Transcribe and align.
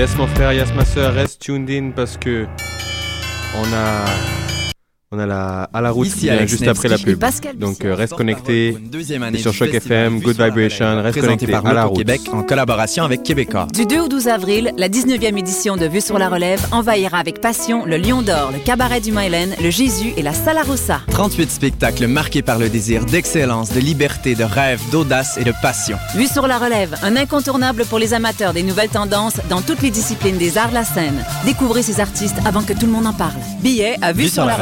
Yes 0.00 0.16
mon 0.16 0.26
frère, 0.28 0.54
yes 0.54 0.72
ma 0.74 0.82
soeur, 0.82 1.12
reste 1.12 1.42
tuned 1.42 1.68
in 1.68 1.90
parce 1.90 2.16
que 2.16 2.46
on 3.54 3.74
a 3.74 4.39
on 5.12 5.18
a 5.18 5.26
la, 5.26 5.68
à 5.74 5.80
la 5.80 5.90
route 5.90 6.06
Ici, 6.06 6.18
qui 6.18 6.24
vient 6.26 6.34
Alex 6.34 6.52
juste 6.52 6.62
Nevsky. 6.62 6.86
après 6.86 6.88
la 6.88 6.98
pub. 6.98 7.18
Pascal 7.18 7.58
Donc 7.58 7.84
euh, 7.84 7.96
reste 7.96 8.14
connecté. 8.14 8.70
pour 8.70 8.80
une 8.80 8.90
deuxième 8.90 9.24
année 9.24 9.40
Et 9.40 9.42
sur 9.42 9.52
Choc 9.52 9.74
FM, 9.74 10.20
Good 10.20 10.40
Vibration, 10.40 10.86
Relève, 10.90 11.04
reste 11.04 11.20
connecté 11.20 11.46
par 11.48 11.66
à 11.66 11.72
la 11.72 11.84
route. 11.86 11.98
Québec 11.98 12.20
en 12.32 12.44
collaboration 12.44 13.02
avec 13.02 13.24
Québécois. 13.24 13.66
Du 13.74 13.86
2 13.86 14.02
au 14.02 14.06
12 14.08 14.28
avril, 14.28 14.72
la 14.76 14.88
19e 14.88 15.36
édition 15.36 15.76
de 15.76 15.86
Vue 15.86 16.00
sur 16.00 16.16
la 16.16 16.28
Relève 16.28 16.64
envahira 16.70 17.18
avec 17.18 17.40
passion 17.40 17.84
le 17.86 17.96
Lion 17.96 18.22
d'Or, 18.22 18.52
le 18.52 18.60
Cabaret 18.60 19.00
du 19.00 19.10
Mylène, 19.10 19.56
le 19.60 19.70
Jésus 19.70 20.12
et 20.16 20.22
la 20.22 20.32
Salarossa. 20.32 21.00
38 21.10 21.50
spectacles 21.50 22.06
marqués 22.06 22.42
par 22.42 22.60
le 22.60 22.68
désir 22.68 23.04
d'excellence, 23.04 23.72
de 23.72 23.80
liberté, 23.80 24.36
de 24.36 24.44
rêve, 24.44 24.80
d'audace 24.92 25.38
et 25.38 25.42
de 25.42 25.52
passion. 25.60 25.96
Vue 26.14 26.28
sur 26.28 26.46
la 26.46 26.56
Relève, 26.56 26.94
un 27.02 27.16
incontournable 27.16 27.84
pour 27.86 27.98
les 27.98 28.14
amateurs 28.14 28.52
des 28.52 28.62
nouvelles 28.62 28.90
tendances 28.90 29.40
dans 29.48 29.60
toutes 29.60 29.82
les 29.82 29.90
disciplines 29.90 30.38
des 30.38 30.56
arts 30.56 30.68
de 30.68 30.74
la 30.74 30.84
scène. 30.84 31.24
Découvrez 31.44 31.82
ces 31.82 31.98
artistes 31.98 32.36
avant 32.46 32.62
que 32.62 32.74
tout 32.74 32.86
le 32.86 32.92
monde 32.92 33.08
en 33.08 33.12
parle. 33.12 33.34
Billets 33.60 33.96
à 34.02 34.12
vue 34.12 34.28
sur 34.28 34.44
la 34.44 34.54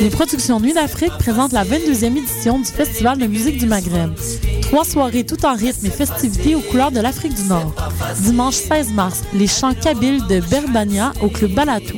Les 0.00 0.10
productions 0.10 0.60
Nuit 0.60 0.74
d'Afrique 0.74 1.12
présentent 1.18 1.52
la 1.52 1.64
22e 1.64 2.18
édition 2.18 2.58
du 2.58 2.66
Festival 2.66 3.16
de 3.16 3.26
musique 3.26 3.56
du 3.56 3.64
Maghreb. 3.64 4.12
Trois 4.60 4.84
soirées 4.84 5.24
tout 5.24 5.42
en 5.46 5.54
rythme 5.54 5.86
et 5.86 5.90
festivités 5.90 6.54
aux 6.54 6.60
couleurs 6.60 6.90
de 6.90 7.00
l'Afrique 7.00 7.32
du 7.32 7.44
Nord. 7.44 7.74
Dimanche 8.20 8.56
16 8.56 8.92
mars, 8.92 9.22
les 9.32 9.46
chants 9.46 9.72
kabyles 9.72 10.26
de 10.26 10.40
Berbania 10.40 11.12
au 11.22 11.28
Club 11.28 11.52
Balatou. 11.52 11.96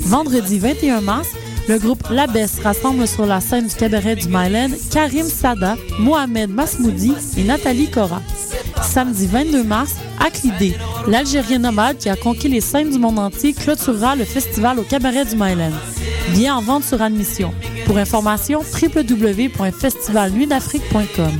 Vendredi 0.00 0.60
21 0.60 1.00
mars, 1.00 1.28
le 1.68 1.78
groupe 1.78 2.02
Labès 2.10 2.58
rassemble 2.60 3.06
sur 3.06 3.26
la 3.26 3.40
scène 3.40 3.66
du 3.66 3.74
cabaret 3.74 4.16
du 4.16 4.28
Mylène 4.28 4.74
Karim 4.90 5.26
Sada, 5.26 5.76
Mohamed 5.98 6.48
Masmoudi 6.50 7.12
et 7.36 7.44
Nathalie 7.44 7.90
Cora. 7.90 8.22
Samedi 8.82 9.26
22 9.26 9.64
mars, 9.64 9.96
Aklidé, 10.18 10.74
l'Algérien 11.06 11.58
nomade 11.58 11.98
qui 11.98 12.08
a 12.08 12.16
conquis 12.16 12.48
les 12.48 12.62
scènes 12.62 12.88
du 12.90 12.98
monde 12.98 13.18
entier, 13.18 13.52
clôturera 13.52 14.16
le 14.16 14.24
festival 14.24 14.78
au 14.78 14.82
cabaret 14.82 15.26
du 15.26 15.36
Mylène. 15.36 15.74
Bien 16.32 16.56
en 16.56 16.62
vente 16.62 16.84
sur 16.84 17.02
admission. 17.02 17.52
Pour 17.86 17.98
information, 17.98 18.60
www.festivalnuitdafrique.com. 18.60 21.32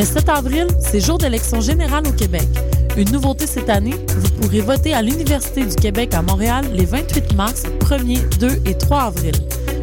Le 0.00 0.06
7 0.06 0.28
avril, 0.30 0.66
c'est 0.80 0.98
jour 0.98 1.18
d'élection 1.18 1.60
générale 1.60 2.08
au 2.08 2.12
Québec. 2.12 2.48
Une 2.96 3.12
nouveauté 3.12 3.46
cette 3.46 3.68
année, 3.68 3.94
vous 4.16 4.30
pourrez 4.40 4.62
voter 4.62 4.94
à 4.94 5.02
l'Université 5.02 5.66
du 5.66 5.76
Québec 5.76 6.14
à 6.14 6.22
Montréal 6.22 6.64
les 6.72 6.86
28 6.86 7.34
mars, 7.34 7.64
1er, 7.80 8.26
2 8.38 8.62
et 8.64 8.78
3 8.78 8.98
avril. 8.98 9.34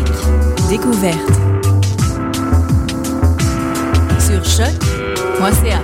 découverte. 0.71 1.33
Sur 4.21 4.41
choc.ca. 4.45 5.81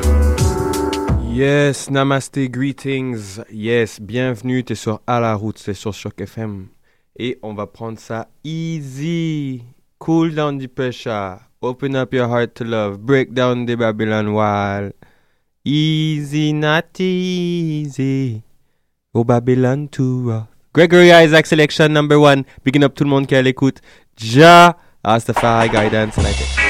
Yes, 1.29 1.89
namaste, 1.91 2.49
greetings. 2.49 3.41
Yes, 3.51 3.99
bienvenue, 3.99 4.63
t'es 4.63 4.75
sur 4.75 5.01
À 5.05 5.19
la 5.19 5.35
route, 5.35 5.57
c'est 5.57 5.73
sur 5.73 5.93
Choc 5.93 6.21
FM. 6.21 6.67
Et 7.19 7.37
on 7.43 7.53
va 7.53 7.67
prendre 7.67 7.99
ça 7.99 8.29
easy. 8.45 9.63
Cool 9.99 10.33
down 10.33 10.57
the 10.57 10.67
pressure. 10.67 11.39
Open 11.61 11.93
up 11.97 12.13
your 12.13 12.29
heart 12.29 12.53
to 12.53 12.63
love. 12.63 12.97
Break 12.97 13.33
down 13.33 13.65
the 13.65 13.75
Babylon 13.75 14.29
wall. 14.29 14.91
Easy, 15.65 16.53
not 16.53 16.97
easy. 16.97 18.41
Oh 19.13 19.25
Babylon 19.25 19.89
rough. 19.99 20.47
Gregory 20.73 21.11
Isaac 21.11 21.45
selection 21.45 21.91
number 21.91 22.17
one. 22.17 22.45
Picking 22.63 22.83
up 22.85 22.93
tout 22.93 23.03
le 23.03 23.09
monde 23.09 23.27
qui 23.27 23.35
est 23.35 23.39
à 23.39 23.41
l'écoute. 23.41 23.81
Ja, 24.19 24.75
Rastafari 25.03 25.69
guidance. 25.69 26.17
And. 26.19 26.66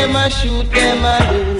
Them 0.00 0.16
a 0.16 0.30
shoot, 0.30 0.70
them 0.72 1.04
a 1.04 1.18
do. 1.30 1.58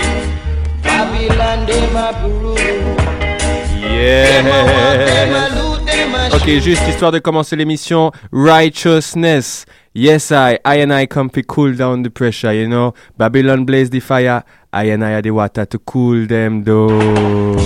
Babylon, 0.82 1.66
them 1.66 1.96
a 1.96 2.12
brew. 2.20 2.54
Them 2.54 4.46
a 4.46 4.58
walk, 4.64 5.06
them 5.06 5.31
a 5.31 5.48
Yeah. 5.48 5.48
loot, 5.62 5.87
them 5.87 6.14
a 6.14 6.37
Ok, 6.37 6.48
juste 6.60 6.87
histoire 6.88 7.12
de 7.12 7.19
commencer 7.19 7.56
l'émission, 7.56 8.12
Righteousness. 8.32 9.66
Yes, 9.94 10.31
I, 10.31 10.58
I 10.64 10.76
and 10.82 10.92
I 10.92 11.06
come 11.06 11.28
to 11.31 11.42
cool 11.42 11.72
down 11.75 12.02
the 12.02 12.10
pressure, 12.10 12.52
you 12.52 12.69
know. 12.69 12.94
Babylon 13.19 13.64
blaze 13.64 13.90
the 13.90 14.00
fire, 14.00 14.44
I 14.72 14.84
and 14.92 15.04
I 15.04 15.14
are 15.14 15.22
the 15.22 15.32
water 15.32 15.66
to 15.66 15.78
cool 15.78 16.26
them 16.26 16.62
down. 16.62 17.56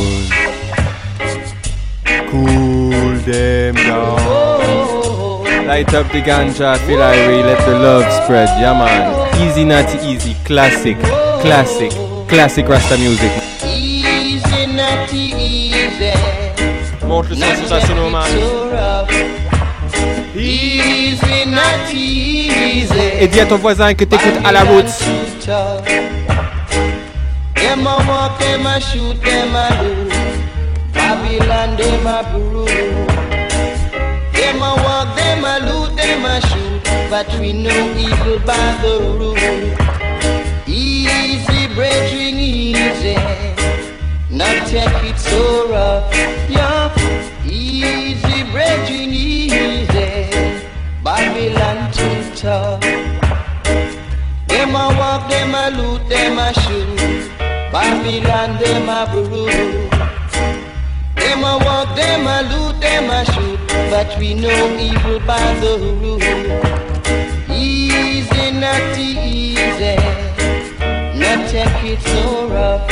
Cool 2.30 3.18
them 3.26 3.74
down. 3.74 5.66
Light 5.66 5.92
up 5.94 6.10
the 6.12 6.22
ganja, 6.22 6.76
feel 6.78 6.98
let 6.98 7.58
the 7.66 7.78
love 7.78 8.10
spread, 8.24 8.48
yeah 8.60 8.72
man. 8.72 9.23
Easy, 9.40 9.64
not 9.64 9.86
easy, 10.04 10.36
classic, 10.44 10.96
classic, 11.40 11.92
classic 12.28 12.68
Rasta 12.68 12.96
music. 12.96 13.30
Easy, 13.64 14.66
not 14.66 15.12
easy. 15.12 16.12
Montre 17.06 17.30
le 17.30 17.36
son. 17.36 17.68
So 17.68 17.76
rough. 18.70 19.10
Easy, 20.36 21.46
not 21.46 21.92
easy. 21.92 23.20
Et 23.20 23.28
dis 23.28 23.40
à 23.40 23.46
ton 23.46 23.56
voisin 23.56 23.94
que 23.94 24.04
t'écoutes 24.04 24.40
à 24.44 24.52
la 24.52 24.62
route. 24.64 24.86
Them 27.54 27.86
a 27.86 27.96
walk, 28.06 28.38
them 28.38 28.66
a 28.66 28.80
shoot, 28.80 29.20
them 29.22 29.54
a 29.54 29.68
do. 29.82 30.08
Babylon, 30.92 31.76
them 31.76 32.06
a 32.06 32.22
brew. 32.32 32.43
But 37.14 37.32
we 37.38 37.52
know 37.52 37.94
evil 37.96 38.40
by 38.40 38.76
the 38.82 38.98
rule. 38.98 39.36
Easy, 40.66 41.72
brethren, 41.72 42.40
easy. 42.40 43.14
Not 44.28 44.66
take 44.66 45.04
it 45.04 45.16
so 45.16 45.70
rough. 45.70 46.12
Yeah. 46.50 46.90
Easy, 47.46 48.42
brethren, 48.50 49.14
easy. 49.14 50.26
Babylon 51.04 51.92
too 51.92 52.34
tough. 52.34 52.80
Them 54.48 54.74
a 54.74 54.86
walk, 54.98 55.30
them 55.30 55.54
a 55.54 55.70
loot, 55.70 56.08
them 56.08 56.36
a 56.36 56.52
shoot. 56.52 57.30
Babylon, 57.70 58.58
them 58.58 58.88
a 58.88 59.06
brew. 59.12 59.46
Them 61.14 61.44
a 61.44 61.58
walk, 61.64 61.94
them 61.94 62.26
a 62.26 62.42
loot, 62.50 62.80
them 62.80 63.08
a 63.08 63.24
shoot. 63.24 63.60
But 63.88 64.18
we 64.18 64.34
know 64.34 64.76
evil 64.80 65.20
by 65.20 65.54
the 65.60 65.78
rule. 65.78 66.83
Not 68.64 68.96
easy. 68.96 69.96
Not 71.20 71.50
take 71.50 71.84
it 71.84 72.00
so 72.00 72.48
rough. 72.48 72.90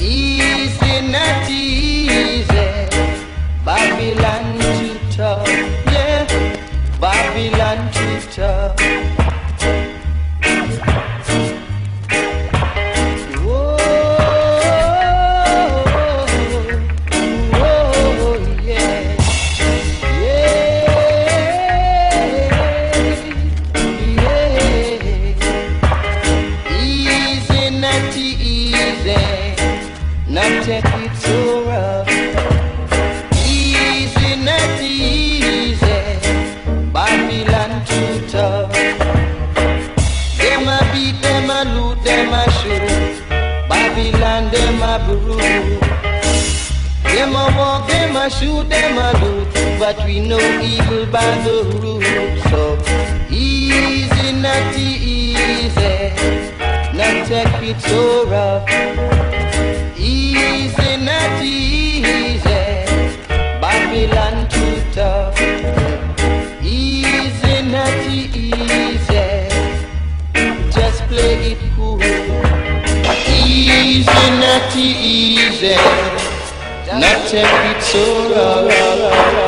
Easy, 0.00 1.00
not 1.10 1.50
easy. 1.50 2.68
Babylon 3.64 4.44
too 4.78 4.98
tough. 5.10 5.48
Yeah, 5.92 6.26
Babylon 7.00 7.90
too 7.92 8.20
tough. 8.30 9.15
A 48.26 48.30
shoot, 48.30 48.68
them 48.68 48.98
a 48.98 49.24
loot, 49.24 49.54
but 49.78 49.96
we 50.04 50.18
know 50.18 50.40
evil 50.60 51.06
by 51.06 51.30
the 51.44 51.62
rule. 51.80 52.02
So 52.50 52.76
easy, 53.30 54.32
not 54.32 54.76
easy, 54.76 56.10
not 56.98 57.16
take 57.28 57.62
it 57.70 57.80
so 57.80 58.26
rough. 58.26 58.68
Easy, 59.96 60.96
not 60.96 61.40
easy, 61.40 62.42
Babylon 63.60 64.48
too 64.48 64.76
tough. 64.92 65.40
Easy, 66.62 67.62
not 67.70 67.96
easy, 68.10 68.50
just 70.76 71.02
play 71.04 71.52
it 71.52 71.58
cool. 71.76 72.02
Easy, 73.28 74.04
not 74.42 74.76
easy. 74.76 76.25
Not 76.98 77.28
take 77.28 77.44
it 77.44 77.82
so 77.82 78.30
rough. 78.30 79.45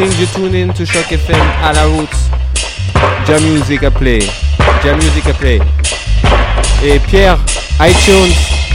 You 0.00 0.26
tune 0.34 0.54
in 0.54 0.72
to 0.72 0.86
Shock 0.86 1.12
FM 1.12 1.36
à 1.62 1.74
la 1.74 1.84
route. 1.84 2.08
Jam 3.26 3.42
Music 3.42 3.82
à 3.82 3.90
play. 3.90 4.20
Jam 4.82 4.96
Music 4.96 5.26
à 5.28 5.34
play. 5.34 5.60
Et 6.82 6.98
Pierre, 7.00 7.36
iTunes, 7.82 8.32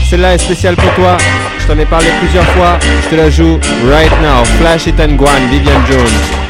celle-là 0.08 0.34
est 0.34 0.38
spéciale 0.38 0.76
pour 0.76 0.94
toi. 0.94 1.16
Je 1.58 1.66
t'en 1.66 1.76
ai 1.80 1.86
parlé 1.86 2.06
plusieurs 2.20 2.46
fois. 2.50 2.78
Je 3.02 3.08
te 3.08 3.14
la 3.16 3.28
joue 3.28 3.58
right 3.90 4.12
now. 4.22 4.44
Flash 4.60 4.86
and 4.86 5.16
Guan, 5.16 5.48
Vivian 5.50 5.84
Jones. 5.90 6.45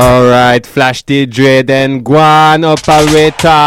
Alright, 0.00 0.64
Flash 0.64 1.02
the 1.02 1.26
Dread 1.26 1.68
and 1.68 2.02
Guan 2.02 2.64
operator. 2.64 3.60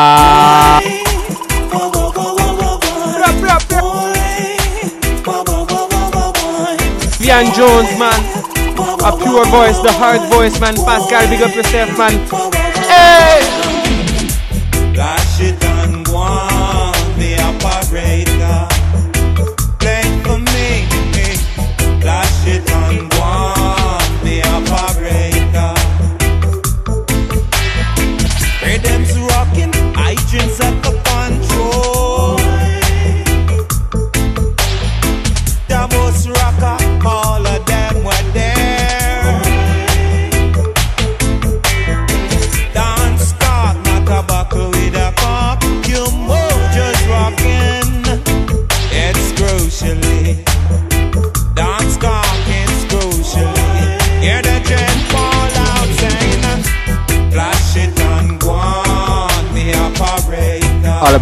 Vivian 7.24 7.54
Jones, 7.54 8.00
man. 8.00 8.20
A 9.06 9.12
pure 9.16 9.46
voice, 9.46 9.80
the 9.82 9.92
hard 9.92 10.22
voice, 10.34 10.60
man. 10.60 10.76
Pascal, 10.76 11.30
big 11.30 11.42
up 11.42 11.56
yourself, 11.56 11.98
man. 11.98 12.14
Hey! 12.90 13.33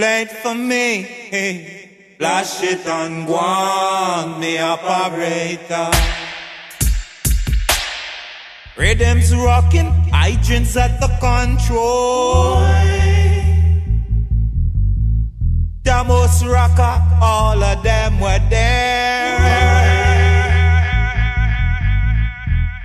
Play 0.00 0.24
for 0.42 0.54
me. 0.54 2.16
Flash 2.16 2.62
it 2.62 2.86
and 2.86 3.26
go 3.26 4.38
me 4.38 4.56
operator. 4.56 5.90
Rhythms 8.78 9.36
rocking, 9.36 9.92
hydrants 10.10 10.74
at 10.78 11.02
the 11.02 11.08
control. 11.20 12.64
Most 16.08 16.46
rocker, 16.46 16.96
all 17.20 17.62
of 17.62 17.82
them 17.82 18.20
were 18.20 18.40
there. 18.48 19.36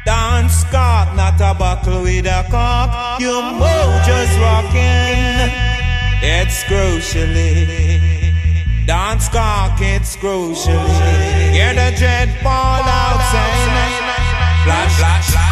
Dance 0.05 0.65
cock, 0.65 1.15
not 1.15 1.39
a 1.39 1.57
buckle 1.57 2.01
with 2.01 2.25
a 2.25 2.45
cock. 2.51 3.21
Your 3.21 3.41
mojo's 3.41 4.37
rocking. 4.37 5.74
It's 6.27 6.63
crucially. 6.63 7.67
Dance 8.87 9.29
cock, 9.29 9.77
it's 9.79 10.15
crucially. 10.15 11.51
Hear 11.53 11.75
the 11.75 11.95
dread 11.99 12.29
fall 12.41 12.81
out 12.81 13.21
saying, 13.31 13.69
Flash, 14.65 14.97
flash, 14.97 15.44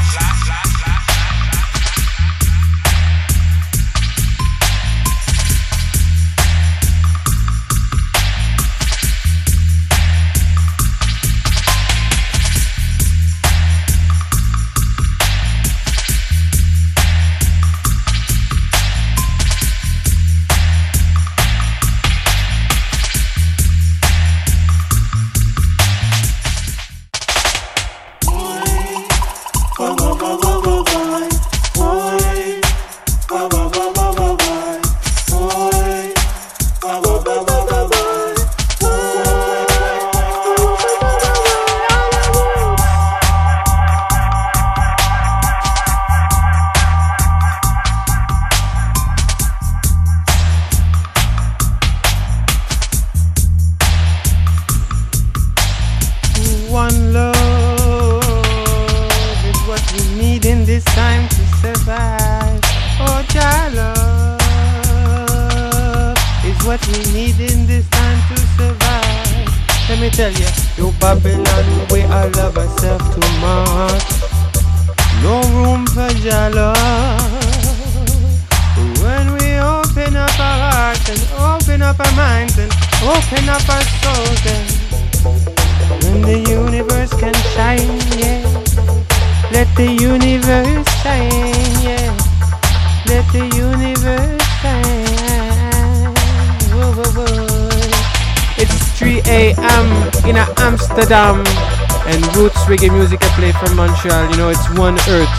Montreal. 103.84 104.32
You 104.32 104.38
know, 104.38 104.50
it's 104.50 104.70
one 104.80 104.96
earth. 105.12 105.36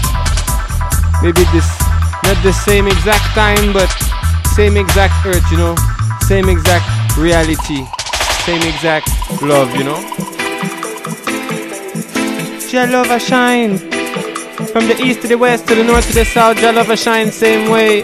Maybe 1.23 1.45
this, 1.49 1.69
not 2.29 2.37
the 2.43 2.53
same 2.53 2.87
exact 2.87 3.25
time, 3.33 3.73
but 3.73 3.89
same 4.55 4.77
exact 4.77 5.25
earth. 5.25 5.47
You 5.51 5.57
know, 5.57 5.75
same 6.29 6.51
exact 6.51 6.85
reality, 7.17 7.87
same 8.45 8.61
exact 8.69 9.09
love. 9.41 9.75
You 9.75 9.85
know. 9.85 10.01
A 12.77 13.21
shine 13.21 13.79
From 14.73 14.89
the 14.89 14.97
east 15.01 15.23
to 15.23 15.29
the 15.29 15.39
west 15.39 15.69
to 15.69 15.77
the 15.77 15.85
north 15.85 16.09
to 16.09 16.15
the 16.15 16.25
south 16.25 16.59
a 16.61 16.97
shine 16.97 17.31
same 17.31 17.71
way 17.71 18.03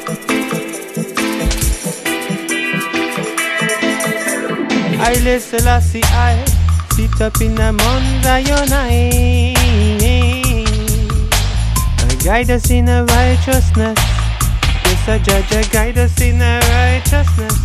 I 5.01 5.39
Selassie 5.41 6.05
I 6.05 6.45
Sit 6.95 7.21
up 7.21 7.41
in 7.41 7.59
a 7.59 7.73
Mount 7.73 8.23
Zion 8.23 8.73
I 8.73 9.50
Guide 12.31 12.51
us 12.53 12.71
in 12.71 12.89
a 12.89 13.05
righteousness 13.07 13.99
Yes, 13.99 15.09
a 15.09 15.19
judge, 15.19 15.51
a 15.51 15.69
guide 15.69 15.99
us 15.99 16.21
in 16.21 16.41
a 16.41 16.61
righteousness 16.71 17.59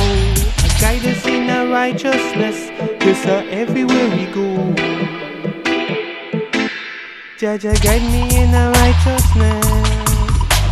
Oh, 0.00 0.64
a 0.64 0.80
guide 0.80 1.04
us 1.04 1.26
in 1.26 1.50
a 1.50 1.66
righteousness 1.66 2.70
Yes, 3.04 3.26
a 3.26 3.44
everywhere 3.52 4.08
we 4.16 4.24
go 4.32 4.74
Jah 7.36 7.58
guide 7.58 8.00
me 8.10 8.24
in 8.40 8.54
a 8.54 8.72
righteousness. 8.72 9.66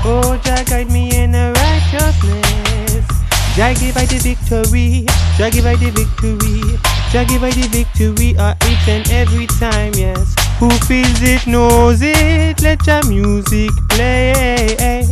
Oh, 0.07 0.40
Jah 0.42 0.64
guide 0.64 0.90
me 0.90 1.14
in 1.14 1.35
a 1.35 1.52
righteousness. 1.52 3.07
Jah 3.54 3.75
give 3.78 3.95
I 3.95 4.07
the 4.07 4.21
victory. 4.25 5.04
Jah 5.37 5.50
give 5.50 5.66
I 5.66 5.76
the 5.76 5.90
victory. 5.90 6.78
Jah 7.12 7.26
give 7.28 7.45
I 7.45 7.50
the 7.50 7.69
victory 7.69 8.35
uh, 8.38 8.54
each 8.71 8.88
and 8.88 9.11
every 9.11 9.47
time, 9.49 9.92
yes. 9.92 10.41
Who 10.62 10.71
feels 10.87 11.21
it 11.23 11.45
knows 11.49 12.02
it. 12.02 12.62
Let 12.62 12.87
your 12.87 13.02
music 13.09 13.73
play. 13.88 15.02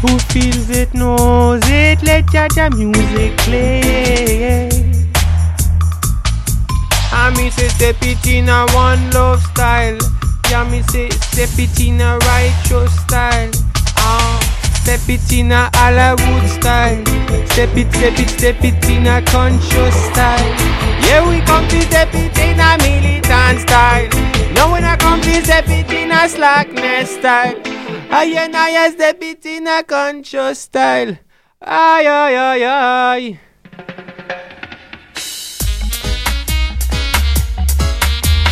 Who 0.00 0.18
feels 0.32 0.70
it 0.70 0.94
knows 0.94 1.60
it. 1.66 2.02
Let 2.02 2.32
your, 2.32 2.48
your 2.56 2.70
music 2.70 3.36
play. 3.44 4.70
I 7.12 7.30
me 7.36 7.50
say 7.50 7.68
step 7.68 7.96
it 8.00 8.26
in 8.26 8.48
a 8.48 8.64
one 8.72 9.10
love 9.10 9.42
style. 9.42 9.98
Yeah, 10.50 10.66
me 10.70 10.80
say 10.84 11.10
step 11.10 11.50
it 11.58 11.78
in 11.80 12.00
a 12.00 12.16
righteous 12.16 12.90
style. 13.02 13.50
Ah, 13.98 14.43
step 14.84 15.08
it 15.08 15.32
in 15.32 15.50
a 15.50 15.70
Hollywood 15.72 16.46
style. 16.50 17.02
Step 17.46 17.74
it, 17.74 17.90
step 17.94 18.18
it, 18.18 18.28
step 18.28 18.62
it 18.62 18.84
in 18.90 19.06
a 19.06 19.22
conscious 19.22 19.96
style. 20.12 20.54
Yeah, 21.00 21.26
we 21.26 21.40
come 21.40 21.66
to 21.68 21.80
step 21.82 22.10
it 22.12 22.36
in 22.36 22.60
a 22.60 22.76
militant 22.84 23.60
style. 23.60 24.08
Now 24.52 24.70
when 24.72 24.84
I 24.84 24.96
come 24.96 25.22
to 25.22 25.42
step 25.42 25.64
it 25.68 25.90
in 25.90 26.12
a 26.12 26.28
slackness 26.28 27.16
style. 27.16 27.56
I 28.10 28.24
and 28.36 28.54
I 28.54 28.90
step 28.90 29.22
it 29.22 29.46
in 29.46 29.66
a 29.66 29.82
conscious 29.82 30.58
style. 30.58 31.16
Ay, 31.62 32.06
ay, 32.06 32.36
ay, 32.36 32.62
ay. 32.64 33.40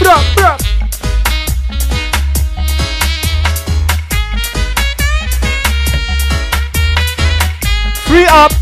Bro, 0.01 0.17
bro. 0.35 0.62
Up. 8.33 8.53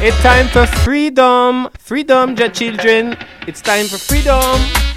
It's 0.00 0.20
time 0.22 0.48
for 0.48 0.66
freedom. 0.66 1.68
Freedom, 1.78 2.34
your 2.34 2.48
children. 2.48 3.16
It's 3.46 3.60
time 3.60 3.86
for 3.86 3.98
freedom. 3.98 4.91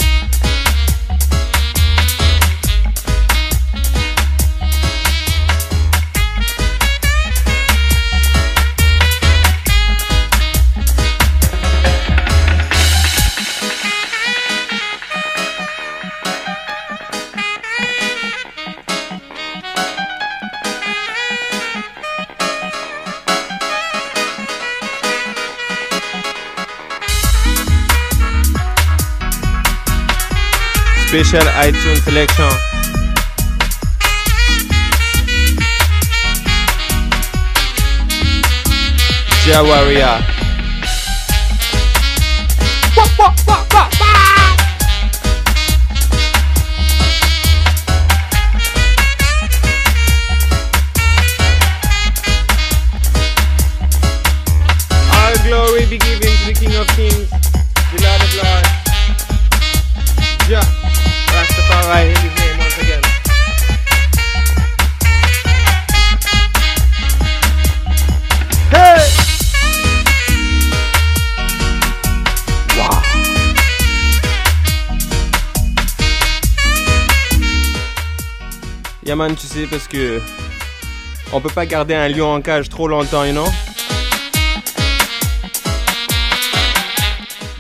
Special 31.15 31.48
iTunes 31.63 32.03
selection. 32.03 32.51
Jawaria. 39.48 40.19
All 43.48 43.64
Parce 79.69 79.87
que 79.87 80.21
on 81.33 81.41
peut 81.41 81.49
pas 81.49 81.65
garder 81.65 81.95
un 81.95 82.07
lion 82.07 82.33
en 82.33 82.41
cage 82.41 82.69
trop 82.69 82.87
longtemps, 82.87 83.25
know? 83.31 83.47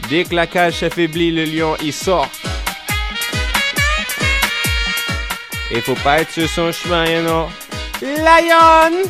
Dès 0.09 0.23
que 0.23 0.35
la 0.35 0.45
cage 0.45 0.79
s'affaiblit, 0.79 1.31
le 1.31 1.45
lion 1.45 1.75
il 1.81 1.91
sort. 1.91 2.29
Et 5.71 5.81
faut 5.81 5.95
pas 5.95 6.21
être 6.21 6.31
sur 6.31 6.47
son 6.47 6.71
chemin, 6.71 7.23
know? 7.23 7.49
Lion! 8.01 9.09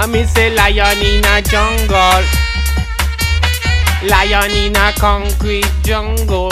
I'm 0.00 0.26
say 0.26 0.54
lion 0.54 0.96
in 1.02 1.24
a 1.24 1.42
jungle. 1.42 2.47
Lion 4.08 4.50
in 4.52 4.76
a 4.76 4.92
concrete 4.92 5.70
jungle. 5.82 6.50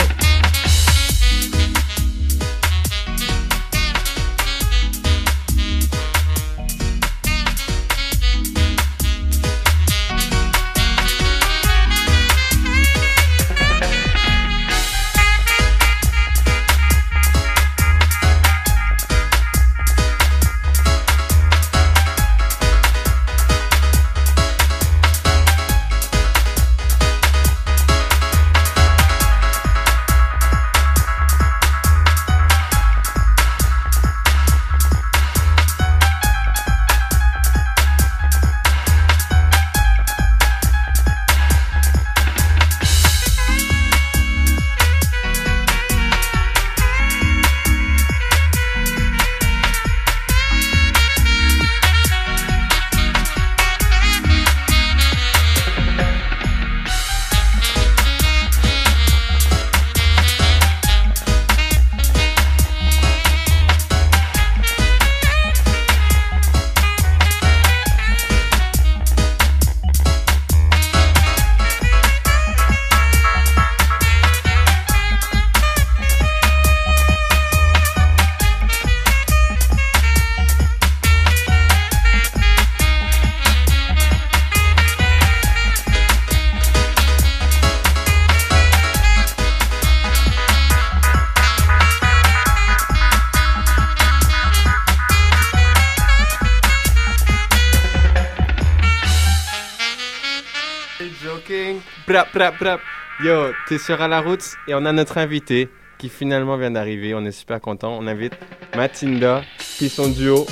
Yo, 103.23 103.51
t'es 103.67 103.79
sur 103.79 103.99
à 104.01 104.07
la 104.07 104.21
route 104.21 104.43
et 104.67 104.75
on 104.75 104.85
a 104.85 104.91
notre 104.91 105.17
invité 105.17 105.69
qui 105.97 106.09
finalement 106.09 106.55
vient 106.57 106.71
d'arriver. 106.71 107.15
On 107.15 107.25
est 107.25 107.31
super 107.31 107.59
content. 107.59 107.97
On 107.99 108.05
invite 108.05 108.33
Matinda 108.75 109.41
puis 109.77 109.89
son 109.89 110.09
duo. 110.09 110.45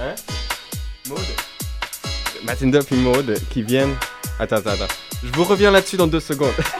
Hein? 0.00 0.14
Maud. 1.08 1.20
Matinda 2.44 2.80
puis 2.82 2.96
Maud 2.96 3.36
qui 3.50 3.62
viennent. 3.62 3.94
Attends, 4.38 4.56
attends, 4.56 4.70
attends. 4.70 4.94
Je 5.22 5.30
vous 5.32 5.44
reviens 5.44 5.70
là-dessus 5.70 5.96
dans 5.96 6.06
deux 6.06 6.20
secondes. 6.20 6.54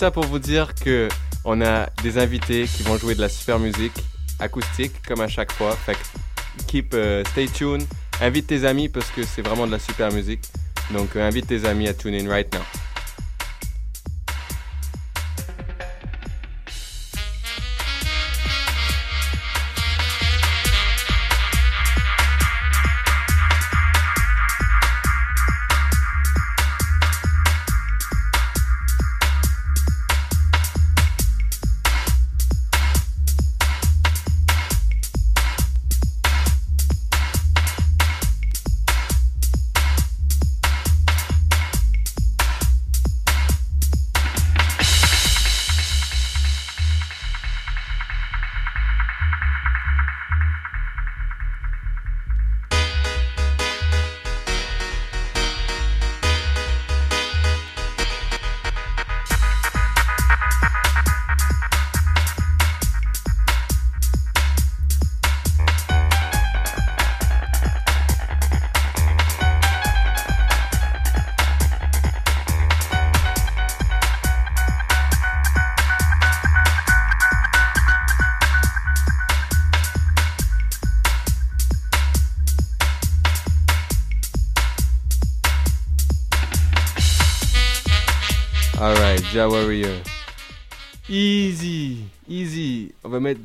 ça 0.00 0.10
pour 0.10 0.24
vous 0.24 0.38
dire 0.38 0.74
que 0.74 1.10
on 1.44 1.60
a 1.60 1.90
des 2.02 2.16
invités 2.16 2.64
qui 2.64 2.82
vont 2.84 2.96
jouer 2.96 3.14
de 3.14 3.20
la 3.20 3.28
super 3.28 3.58
musique 3.58 3.92
acoustique 4.38 4.92
comme 5.06 5.20
à 5.20 5.28
chaque 5.28 5.52
fois. 5.52 5.76
Fait 5.76 5.92
que 5.92 6.64
keep 6.66 6.94
euh, 6.94 7.22
stay 7.32 7.46
tuned. 7.48 7.82
Invite 8.22 8.46
tes 8.46 8.64
amis 8.64 8.88
parce 8.88 9.10
que 9.10 9.24
c'est 9.24 9.42
vraiment 9.42 9.66
de 9.66 9.72
la 9.72 9.78
super 9.78 10.10
musique. 10.10 10.40
Donc 10.90 11.16
euh, 11.16 11.28
invite 11.28 11.48
tes 11.48 11.66
amis 11.66 11.86
à 11.86 11.92
tune 11.92 12.14
in 12.14 12.30
right 12.30 12.50
now. 12.54 12.79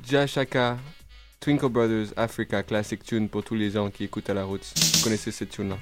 Jashaka, 0.04 0.78
Twinkle 1.40 1.70
Brothers, 1.70 2.14
Africa, 2.16 2.64
Classic 2.64 3.04
Tune 3.04 3.30
pour 3.30 3.44
tous 3.44 3.56
les 3.56 3.72
gens 3.72 3.90
qui 3.90 4.04
écoutent 4.04 4.30
à 4.30 4.34
la 4.34 4.44
route. 4.44 4.66
Vous 4.96 5.04
connaissez 5.04 5.32
cette 5.32 5.50
tune-là 5.50 5.78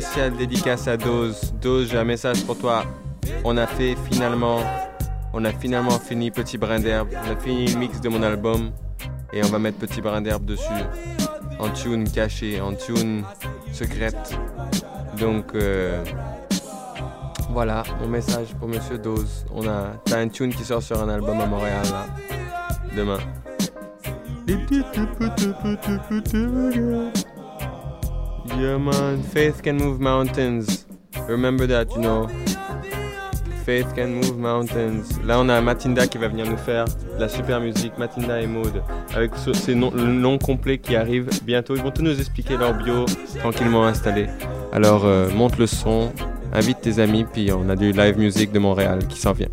Spécial 0.00 0.34
dédicace 0.34 0.88
à 0.88 0.96
Dose. 0.96 1.52
Dose, 1.60 1.90
j'ai 1.90 1.98
un 1.98 2.04
message 2.04 2.42
pour 2.46 2.56
toi. 2.56 2.84
On 3.44 3.58
a 3.58 3.66
fait 3.66 3.94
finalement, 4.10 4.60
on 5.34 5.44
a 5.44 5.52
finalement 5.52 5.98
fini 5.98 6.30
Petit 6.30 6.56
Brin 6.56 6.80
d'herbe. 6.80 7.10
On 7.12 7.30
a 7.30 7.36
fini 7.36 7.66
le 7.66 7.78
mix 7.78 8.00
de 8.00 8.08
mon 8.08 8.22
album 8.22 8.70
et 9.34 9.44
on 9.44 9.48
va 9.48 9.58
mettre 9.58 9.76
Petit 9.76 10.00
Brin 10.00 10.22
d'herbe 10.22 10.46
dessus. 10.46 10.64
En 11.58 11.68
tune 11.68 12.10
cachée, 12.10 12.62
en 12.62 12.72
tune 12.72 13.24
secrète. 13.74 14.38
Donc 15.18 15.54
euh, 15.54 16.02
voilà, 17.50 17.82
mon 18.00 18.08
message 18.08 18.54
pour 18.58 18.68
Monsieur 18.68 18.96
Dose. 18.96 19.44
On 19.54 19.68
a, 19.68 19.88
t'as 20.06 20.18
un 20.18 20.28
tune 20.28 20.54
qui 20.54 20.64
sort 20.64 20.82
sur 20.82 20.98
un 21.02 21.10
album 21.10 21.38
à 21.38 21.46
Montréal 21.46 21.84
demain. 22.96 23.18
Yeah 28.58 28.78
man, 28.78 29.22
faith 29.22 29.62
can 29.62 29.74
move 29.74 30.00
mountains. 30.00 30.86
Remember 31.28 31.66
that, 31.66 31.86
you 31.94 32.02
know. 32.02 32.28
Faith 33.64 33.86
can 33.94 34.08
move 34.08 34.36
mountains. 34.38 35.18
Là, 35.24 35.38
on 35.38 35.48
a 35.48 35.60
Matinda 35.60 36.06
qui 36.06 36.18
va 36.18 36.28
venir 36.28 36.46
nous 36.50 36.56
faire 36.56 36.86
la 37.18 37.28
super 37.28 37.60
musique, 37.60 37.96
Matinda 37.98 38.40
et 38.40 38.46
Maud, 38.46 38.82
avec 39.14 39.32
ce- 39.36 39.52
ces 39.52 39.74
noms, 39.74 39.92
le 39.94 40.06
nom 40.06 40.38
complet 40.38 40.78
qui 40.78 40.96
arrive 40.96 41.28
bientôt. 41.44 41.76
Ils 41.76 41.82
vont 41.82 41.90
tout 41.90 42.02
nous 42.02 42.18
expliquer 42.18 42.56
leur 42.56 42.74
bio 42.74 43.04
tranquillement 43.38 43.86
installé. 43.86 44.26
Alors, 44.72 45.04
euh, 45.04 45.28
monte 45.30 45.58
le 45.58 45.66
son, 45.66 46.10
invite 46.52 46.80
tes 46.80 46.98
amis, 47.00 47.24
puis 47.30 47.50
on 47.52 47.68
a 47.68 47.76
du 47.76 47.92
live 47.92 48.18
music 48.18 48.50
de 48.52 48.58
Montréal 48.58 49.00
qui 49.08 49.20
s'en 49.20 49.32
vient. 49.32 49.48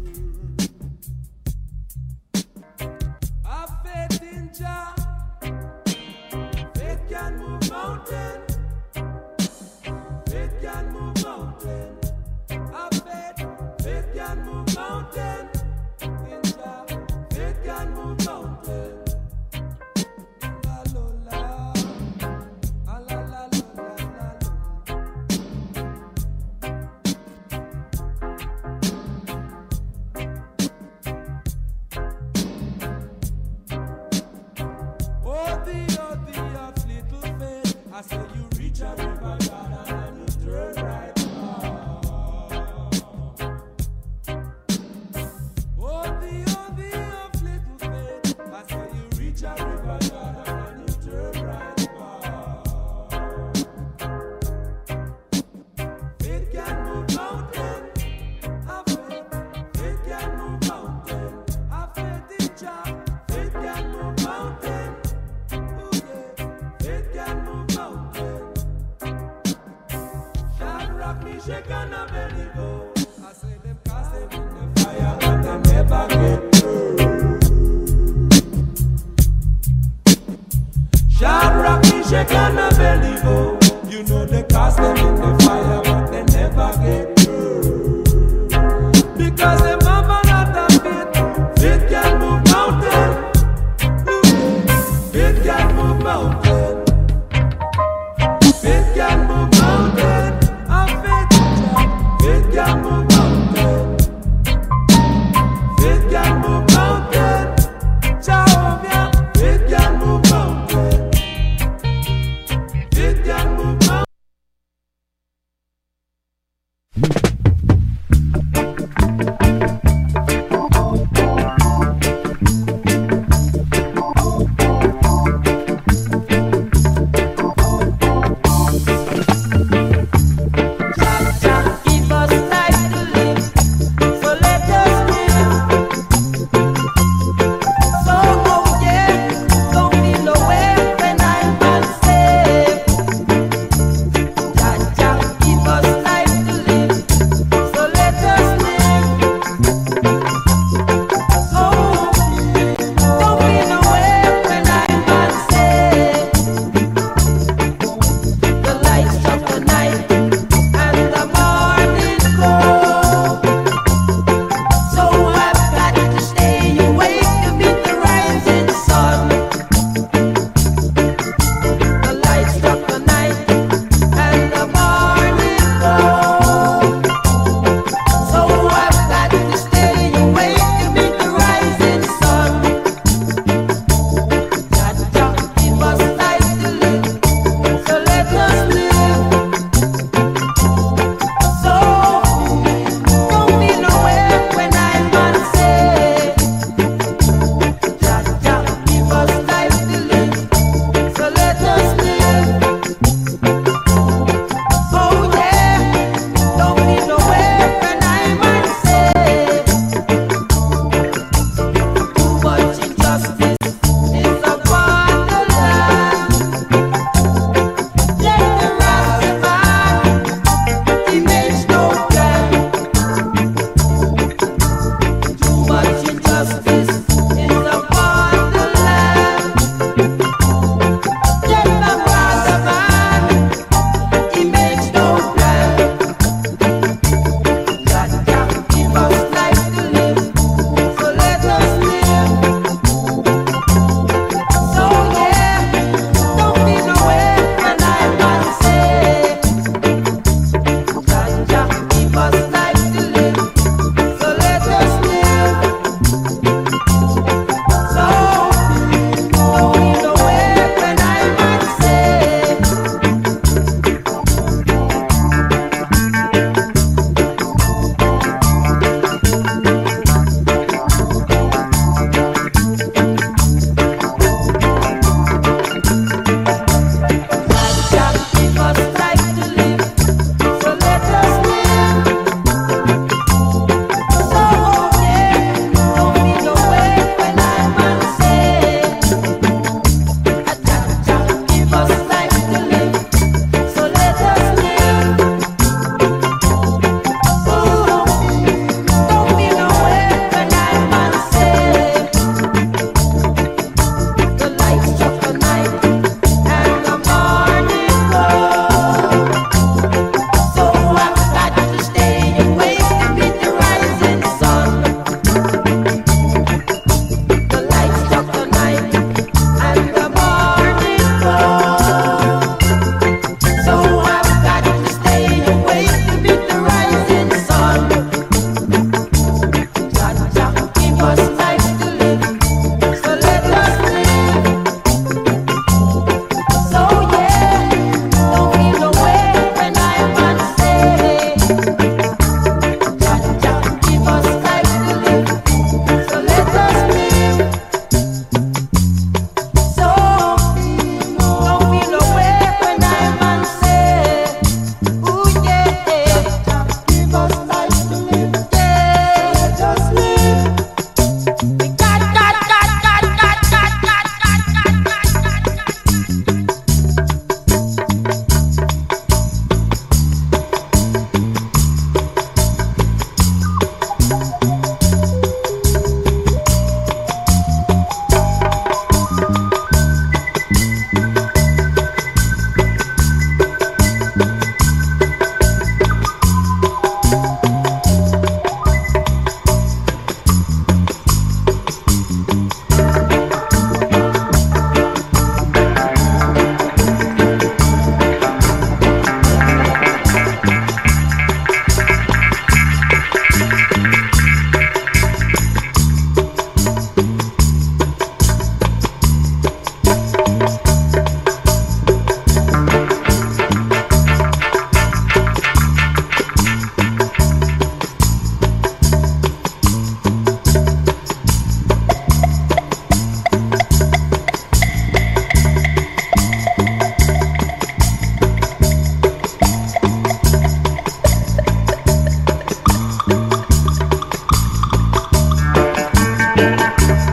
Música 436.58 437.07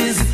is 0.00 0.29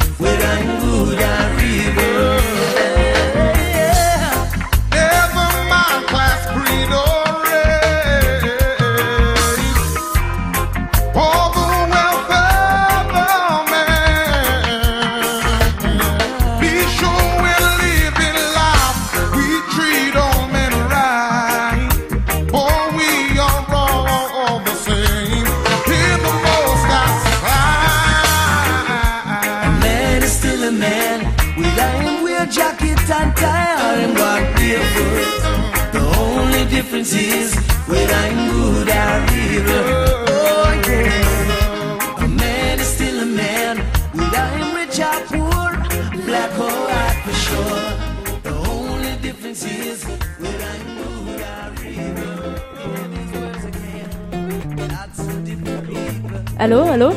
Allô, 56.66 56.80
allô? 56.80 57.12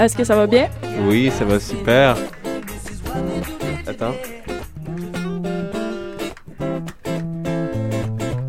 Est-ce 0.00 0.16
que 0.16 0.24
ça 0.24 0.34
va 0.34 0.46
bien? 0.46 0.70
Oui, 1.06 1.30
ça 1.30 1.44
va 1.44 1.60
super. 1.60 2.16
Attends. 3.86 4.14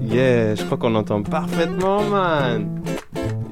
Yeah, 0.01 0.55
je 0.55 0.64
crois 0.64 0.78
qu'on 0.78 0.95
entend 0.95 1.24
parfaitement, 1.24 2.03
man. 2.03 2.82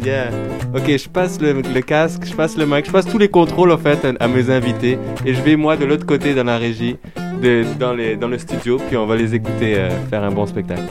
Yeah. 0.01 0.29
Ok, 0.73 0.87
je 0.95 1.09
passe 1.09 1.41
le, 1.41 1.61
le 1.61 1.81
casque, 1.81 2.23
je 2.23 2.33
passe 2.33 2.55
le 2.55 2.65
mic, 2.65 2.85
je 2.85 2.91
passe 2.91 3.05
tous 3.05 3.17
les 3.17 3.27
contrôles 3.27 3.73
en 3.73 3.77
fait 3.77 4.05
à, 4.05 4.13
à 4.23 4.29
mes 4.29 4.49
invités 4.49 4.97
et 5.25 5.33
je 5.33 5.41
vais 5.41 5.57
moi 5.57 5.75
de 5.75 5.83
l'autre 5.83 6.05
côté 6.05 6.33
dans 6.33 6.45
la 6.45 6.57
régie, 6.57 6.95
de, 7.41 7.65
dans, 7.77 7.91
les, 7.91 8.15
dans 8.15 8.29
le 8.29 8.37
studio, 8.37 8.77
puis 8.87 8.95
on 8.95 9.05
va 9.05 9.17
les 9.17 9.35
écouter 9.35 9.75
euh, 9.75 9.89
faire 10.09 10.23
un 10.23 10.31
bon 10.31 10.45
spectacle. 10.45 10.83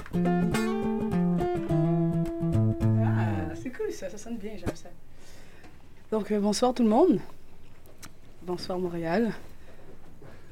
Ah, 3.02 3.54
c'est 3.54 3.70
cool 3.70 3.90
ça, 3.90 4.10
ça 4.10 4.18
sonne 4.18 4.36
bien. 4.36 4.50
Donc, 6.14 6.30
euh, 6.30 6.38
bonsoir 6.38 6.72
tout 6.72 6.84
le 6.84 6.88
monde. 6.88 7.18
Bonsoir 8.42 8.78
Montréal. 8.78 9.34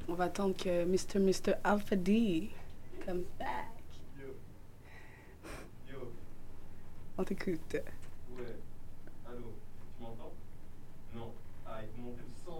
On 0.09 0.15
va 0.15 0.25
attendre 0.25 0.57
que 0.57 0.85
Mr. 0.85 1.21
Mr. 1.21 1.55
Alpha 1.63 1.95
D 1.95 2.51
come 3.07 3.23
back. 3.39 3.69
On 7.17 7.23
t'écoute. 7.23 7.77
Ouais. 8.37 8.57
Allô, 9.25 9.53
tu 9.97 10.03
m'entends? 10.03 10.33
Non. 11.15 11.33
Ah, 11.65 11.79
il 11.81 11.89
faut 11.95 12.03
monter 12.09 12.25
le 12.27 12.33
son. 12.45 12.59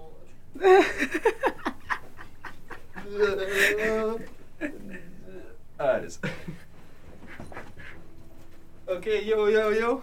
ah, 8.87 8.95
ok, 8.95 9.07
yo, 9.27 9.49
yo, 9.49 9.73
yo. 9.73 10.03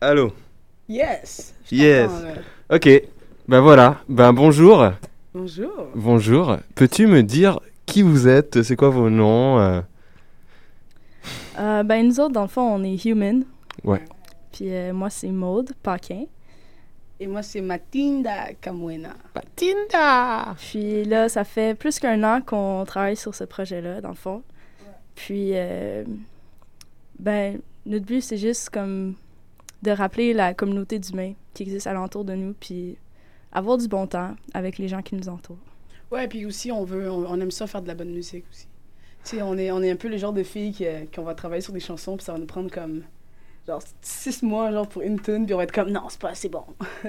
Allô 0.00 0.32
Yes. 0.88 1.54
Yes. 1.72 2.10
là. 2.22 2.76
Ok, 2.76 2.88
ben 3.48 3.60
voilà. 3.60 4.00
Ben 4.08 4.32
bonjour. 4.32 4.92
Bonjour. 5.34 5.88
Bonjour. 5.94 6.56
Peux-tu 6.76 7.08
me 7.08 7.22
dire 7.22 7.58
qui 7.86 8.02
vous 8.02 8.28
êtes? 8.28 8.62
C'est 8.62 8.76
quoi 8.76 8.90
vos 8.90 9.10
noms 9.10 9.58
euh? 9.58 9.80
Euh, 11.58 11.82
ben, 11.82 12.06
nous 12.06 12.20
autres, 12.20 12.32
dans 12.32 12.42
le 12.42 12.48
fond, 12.48 12.62
on 12.62 12.84
est 12.84 13.04
human. 13.04 13.44
Ouais. 13.82 14.02
Puis 14.52 14.72
euh, 14.72 14.92
moi, 14.92 15.10
c'est 15.10 15.30
Maude 15.30 15.72
Paquin. 15.82 16.24
Et 17.18 17.26
moi, 17.26 17.42
c'est 17.42 17.62
Matinda 17.62 18.52
Camuena. 18.60 19.16
Matinda! 19.34 20.54
Puis 20.58 21.04
là, 21.04 21.28
ça 21.28 21.44
fait 21.44 21.76
plus 21.76 21.98
qu'un 21.98 22.22
an 22.22 22.42
qu'on 22.42 22.84
travaille 22.86 23.16
sur 23.16 23.34
ce 23.34 23.42
projet-là, 23.44 24.00
dans 24.00 24.10
le 24.10 24.14
fond. 24.14 24.42
Puis, 25.14 25.52
euh, 25.54 26.04
ben, 27.18 27.58
notre 27.86 28.04
but, 28.04 28.20
c'est 28.20 28.36
juste 28.36 28.70
comme 28.70 29.14
de 29.82 29.90
rappeler 29.90 30.32
la 30.32 30.54
communauté 30.54 30.98
d'humains 30.98 31.34
qui 31.54 31.62
existe 31.62 31.86
alentour 31.86 32.24
de 32.24 32.34
nous, 32.34 32.54
puis 32.54 32.96
avoir 33.52 33.78
du 33.78 33.88
bon 33.88 34.06
temps 34.06 34.34
avec 34.54 34.78
les 34.78 34.88
gens 34.88 35.02
qui 35.02 35.14
nous 35.14 35.28
entourent. 35.28 35.58
Ouais, 36.10 36.28
puis 36.28 36.46
aussi, 36.46 36.70
on 36.72 36.84
veut, 36.84 37.10
on, 37.10 37.26
on 37.30 37.40
aime 37.40 37.50
ça 37.50 37.66
faire 37.66 37.82
de 37.82 37.88
la 37.88 37.94
bonne 37.94 38.12
musique 38.12 38.44
aussi. 38.50 38.66
Tu 39.24 39.36
sais, 39.36 39.42
on 39.42 39.56
est, 39.58 39.70
on 39.72 39.82
est 39.82 39.90
un 39.90 39.96
peu 39.96 40.08
le 40.08 40.16
genre 40.18 40.32
de 40.32 40.42
filles 40.44 40.72
qui, 40.72 40.86
euh, 40.86 41.04
qu'on 41.14 41.22
va 41.24 41.34
travailler 41.34 41.60
sur 41.62 41.72
des 41.72 41.80
chansons, 41.80 42.16
puis 42.16 42.24
ça 42.24 42.32
va 42.32 42.38
nous 42.38 42.46
prendre 42.46 42.70
comme, 42.70 43.02
genre, 43.66 43.82
six 44.00 44.42
mois, 44.42 44.70
genre, 44.70 44.88
pour 44.88 45.02
une 45.02 45.18
tune, 45.20 45.46
puis 45.46 45.54
on 45.54 45.58
va 45.58 45.64
être 45.64 45.72
comme, 45.72 45.90
non, 45.90 46.02
c'est 46.08 46.20
pas 46.20 46.30
assez 46.30 46.48
bon. 46.48 46.64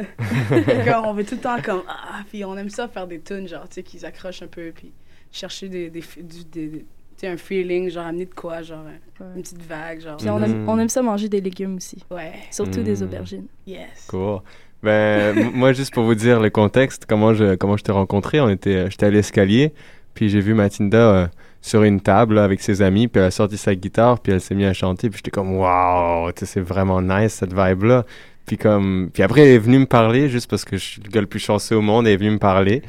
Comme, 0.86 1.06
on 1.06 1.14
veut 1.14 1.26
tout 1.26 1.36
le 1.36 1.42
temps 1.42 1.62
comme, 1.62 1.84
ah, 1.88 2.24
puis 2.30 2.44
on 2.46 2.58
aime 2.58 2.70
ça 2.70 2.88
faire 2.88 3.08
des 3.08 3.20
tunes, 3.22 3.48
genre, 3.48 3.68
tu 3.70 3.76
sais, 3.76 3.84
qui 3.84 4.00
s'accrochent 4.00 4.42
un 4.42 4.48
peu, 4.48 4.72
puis 4.74 4.92
chercher 5.32 5.70
des, 5.70 5.90
des, 5.90 6.02
du- 6.18 6.44
des- 6.46 6.68
des- 6.70 6.86
sais, 7.18 7.28
un 7.28 7.38
feeling, 7.38 7.90
genre, 7.90 8.06
amener 8.06 8.26
de 8.26 8.34
quoi, 8.34 8.62
genre, 8.62 8.84
euh, 9.22 9.36
une 9.36 9.42
petite 9.42 9.62
vague, 9.62 10.02
genre. 10.02 10.18
Puis 10.18 10.30
on, 10.30 10.42
aime, 10.42 10.66
on 10.68 10.78
aime 10.80 10.90
ça 10.90 11.02
manger 11.02 11.30
des 11.30 11.42
légumes 11.42 11.78
aussi. 11.78 12.04
Ouais. 12.12 12.34
Surtout 12.52 12.82
des 12.84 13.02
Mm. 13.02 13.04
aubergines. 13.04 13.46
Yes. 13.66 14.08
Cool. 14.10 14.40
Ben, 14.84 15.52
moi, 15.54 15.74
juste 15.74 15.94
pour 15.94 16.04
vous 16.04 16.16
dire 16.16 16.40
le 16.40 16.50
contexte, 16.50 17.06
comment 17.08 17.34
je, 17.34 17.56
comment 17.56 17.78
je 17.78 17.84
t'ai 17.84 17.92
rencontré, 17.92 18.40
on 18.40 18.50
était, 18.50 18.90
j'étais 18.92 19.08
à 19.08 19.10
l'escalier, 19.10 19.74
puis 20.14 20.30
j'ai 20.30 20.40
vu 20.40 20.54
Matinda 20.54 20.98
euh, 20.98 21.28
sur 21.62 21.84
une 21.84 22.00
table 22.02 22.36
là, 22.36 22.44
avec 22.44 22.62
ses 22.62 22.82
amis, 22.84 23.08
puis 23.08 23.20
elle 23.20 23.28
a 23.28 23.32
sorti 23.32 23.58
sa 23.58 23.74
guitare, 23.74 24.20
puis 24.20 24.34
elle 24.34 24.42
s'est 24.42 24.54
mise 24.56 24.68
à 24.68 24.74
chanter, 24.74 25.10
puis 25.10 25.18
j'étais 25.18 25.32
comme, 25.32 25.56
waouh, 25.58 26.32
tu 26.34 26.42
sais, 26.42 26.46
c'est 26.46 26.62
vraiment 26.62 27.02
nice 27.02 27.34
cette 27.34 27.54
vibe-là. 27.54 28.06
Puis 28.46 28.58
comme, 28.58 29.10
puis 29.12 29.24
après, 29.24 29.42
elle 29.42 29.56
est 29.56 29.58
venue 29.58 29.80
me 29.80 29.86
parler, 29.88 30.30
juste 30.30 30.50
parce 30.50 30.64
que 30.64 30.78
je 30.78 30.84
suis 30.84 31.02
le 31.04 31.10
gars 31.10 31.20
le 31.22 31.28
plus 31.28 31.40
chanceux 31.40 31.76
au 31.76 31.82
monde, 31.82 32.06
elle 32.08 32.14
est 32.14 32.18
venue 32.18 32.32
me 32.32 32.38
parler, 32.40 32.82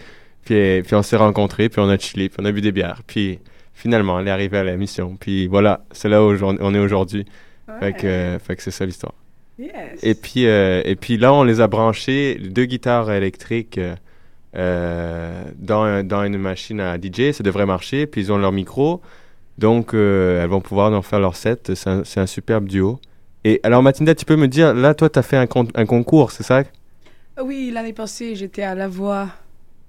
puis, 0.44 0.82
puis 0.82 0.94
on 0.94 1.02
s'est 1.02 1.16
rencontrés, 1.16 1.68
puis 1.68 1.80
on 1.80 1.88
a 1.88 1.98
chillé, 1.98 2.28
puis 2.28 2.38
on 2.40 2.44
a 2.44 2.52
bu 2.52 2.60
des 2.60 2.70
bières, 2.72 3.00
puis 3.06 3.38
finalement, 3.78 4.18
elle 4.20 4.28
est 4.28 4.30
arrivée 4.32 4.58
à 4.58 4.64
la 4.64 4.76
mission, 4.76 5.16
puis 5.18 5.46
voilà, 5.46 5.84
c'est 5.92 6.08
là 6.08 6.22
où 6.24 6.34
on 6.42 6.74
est 6.74 6.78
aujourd'hui. 6.78 7.24
Fait 7.80 7.92
que, 7.92 8.06
euh, 8.06 8.38
que 8.38 8.62
c'est 8.62 8.70
ça 8.70 8.84
l'histoire. 8.86 9.12
Yes. 9.58 9.72
Et 10.02 10.14
puis, 10.14 10.46
euh, 10.46 10.82
et 10.84 10.96
puis 10.96 11.16
là, 11.18 11.32
on 11.32 11.44
les 11.44 11.60
a 11.60 11.66
branchés, 11.68 12.36
deux 12.40 12.64
guitares 12.64 13.10
électriques, 13.12 13.78
euh, 14.56 15.44
dans, 15.58 16.06
dans 16.06 16.24
une 16.24 16.38
machine 16.38 16.80
à 16.80 16.96
DJ. 16.96 17.32
Ça 17.32 17.42
devrait 17.42 17.66
marcher. 17.66 18.06
Puis 18.06 18.22
ils 18.22 18.32
ont 18.32 18.38
leur 18.38 18.52
micro. 18.52 19.00
Donc, 19.58 19.90
elles 19.92 20.48
vont 20.48 20.60
pouvoir 20.60 20.92
en 20.92 21.02
faire 21.02 21.20
leur 21.20 21.36
set. 21.36 21.74
C'est 21.74 21.90
un, 21.90 22.02
un 22.16 22.26
superbe 22.26 22.66
duo. 22.68 22.98
Et 23.44 23.60
alors, 23.62 23.82
Mathilda, 23.82 24.14
tu 24.14 24.24
peux 24.24 24.36
me 24.36 24.48
dire, 24.48 24.74
là, 24.74 24.94
toi, 24.94 25.10
tu 25.10 25.18
as 25.18 25.22
fait 25.22 25.36
un, 25.36 25.46
con- 25.46 25.68
un 25.74 25.86
concours, 25.86 26.30
c'est 26.32 26.42
ça? 26.44 26.62
Oui, 27.42 27.70
l'année 27.72 27.92
passée, 27.92 28.34
j'étais 28.34 28.62
à 28.62 28.74
La 28.74 28.88
Voix. 28.88 29.28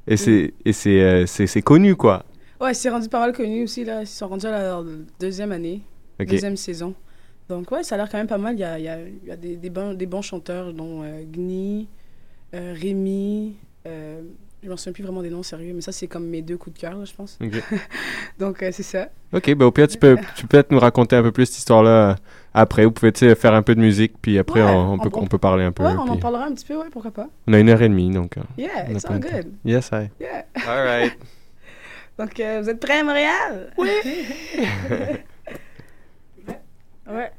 Et 0.07 0.17
c'est- 0.17 0.53
c'est 1.25 1.61
connu, 1.61 1.95
quoi. 1.95 2.23
Ouais, 2.59 2.73
c'est 2.73 2.89
rendu 2.89 3.07
pas 3.09 3.19
mal 3.19 3.33
connu 3.33 3.63
aussi, 3.63 3.85
là. 3.85 4.01
Ils 4.01 4.07
sont 4.07 4.27
rendus 4.27 4.45
à 4.47 4.51
leur 4.61 4.85
deuxième 5.19 5.51
année, 5.51 5.81
deuxième 6.33 6.57
saison. 6.57 6.93
Donc, 7.47 7.71
ouais, 7.71 7.83
ça 7.83 7.95
a 7.95 7.97
l'air 7.97 8.09
quand 8.09 8.17
même 8.17 8.27
pas 8.27 8.37
mal. 8.37 8.55
Il 8.55 8.59
y 8.59 8.63
a, 8.63 8.77
il 8.77 8.85
y 8.85 8.89
a, 8.89 8.99
il 9.01 9.27
y 9.27 9.31
a 9.31 9.35
des, 9.37 9.55
des, 9.55 9.69
bons, 9.69 9.93
des 9.93 10.05
bons 10.05 10.21
chanteurs, 10.21 10.71
dont 10.73 11.01
euh, 11.03 11.23
Gni, 11.23 11.87
euh, 12.53 12.75
Rémi. 12.79 13.55
Euh, 13.87 14.21
je 14.61 14.69
m'en 14.69 14.75
souviens 14.75 14.91
plus 14.93 15.03
vraiment 15.03 15.21
des 15.21 15.29
noms 15.29 15.41
sérieux, 15.41 15.71
mais 15.73 15.81
ça, 15.81 15.91
c'est 15.93 16.07
comme 16.07 16.25
mes 16.27 16.41
deux 16.41 16.57
coups 16.57 16.75
de 16.75 16.81
cœur, 16.81 16.95
là, 16.97 17.05
je 17.05 17.13
pense. 17.13 17.39
Donc, 18.39 18.61
euh, 18.61 18.69
c'est 18.73 18.83
ça. 18.83 19.07
Ok, 19.31 19.53
ben 19.55 19.65
au 19.65 19.71
pire, 19.71 19.87
tu 19.87 19.97
peux, 19.97 20.17
tu 20.35 20.41
peux 20.41 20.47
peut-être 20.49 20.71
nous 20.71 20.79
raconter 20.79 21.15
un 21.15 21.23
peu 21.23 21.31
plus 21.31 21.45
cette 21.45 21.59
histoire-là 21.59 22.09
euh, 22.11 22.15
après. 22.53 22.83
Vous 22.85 22.91
pouvez 22.91 23.11
tu 23.13 23.19
sais, 23.27 23.33
faire 23.35 23.53
un 23.53 23.61
peu 23.61 23.73
de 23.73 23.79
musique, 23.79 24.13
puis 24.21 24.37
après, 24.37 24.61
Ouais, 24.61 24.69
on, 24.69 24.93
on 24.93 24.99
peut, 24.99 25.09
on- 25.13 25.21
on 25.21 25.27
peut 25.27 25.37
parler 25.37 25.63
un 25.63 25.71
peu. 25.71 25.83
Ouais, 25.83 25.93
on 25.97 26.07
en 26.09 26.17
parlera 26.17 26.45
un 26.45 26.53
petit 26.53 26.65
peu, 26.65 26.75
ouais, 26.77 26.89
pourquoi 26.91 27.11
pas. 27.11 27.29
On 27.47 27.53
a 27.53 27.59
une 27.59 27.69
heure 27.69 27.81
et 27.81 27.87
demie, 27.89 28.11
donc. 28.11 28.35
Yeah, 28.57 28.91
it's 28.91 29.05
all 29.05 29.19
good. 29.19 29.53
Yes, 29.63 29.89
I. 29.93 30.09
Yeah. 30.19 30.43
All 30.67 30.83
right. 30.85 31.13
Donc, 32.19 32.37
euh, 32.41 32.61
vous 32.61 32.69
êtes 32.69 32.81
prêts 32.81 32.99
à 32.99 33.03
Montréal? 33.05 33.71
Oui! 33.77 33.87
ouais. 37.07 37.31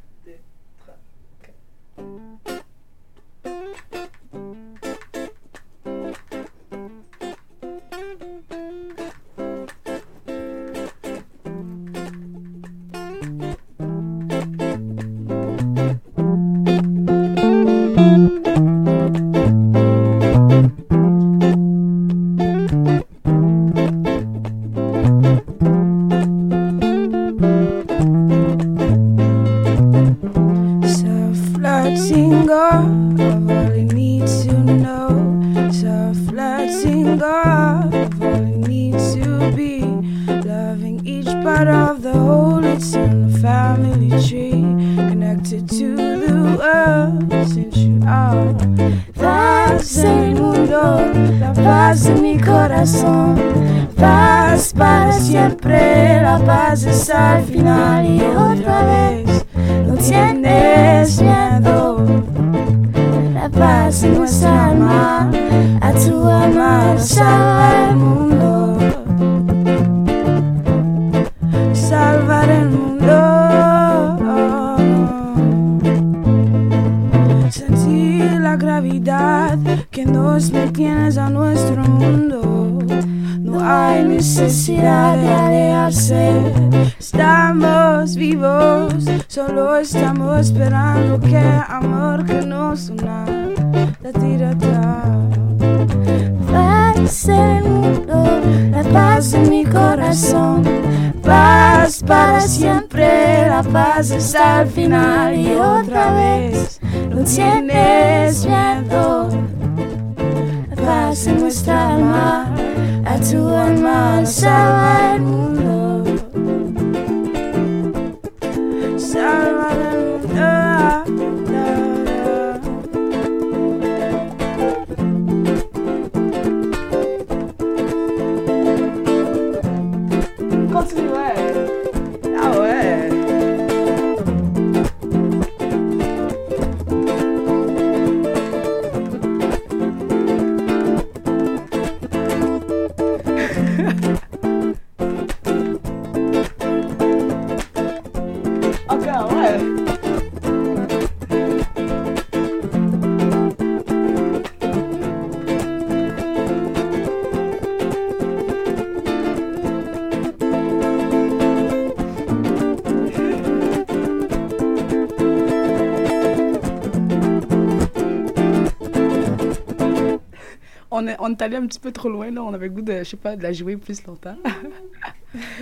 On 171.02 171.06
est, 171.06 171.16
on 171.18 171.30
est 171.30 171.40
allé 171.42 171.56
un 171.56 171.66
petit 171.66 171.78
peu 171.80 171.92
trop 171.92 172.08
loin, 172.10 172.30
là. 172.30 172.42
On 172.42 172.52
avait 172.52 172.66
le 172.66 172.72
goût 172.74 172.82
de, 172.82 172.98
je 172.98 173.04
sais 173.04 173.16
pas, 173.16 173.36
de 173.36 173.42
la 173.42 173.52
jouer 173.52 173.76
plus 173.76 174.04
longtemps. 174.06 174.36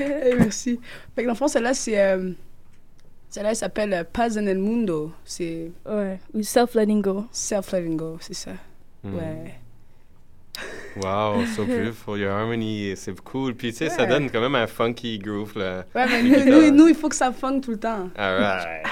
Eh, 0.00 0.34
merci. 0.38 0.80
Fait 1.14 1.20
que 1.22 1.26
dans 1.26 1.34
le 1.34 1.36
fond, 1.38 1.46
celle-là, 1.46 1.74
c'est... 1.74 2.00
euh, 2.00 2.30
celle-là, 3.28 3.50
elle 3.50 3.56
s'appelle 3.56 3.92
euh, 3.92 4.02
Paz 4.10 4.38
en 4.38 4.46
el 4.46 4.56
Mundo. 4.58 5.12
C'est... 5.26 5.70
Ouais. 5.84 6.18
Ou 6.32 6.42
Self-Letting 6.42 7.02
Go. 7.02 7.26
Self-Letting 7.30 7.96
Go, 7.98 8.16
c'est 8.20 8.32
ça. 8.34 8.52
Hmm. 9.04 9.14
Ouais. 9.14 9.54
Wow, 10.96 11.44
so 11.54 11.64
beautiful. 11.64 12.18
Your 12.18 12.32
harmony, 12.32 12.94
c'est 12.96 13.14
cool. 13.20 13.54
Puis, 13.54 13.70
tu 13.72 13.76
sais, 13.78 13.90
ça 13.90 14.06
donne 14.06 14.28
quand 14.30 14.40
même 14.40 14.56
un 14.56 14.66
funky 14.66 15.18
groove, 15.18 15.56
là. 15.56 15.84
Ouais, 15.94 16.06
mais 16.08 16.22
nous, 16.24 16.34
guitares. 16.34 16.46
nous, 16.62 16.70
nous, 16.72 16.88
il 16.88 16.94
faut 16.96 17.08
que 17.08 17.14
ça 17.14 17.30
funk 17.30 17.60
tout 17.60 17.70
le 17.72 17.78
temps. 17.78 18.08
Alright. 18.16 18.84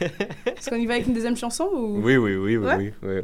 Est-ce 0.00 0.70
qu'on 0.70 0.76
y 0.76 0.86
va 0.86 0.94
avec 0.94 1.06
une 1.08 1.14
deuxième 1.14 1.36
chanson 1.36 1.64
ou... 1.72 2.00
Oui, 2.02 2.16
oui, 2.16 2.36
oui, 2.36 2.56
oui, 2.56 2.64
Ouais? 2.64 2.76
oui, 2.76 2.92
oui. 3.02 3.20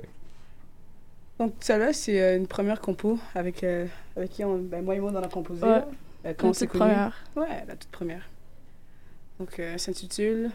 Donc, 1.43 1.55
celle-là, 1.59 1.93
c'est 1.93 2.23
euh, 2.23 2.37
une 2.37 2.47
première 2.47 2.81
compo 2.81 3.19
avec, 3.35 3.65
euh, 3.65 3.85
avec 4.15 4.31
qui 4.31 4.45
on, 4.45 4.59
ben, 4.59 4.85
moi 4.85 4.95
et 4.95 5.01
moi, 5.01 5.11
on 5.13 5.17
en 5.17 5.23
a 5.25 5.29
composé. 5.29 5.65
Ouais. 5.65 5.83
Euh, 6.25 6.35
quand 6.39 6.45
La 6.45 6.51
on 6.51 6.53
toute 6.53 6.69
première. 6.69 7.25
Ouais, 7.35 7.65
la 7.67 7.75
toute 7.75 7.91
première. 7.91 8.29
Donc, 9.41 9.59
euh, 9.59 9.73
ça 9.73 9.87
s'intitule 9.87 10.53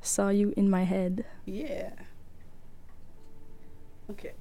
Saw 0.00 0.30
You 0.30 0.52
in 0.56 0.68
My 0.68 0.84
Head. 0.88 1.24
Yeah. 1.44 1.90
Ok. 4.08 4.32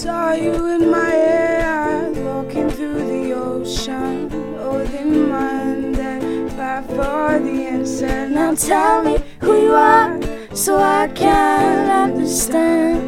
Saw 0.00 0.32
you 0.32 0.64
in 0.68 0.90
my 0.90 1.10
head, 1.10 2.16
walking 2.24 2.70
through 2.70 3.04
the 3.06 3.34
ocean, 3.34 4.30
holding 4.56 5.28
hand 5.28 5.98
and 5.98 6.50
fight 6.52 6.86
for 6.86 7.38
the 7.38 7.66
answer. 7.68 8.26
Now 8.30 8.54
tell 8.54 9.02
me 9.02 9.18
who 9.40 9.60
you 9.60 9.74
are, 9.74 10.18
so 10.54 10.78
I 10.78 11.06
can 11.08 11.90
understand. 11.90 13.02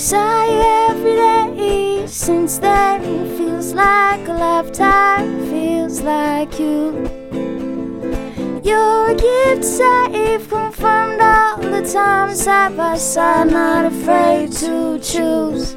Saw 0.00 0.44
you 0.44 0.62
every 0.88 1.16
day 1.16 2.06
since 2.06 2.58
then. 2.58 3.02
Feels 3.36 3.74
like 3.74 4.28
a 4.28 4.32
lifetime, 4.32 5.50
feels 5.50 6.02
like 6.02 6.60
you. 6.60 7.15
You're 8.66 9.10
a 9.10 9.14
gift 9.14 9.64
safe, 9.64 10.50
confirmed 10.50 11.20
all 11.20 11.58
the 11.58 11.88
time, 11.88 12.34
side 12.34 12.76
by 12.76 12.96
side, 12.96 13.52
not 13.52 13.84
afraid 13.84 14.50
to 14.54 14.98
choose. 14.98 15.76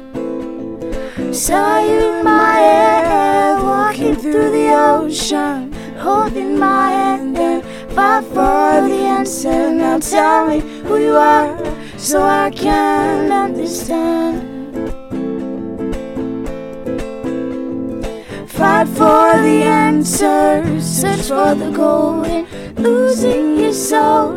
Saw 1.30 1.78
you 1.78 2.18
in 2.18 2.24
my 2.24 2.54
head, 2.54 3.62
walking 3.62 4.16
through 4.16 4.50
the 4.50 4.74
ocean, 4.74 5.72
holding 5.98 6.58
my 6.58 6.90
hand 6.90 7.38
and 7.38 7.62
fight 7.92 8.24
for 8.24 8.88
the 8.88 9.02
answer. 9.18 9.70
Now 9.70 10.00
tell 10.00 10.48
me 10.48 10.58
who 10.58 10.98
you 10.98 11.14
are, 11.14 11.56
so 11.96 12.20
I 12.20 12.50
can 12.50 13.30
understand. 13.30 14.49
Fight 18.60 18.88
for 18.88 19.40
the 19.40 19.62
answers, 19.64 20.84
search 20.84 21.28
for 21.28 21.54
the 21.54 21.70
gold, 21.70 22.26
and 22.26 22.46
losing 22.78 23.56
your 23.56 23.72
soul. 23.72 24.36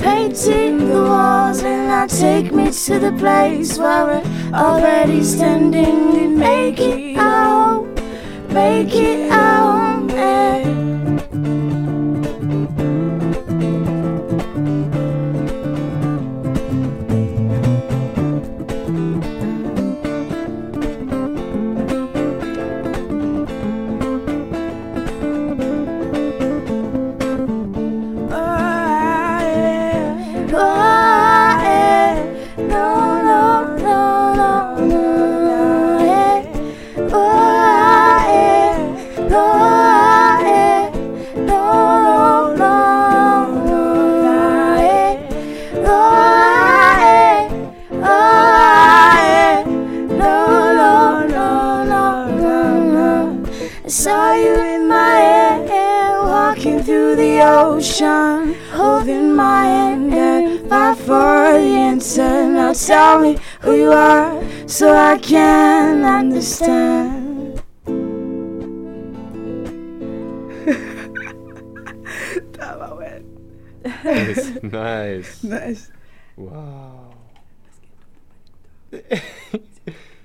Painting 0.00 0.88
the 0.88 1.00
walls, 1.00 1.62
and 1.62 1.86
now 1.86 2.08
take 2.08 2.52
me 2.52 2.72
to 2.72 2.98
the 2.98 3.12
place 3.12 3.78
where 3.78 4.06
we're 4.06 4.58
already 4.58 5.22
standing 5.22 6.16
and 6.18 6.36
make 6.36 6.80
it 6.80 7.16
out. 7.16 7.86
Make 8.48 8.92
it 8.92 9.30
our 9.30 9.49
tell 62.90 63.20
me 63.20 63.38
who 63.60 63.76
you 63.76 63.92
are 63.92 64.42
so 64.66 64.92
I 64.92 65.16
can 65.18 66.04
understand. 66.04 67.62
Tabarouette. 72.52 73.22
Nice. 74.04 74.62
nice. 74.62 75.44
Nice. 75.44 75.92
Wow. 76.36 77.14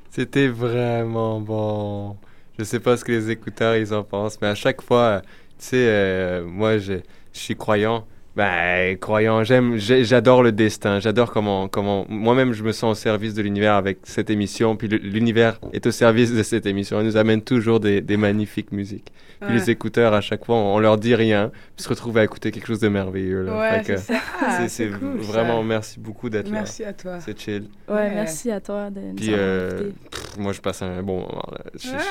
C'était 0.09 0.47
vraiment 0.47 1.39
bon. 1.41 2.17
Je 2.57 2.63
sais 2.63 2.79
pas 2.79 2.97
ce 2.97 3.05
que 3.05 3.11
les 3.11 3.29
écouteurs 3.29 3.75
ils 3.75 3.93
en 3.93 4.03
pensent, 4.03 4.41
mais 4.41 4.47
à 4.47 4.55
chaque 4.55 4.81
fois, 4.81 5.21
tu 5.59 5.65
sais, 5.65 5.87
euh, 5.87 6.43
moi 6.43 6.79
je 6.79 6.95
suis 7.31 7.55
croyant. 7.55 8.07
Ben, 8.35 8.97
croyant, 8.97 9.45
j'aime, 9.45 9.77
j'ai- 9.77 10.03
j'adore 10.03 10.43
le 10.43 10.51
destin, 10.51 10.99
j'adore 10.99 11.31
comment, 11.31 11.69
comment, 11.69 12.05
moi-même 12.09 12.51
je 12.51 12.63
me 12.63 12.73
sens 12.73 12.97
au 12.97 13.01
service 13.01 13.33
de 13.33 13.41
l'univers 13.41 13.75
avec 13.75 13.99
cette 14.03 14.29
émission, 14.29 14.75
puis 14.75 14.89
l'univers 14.89 15.57
est 15.71 15.85
au 15.87 15.91
service 15.91 16.33
de 16.33 16.43
cette 16.43 16.65
émission. 16.65 16.99
Elle 16.99 17.05
nous 17.05 17.15
amène 17.17 17.41
toujours 17.41 17.79
des, 17.79 18.01
des 18.01 18.17
magnifiques 18.17 18.73
musiques. 18.73 19.11
Puis 19.39 19.49
Ouais. 19.49 19.55
les 19.55 19.69
écouteurs, 19.69 20.13
à 20.13 20.19
chaque 20.21 20.43
fois, 20.45 20.55
on, 20.55 20.75
on 20.75 20.79
leur 20.79 20.97
dit 20.97 21.15
rien, 21.15 21.49
puis 21.75 21.83
se 21.83 21.89
retrouvent 21.89 22.17
à 22.17 22.23
écouter 22.25 22.51
quelque 22.51 22.67
chose 22.67 22.79
de 22.79 22.87
merveilleux. 22.89 23.43
Là. 23.43 23.57
Ouais, 23.57 23.81
c'est. 23.85 24.13
Ah, 24.41 24.67
c'est- 24.67 24.89
cool, 24.89 25.17
vraiment, 25.19 25.59
ça. 25.61 25.67
merci 25.67 25.99
beaucoup 25.99 26.29
d'être 26.29 26.47
là. 26.47 26.53
Merci 26.59 26.83
à 26.83 26.91
toi. 26.93 27.19
C'est 27.21 27.39
chill. 27.39 27.65
Ouais, 27.87 28.09
merci 28.13 28.51
à 28.51 28.59
toi 28.59 28.89
de 28.89 28.99
nous 28.99 29.15
Puis, 29.15 29.27
avoir 29.33 29.45
euh, 29.47 29.91
pff, 30.11 30.37
moi, 30.37 30.51
je 30.51 30.59
passe 30.61 30.81
un 30.81 31.01
bon 31.03 31.19
moment. 31.21 31.43
là. 31.51 31.59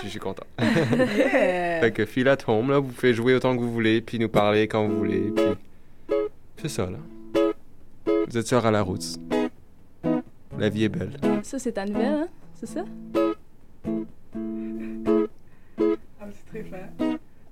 Je, 0.03 0.09
suis 0.09 0.19
content. 0.19 0.45
Yeah. 0.59 1.81
fait 1.81 1.93
que 1.93 2.05
feel 2.07 2.29
at 2.29 2.39
home, 2.47 2.71
là, 2.71 2.79
vous 2.79 2.89
pouvez 2.89 3.13
jouer 3.15 3.35
autant 3.35 3.55
que 3.55 3.61
vous 3.61 3.73
voulez, 3.73 4.01
puis 4.01 4.19
nous 4.19 4.29
parler 4.29 4.69
quand 4.69 4.87
vous 4.87 4.97
voulez. 4.99 5.33
Puis 5.35 5.45
c'est 6.57 6.69
ça, 6.69 6.87
là. 6.87 6.99
Vous 8.29 8.39
êtes 8.39 8.47
sur 8.47 8.65
à 8.65 8.71
la 8.71 8.83
route. 8.83 9.05
La 10.59 10.69
vie 10.69 10.85
est 10.85 10.89
belle. 10.89 11.13
Ça, 11.43 11.59
c'est 11.59 11.73
ta 11.73 11.85
nouvelle, 11.85 12.13
hein? 12.13 12.29
C'est 12.55 12.67
ça? 12.67 12.85
Ah, 16.21 16.27
c'est 16.31 16.47
très. 16.47 16.65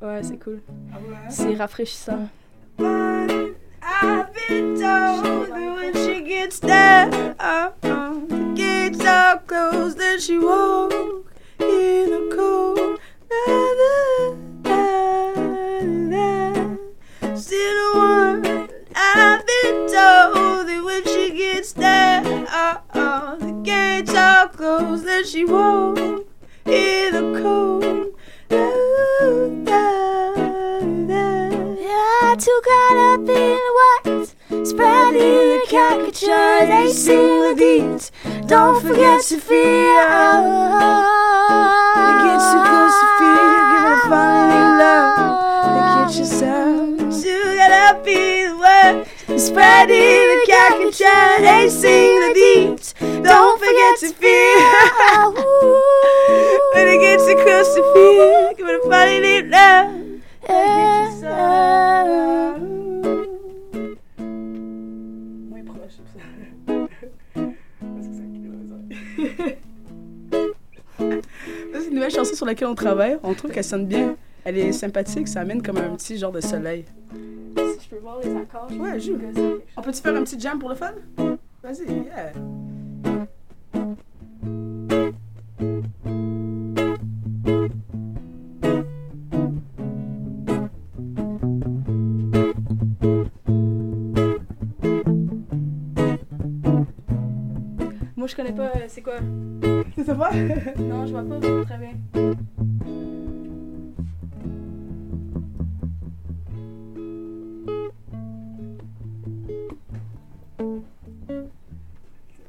Ouais, 0.01 0.23
c'est 0.23 0.39
cool. 0.43 0.61
Ah 0.93 0.97
ouais? 0.97 1.17
C'est 1.29 1.55
rafraîchissant. 1.55 2.29
I've 2.79 4.33
been 4.49 4.75
told 4.75 5.49
that 5.49 5.75
when 5.77 5.95
she 5.95 6.23
gets 6.23 6.59
there, 6.61 7.09
uh, 7.39 7.71
uh, 7.83 8.15
the 8.29 8.55
gates 8.55 9.05
are 9.05 9.41
closed, 9.47 9.99
then 9.99 10.19
she 10.19 10.39
walk 10.39 10.93
in 11.61 12.11
the 12.11 12.35
cold. 12.35 12.99
Da, 13.29 13.37
da, 13.81 13.95
da, 14.63 14.81
da. 16.11 17.37
Still 17.37 17.93
the 17.93 17.99
one. 17.99 18.22
I've 19.15 19.45
been 19.47 19.89
told 19.89 20.67
that 20.69 20.83
when 20.85 21.05
she 21.05 21.31
gets 21.37 21.73
there, 21.73 22.23
uh, 22.49 23.37
the 23.37 23.53
gates 23.63 24.15
are 24.15 24.49
closed, 24.49 25.05
then 25.07 25.25
she 25.27 25.45
won't 25.45 26.27
hear 26.65 27.11
the 27.13 27.41
cold. 27.43 28.07
Da, 28.49 28.71
da, 29.65 29.83
da. 31.09 31.25
Yeah, 31.79 32.31
I 32.31 32.37
too 32.39 32.61
caught 32.65 32.97
up 33.13 33.21
in 33.21 33.59
the 33.67 33.73
what? 33.79 34.67
Spreading 34.67 35.61
the 35.61 35.67
caricature, 35.69 36.67
they 36.67 36.91
sing 36.93 37.41
the 37.41 37.55
deeds. 37.55 38.13
Don't 38.47 38.81
forget 38.81 39.23
to 39.25 39.39
feel. 39.39 40.09
It 42.01 42.17
gets 42.25 42.47
too 42.53 42.63
close 42.69 42.97
to 43.01 43.07
feel, 43.19 43.61
give 43.71 43.85
it 43.85 43.93
a 43.93 44.01
funny 44.09 44.63
love. 44.81 45.17
They 45.75 45.83
get 45.97 46.11
yourself. 46.19 47.23
Too 47.23 47.45
caught 47.57 47.73
up 47.73 48.07
in? 48.07 48.42
Spreading 49.43 50.23
the 50.31 50.47
caricature, 50.47 51.41
they 51.41 51.69
sing 51.69 52.21
the 52.21 52.33
deeds. 52.33 52.95
Don't 53.01 53.59
forget 53.59 53.99
to 53.99 54.09
feel. 54.15 55.35
When 56.75 56.87
it 56.89 57.01
gets 57.01 57.27
too 57.27 57.35
close 57.43 57.75
to 57.75 57.83
feel, 57.93 58.55
give 58.57 58.69
it 58.69 58.81
a 58.85 58.89
funny 58.89 59.21
deep 59.21 59.51
love. 59.51 59.89
Proche, 65.67 65.99
c'est. 66.13 66.21
Ça, 71.73 71.79
C'est 71.81 71.89
une 71.89 71.95
nouvelle 71.95 72.11
chanson 72.11 72.35
sur 72.35 72.47
laquelle 72.47 72.69
on 72.69 72.75
travaille. 72.77 73.19
On 73.25 73.35
trouve 73.35 73.51
qu'elle 73.51 73.65
sonne 73.65 73.87
bien. 73.87 74.17
Elle 74.45 74.59
est 74.59 74.73
sympathique, 74.73 75.27
ça 75.27 75.41
amène 75.41 75.63
comme 75.63 75.79
un 75.79 75.97
petit 75.97 76.17
genre 76.17 76.33
de 76.33 76.41
soleil. 76.41 76.85
Peux 77.93 77.99
voir 77.99 78.21
les 78.21 78.35
accords, 78.35 78.71
Ouais, 78.81 78.99
joue. 78.99 79.19
On 79.77 79.83
peut-tu 79.83 80.01
faire 80.01 80.17
un 80.17 80.23
petit 80.25 80.41
jam 80.41 80.59
pour 80.59 80.71
le 80.71 80.75
fun? 80.75 80.93
Vas-y, 81.63 81.93
yeah. 82.07 82.33
Moi, 98.17 98.27
je 98.27 98.37
connais 98.37 98.53
pas. 98.53 98.69
euh, 98.77 98.85
C'est 98.89 99.03
quoi? 99.03 99.15
Tu 99.95 100.05
sais 100.05 100.15
pas? 100.15 100.33
Non, 100.79 101.07
je 101.07 101.13
vois 101.13 101.23
pas 101.25 101.41
très 101.65 101.79
bien. 101.79 101.93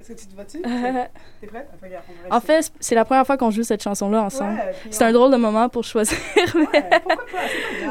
Est-ce 0.04 0.12
que 0.14 0.20
tu 0.20 0.28
te 0.28 0.36
vas-tu? 0.36 0.62
T'es 1.42 1.48
prête? 1.48 1.70
Attends, 1.74 1.78
regarde, 1.86 2.04
on 2.26 2.30
va 2.30 2.36
En 2.36 2.42
fait, 2.42 2.74
c'est 2.82 2.94
la 2.94 3.06
première 3.06 3.26
fois 3.26 3.38
qu'on 3.38 3.52
joue 3.52 3.64
cette 3.64 3.82
chanson-là 3.82 4.24
ensemble. 4.24 4.56
Ouais, 4.60 4.74
c'est 4.92 5.02
on- 5.06 5.08
un 5.08 5.12
drôle 5.14 5.32
de 5.32 5.38
moment 5.38 5.70
pour 5.70 5.86
choisir. 5.86 6.18
mais- 6.36 6.44
Pourquoi 6.52 7.26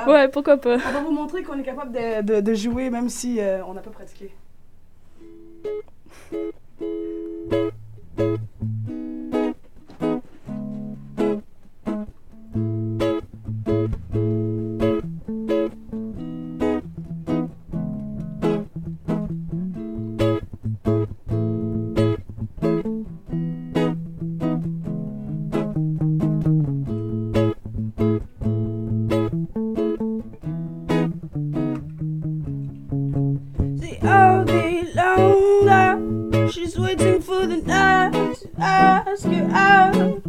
pas? 0.05 0.07
Ouais, 0.13 0.29
pourquoi 0.29 0.57
pas? 0.59 0.75
On 0.75 0.93
va 0.93 1.01
vous 1.01 1.11
montrer 1.11 1.43
qu'on 1.43 1.59
est 1.59 1.63
capable 1.63 1.93
de, 1.93 2.21
de- 2.21 2.41
de 2.43 2.55
jouer 2.55 2.91
même 2.91 3.09
si 3.09 3.41
euh, 3.41 3.65
on 3.65 3.73
n'a 3.73 3.81
pas 3.81 3.91
pratiqué. 3.91 4.31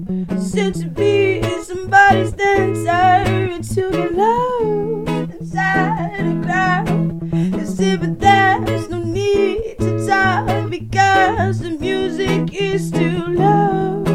Said 0.05 0.73
to 0.75 0.87
be 0.87 1.37
in 1.37 1.63
somebody's 1.63 2.33
dancer 2.33 3.73
to 3.73 3.91
get 3.91 4.13
lost 4.13 5.31
inside 5.39 6.19
a 6.19 6.41
crowd. 6.43 6.89
And 7.31 7.69
said, 7.69 8.01
but 8.01 8.19
there's 8.19 8.89
no 8.89 9.01
need 9.01 9.77
to 9.79 10.05
talk 10.05 10.69
because 10.69 11.59
the 11.59 11.71
music 11.71 12.53
is 12.53 12.91
too 12.91 13.27
loud. 13.27 14.09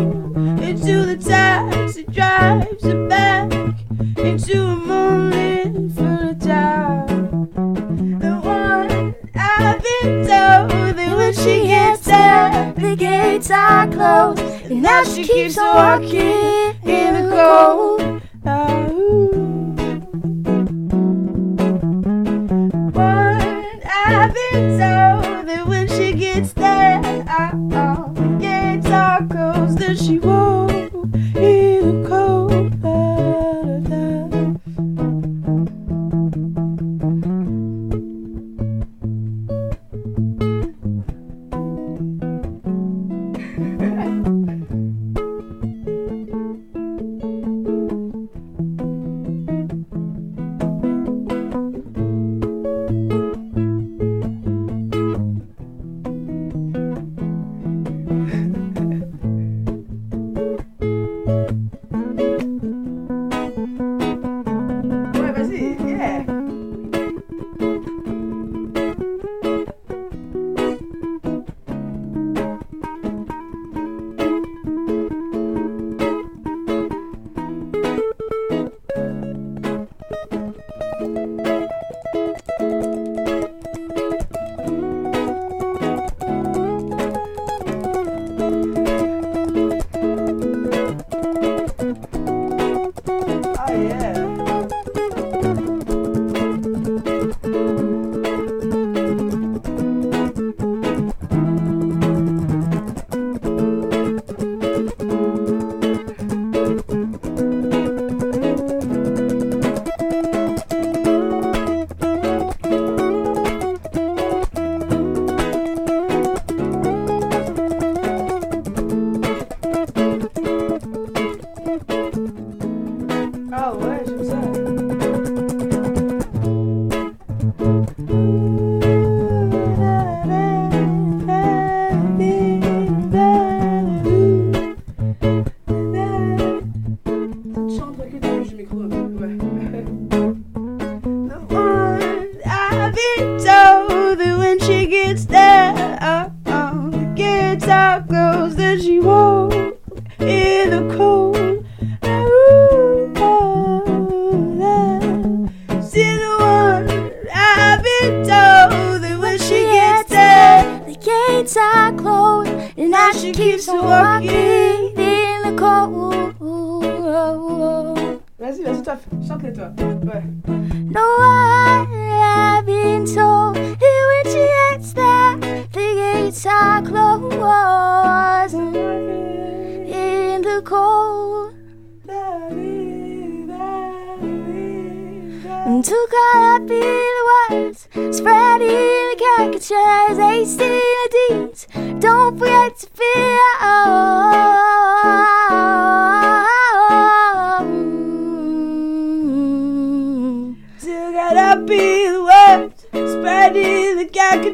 Into 0.61 1.07
the 1.07 1.16
taxi 1.16 2.05
drives 2.05 2.84
her 2.84 3.09
back 3.09 3.51
into 4.18 4.78
the 12.77 12.97
gates 12.97 13.51
are 13.51 13.87
closed, 13.89 14.41
and 14.71 14.83
now 14.83 15.05
she 15.05 15.25
keeps 15.25 15.59
on 15.59 16.03
walking 16.03 16.75
in 16.85 17.15
the 17.15 17.31
cold. 17.31 18.23
Ah, 18.45 19.28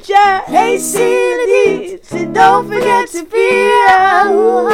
the 0.07 0.13
caricature, 0.13 0.53
hasting 0.53 1.03
the 1.03 1.47
deeds. 1.47 2.13
And 2.13 2.35
don't 2.35 2.69
forget 2.69 3.09
to 3.09 3.25
feel. 3.25 4.65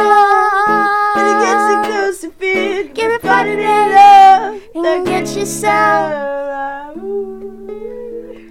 When 1.15 1.27
it 1.27 1.39
gets 1.45 1.65
too 1.67 1.83
close 1.91 2.21
to 2.21 2.31
feel, 2.31 2.89
give 2.95 3.13
it 3.13 3.23
part 3.23 3.49
of 3.49 3.57
that 3.57 4.53
love 4.75 4.85
and 4.87 5.07
get 5.07 5.37
yourself 5.37 6.97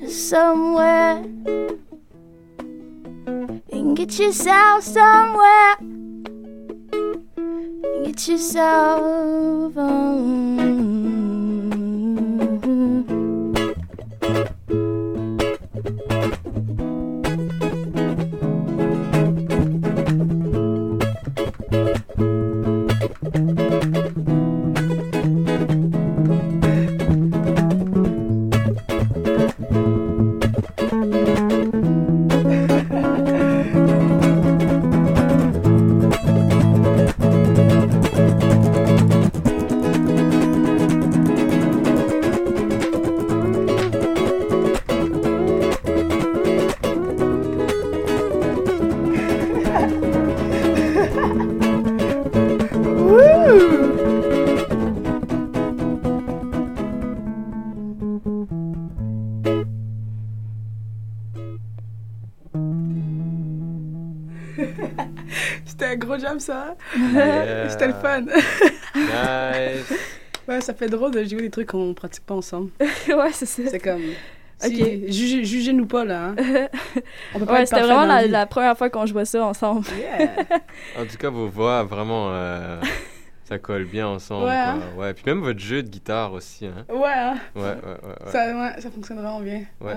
somewhere. 0.10 1.24
And 3.72 3.96
get 3.96 4.20
yourself 4.20 4.84
somewhere. 4.84 5.76
And 7.38 8.06
get 8.06 8.28
yourself. 8.28 9.78
Um, 9.78 10.79
C'était 67.80 67.88
le 67.88 67.94
fun. 67.94 68.22
Nice. 68.96 70.00
Ouais, 70.48 70.62
ça 70.62 70.74
fait 70.74 70.88
drôle 70.88 71.12
de 71.12 71.24
jouer 71.26 71.42
des 71.42 71.50
trucs 71.52 71.68
qu'on 71.68 71.94
pratique 71.94 72.26
pas 72.26 72.34
ensemble. 72.34 72.72
ouais, 72.80 73.32
c'est 73.34 73.46
ça. 73.46 73.62
C'est 73.70 73.78
comme. 73.78 74.02
Ok. 74.02 74.72
Si, 74.72 75.06
jugez- 75.08 75.44
Jugez-nous 75.46 75.86
pas, 75.86 76.04
là. 76.04 76.30
Hein. 76.30 76.36
On 77.36 77.40
peut 77.40 77.46
pas 77.46 77.54
Ouais, 77.54 77.66
c'était 77.68 77.82
vraiment 77.82 78.06
la, 78.08 78.46
première 78.48 78.76
fois 78.76 78.90
qu'on 78.90 79.06
jouait 79.06 79.26
ça 79.26 79.46
ensemble. 79.46 79.86
En 80.98 81.06
tout 81.06 81.18
cas, 81.20 81.30
vos 81.30 81.48
voix, 81.48 81.84
vraiment, 81.84 82.30
euh, 82.32 82.82
ça 83.44 83.60
colle 83.60 83.86
bien 83.86 84.08
ensemble. 84.08 84.46
Ouais, 84.46 84.50
quoi. 84.56 84.58
hein? 84.72 84.80
ouais. 84.98 85.14
Puis 85.14 85.24
même 85.28 85.42
votre 85.42 85.60
jeu 85.60 85.84
de 85.84 85.88
guitare 85.90 86.34
aussi. 86.34 86.66
Hein. 86.66 86.84
Ouais, 86.90 87.08
hein. 87.14 87.38
Ouais, 87.56 87.62
ouais, 87.62 87.68
ouais. 87.68 88.26
ouais. 88.26 88.32
Ça, 88.32 88.48
ouais, 88.48 88.82
ça 88.82 88.90
fonctionne 88.90 89.18
vraiment 89.18 89.42
bien. 89.42 89.62
Ouais. 89.82 89.94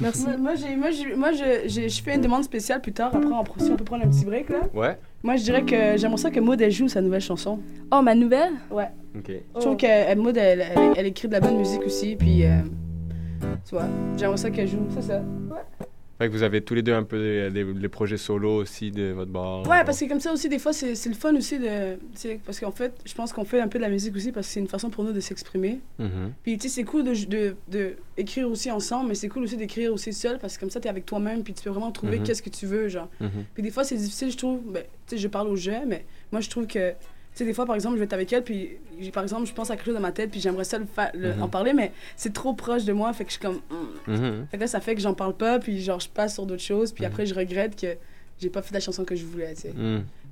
Merci. 0.00 0.24
Moi, 0.24 0.36
moi, 0.36 0.54
j'ai, 0.54 0.76
moi, 0.76 0.90
j'ai, 0.90 1.14
moi 1.14 1.32
je, 1.32 1.68
j'ai- 1.68 1.88
je 1.88 2.02
fais 2.02 2.14
une 2.14 2.20
demande 2.20 2.44
spéciale 2.44 2.80
plus 2.80 2.92
tard. 2.92 3.14
Après, 3.14 3.28
on, 3.30 3.44
si 3.64 3.70
on 3.70 3.76
peut 3.76 3.84
prendre 3.84 4.04
un 4.04 4.08
petit 4.08 4.24
break, 4.24 4.48
là. 4.50 4.60
Ouais. 4.74 4.98
Moi, 5.22 5.36
je 5.36 5.44
dirais 5.44 5.62
que 5.64 5.96
j'aimerais 5.96 6.16
ça 6.18 6.30
que 6.30 6.40
Maud, 6.40 6.60
elle 6.60 6.70
joue 6.70 6.88
sa 6.88 7.00
nouvelle 7.00 7.20
chanson. 7.20 7.58
Oh, 7.92 8.00
ma 8.02 8.14
nouvelle? 8.14 8.52
Ouais. 8.70 8.88
Ok. 9.16 9.28
Je 9.28 9.34
Oh. 9.54 9.58
trouve 9.60 9.76
que 9.76 9.86
euh, 9.86 10.14
Maud, 10.16 10.36
elle, 10.36 10.60
elle, 10.74 10.92
elle 10.96 11.06
écrit 11.06 11.28
de 11.28 11.32
la 11.32 11.40
bonne 11.40 11.58
musique 11.58 11.82
aussi. 11.84 12.16
Puis, 12.16 12.44
euh, 12.44 12.60
tu 13.68 13.74
vois, 13.74 13.84
j'aimerais 14.16 14.36
ça 14.38 14.50
qu'elle 14.50 14.68
joue. 14.68 14.86
C'est 14.94 15.02
ça. 15.02 15.18
Ouais. 15.18 15.86
Fait 16.20 16.28
que 16.28 16.32
vous 16.34 16.42
avez 16.42 16.60
tous 16.60 16.74
les 16.74 16.82
deux 16.82 16.92
un 16.92 17.02
peu 17.02 17.50
des 17.50 17.88
projets 17.88 18.18
solo 18.18 18.56
aussi 18.56 18.90
de 18.90 19.12
votre 19.12 19.30
bar. 19.30 19.66
Ouais, 19.66 19.82
parce 19.86 19.98
que 20.00 20.04
comme 20.06 20.20
ça 20.20 20.30
aussi, 20.34 20.50
des 20.50 20.58
fois, 20.58 20.74
c'est 20.74 21.06
le 21.06 21.14
fun 21.14 21.34
aussi 21.34 21.58
de. 21.58 21.96
Parce 22.44 22.60
qu'en 22.60 22.72
fait, 22.72 22.92
je 23.06 23.14
pense 23.14 23.32
qu'on 23.32 23.46
fait 23.46 23.58
un 23.58 23.68
peu 23.68 23.78
de 23.78 23.82
la 23.84 23.88
musique 23.88 24.14
aussi 24.14 24.30
parce 24.30 24.46
que 24.46 24.52
c'est 24.52 24.60
une 24.60 24.68
façon 24.68 24.90
pour 24.90 25.02
nous 25.02 25.12
de 25.12 25.20
s'exprimer. 25.20 25.80
Mhm. 25.98 26.32
Puis, 26.42 26.58
tu 26.58 26.68
sais, 26.68 26.74
c'est 26.74 26.84
cool 26.84 27.04
de, 27.04 27.14
de, 27.24 27.56
de 27.68 27.94
écrire 28.18 28.50
aussi 28.50 28.70
ensemble, 28.70 29.08
mais 29.08 29.14
c'est 29.14 29.28
cool 29.30 29.44
aussi 29.44 29.56
d'écrire 29.56 29.94
aussi 29.94 30.12
seul 30.12 30.38
parce 30.38 30.56
que 30.56 30.60
comme 30.60 30.68
ça, 30.70 30.78
t'es 30.78 30.90
avec 30.90 31.06
toi-même, 31.06 31.42
puis 31.42 31.54
tu 31.54 31.64
peux 31.64 31.70
vraiment 31.70 31.90
trouver 31.90 32.18
Mhm. 32.18 32.24
qu'est-ce 32.24 32.42
que 32.42 32.50
tu 32.50 32.66
veux, 32.66 32.88
genre. 32.88 33.08
Mhm. 33.20 33.30
Puis 33.54 33.62
des 33.62 33.70
fois, 33.70 33.84
c'est 33.84 33.96
difficile, 33.96 34.30
je 34.30 34.36
trouve. 34.36 34.60
Ben, 34.66 34.82
tu 35.06 35.16
sais, 35.16 35.18
je 35.22 35.26
parle 35.26 35.48
au 35.48 35.56
jeu, 35.56 35.72
mais 35.86 36.04
moi, 36.32 36.42
je 36.42 36.50
trouve 36.50 36.66
que. 36.66 36.92
Tu 37.32 37.38
sais, 37.38 37.44
des 37.44 37.54
fois, 37.54 37.64
par 37.64 37.76
exemple, 37.76 37.94
je 37.94 38.00
vais 38.00 38.04
être 38.06 38.12
avec 38.12 38.32
elle, 38.32 38.42
puis 38.42 38.72
par 39.12 39.22
exemple, 39.22 39.46
je 39.46 39.52
pense 39.54 39.70
à 39.70 39.76
quelque 39.76 39.84
chose 39.86 39.94
dans 39.94 40.00
ma 40.00 40.10
tête, 40.12 40.30
puis 40.32 40.40
j'aimerais 40.40 40.64
ça 40.64 40.78
le 40.78 40.86
fa- 40.86 41.10
le- 41.14 41.34
Mhm. 41.34 41.42
en 41.42 41.48
parler, 41.48 41.72
mais 41.72 41.92
c'est 42.16 42.32
trop 42.32 42.54
proche 42.54 42.84
de 42.84 42.92
moi, 42.92 43.12
fait 43.12 43.24
que 43.24 43.30
je 43.30 43.36
suis 43.36 43.40
comme. 43.40 43.60
hmm. 43.70 44.12
Mhm. 44.12 44.46
Fait 44.50 44.56
que 44.56 44.62
là, 44.62 44.66
ça 44.66 44.80
fait 44.80 44.94
que 44.96 45.00
j'en 45.00 45.14
parle 45.14 45.34
pas, 45.36 45.58
puis 45.60 45.80
genre, 45.80 46.00
je 46.00 46.08
passe 46.08 46.34
sur 46.34 46.44
d'autres 46.44 46.62
choses, 46.62 46.92
puis 46.92 47.04
Mhm. 47.04 47.10
après, 47.12 47.26
je 47.26 47.34
regrette 47.34 47.80
que 47.80 47.96
j'ai 48.40 48.50
pas 48.50 48.62
fait 48.62 48.74
la 48.74 48.80
chanson 48.80 49.04
que 49.04 49.14
je 49.14 49.24
voulais, 49.24 49.54
tu 49.54 49.60
sais. 49.62 49.74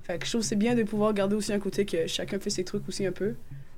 Fait 0.03 0.19
que 0.19 0.25
je 0.25 0.31
trouve 0.31 0.41
que 0.41 0.47
c'est 0.49 0.57
bien 0.57 0.75
de 0.75 0.83
pouvoir 0.83 1.13
garder 1.15 1.37
aussi 1.37 1.53
un 1.53 1.59
côté 1.61 1.85
que 1.85 2.07
chacun 2.07 2.39
fait 2.41 2.51
ses 2.51 2.65
trucs 2.65 2.89
aussi 2.89 3.07
un 3.07 3.13
peu. 3.13 3.35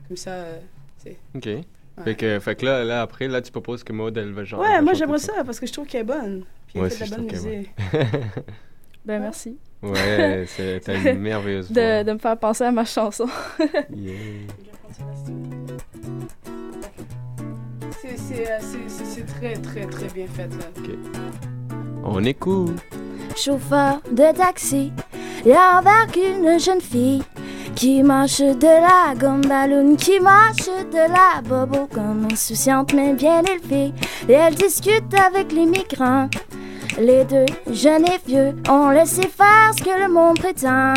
Comme 0.08 0.16
ça, 0.16 0.30
euh, 0.30 0.58
tu 1.04 1.10
sais. 1.10 1.16
Ok. 1.58 1.64
Fait, 2.04 2.14
que, 2.14 2.38
fait 2.40 2.54
que 2.54 2.64
là, 2.64 2.82
là, 2.84 3.02
après, 3.02 3.28
là, 3.28 3.42
tu 3.42 3.50
proposes 3.52 3.84
que 3.84 3.92
Maud, 3.92 4.16
elle 4.16 4.32
va 4.32 4.44
genre. 4.44 4.60
Ouais, 4.60 4.80
moi 4.80 4.94
j'aimerais 4.94 5.18
ça. 5.18 5.44
parce 5.44 5.60
que 5.60 5.66
je 5.66 5.72
trouve 5.72 5.86
qu'elle 5.86 6.00
est 6.00 6.04
bonne. 6.04 6.44
Puis 6.68 6.78
elle 6.80 6.90
fait 6.90 7.04
de 7.04 7.10
la 7.10 7.16
bonne 7.18 7.26
musique. 7.26 7.70
Ben, 9.04 9.20
merci. 9.20 9.56
Ouais, 9.82 10.44
c'est- 10.48 10.80
t'as 10.80 10.94
une 11.12 11.18
merveilleuse 11.20 11.70
voix. 11.72 11.82
de, 11.82 12.02
de 12.04 12.12
me 12.12 12.18
faire 12.18 12.36
penser 12.38 12.64
à 12.64 12.72
ma 12.72 12.84
chanson. 12.84 13.26
Yeah. 13.94 14.14
C'est- 18.00 18.16
C'est 18.16 18.50
euh, 18.50 18.58
c'est- 18.88 19.26
très, 19.26 19.54
très, 19.54 19.86
très 19.86 20.06
bien 20.08 20.26
fait, 20.26 20.48
là. 20.48 20.66
On 22.04 22.24
écoute. 22.24 22.76
chauffeur 23.36 24.00
de 24.10 24.34
taxi, 24.36 24.92
il 25.44 25.52
embarque 25.52 26.16
une 26.16 26.58
jeune 26.58 26.80
fille 26.80 27.22
qui 27.74 28.02
marche 28.02 28.40
de 28.40 28.66
la 28.66 29.14
gomme 29.14 29.42
ballon, 29.42 29.94
qui 29.96 30.18
marche 30.20 30.66
de 30.66 31.12
la 31.12 31.40
bobo 31.42 31.86
comme 31.92 32.26
insouciante 32.30 32.92
mais 32.94 33.12
bien 33.14 33.42
élevée. 33.42 33.92
Et 34.28 34.32
elle 34.32 34.54
discute 34.54 35.12
avec 35.14 35.52
les 35.52 35.66
migrants. 35.66 36.28
Les 37.02 37.24
deux, 37.24 37.46
jeunes 37.72 38.04
et 38.04 38.20
vieux, 38.26 38.54
ont 38.68 38.90
laissé 38.90 39.22
faire 39.22 39.72
ce 39.74 39.82
que 39.82 40.02
le 40.02 40.12
monde 40.12 40.38
prétend. 40.38 40.92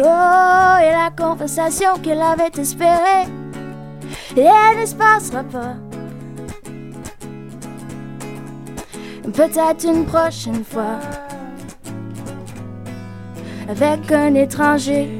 Oh, 0.00 0.76
et 0.82 0.90
la 0.90 1.10
conversation 1.16 1.98
qu'elle 2.02 2.20
avait 2.20 2.50
espérée, 2.58 3.28
elle 4.36 4.80
ne 4.80 4.84
se 4.84 4.96
passera 4.96 5.44
pas. 5.44 5.76
Peut-être 9.22 9.84
une 9.84 10.04
prochaine 10.04 10.64
fois, 10.64 10.98
avec 13.68 14.10
un 14.10 14.34
étranger. 14.34 15.17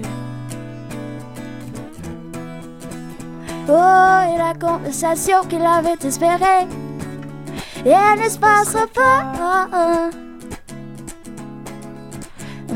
Oh, 3.71 4.21
et 4.35 4.39
la 4.39 4.55
conversation 4.59 5.45
qu'elle 5.47 5.67
avait 5.67 5.99
espérée, 6.03 6.67
et 7.85 7.91
elle 7.91 8.25
ne 8.25 8.29
se 8.29 8.39
passera 8.39 8.87
pas. 8.87 10.11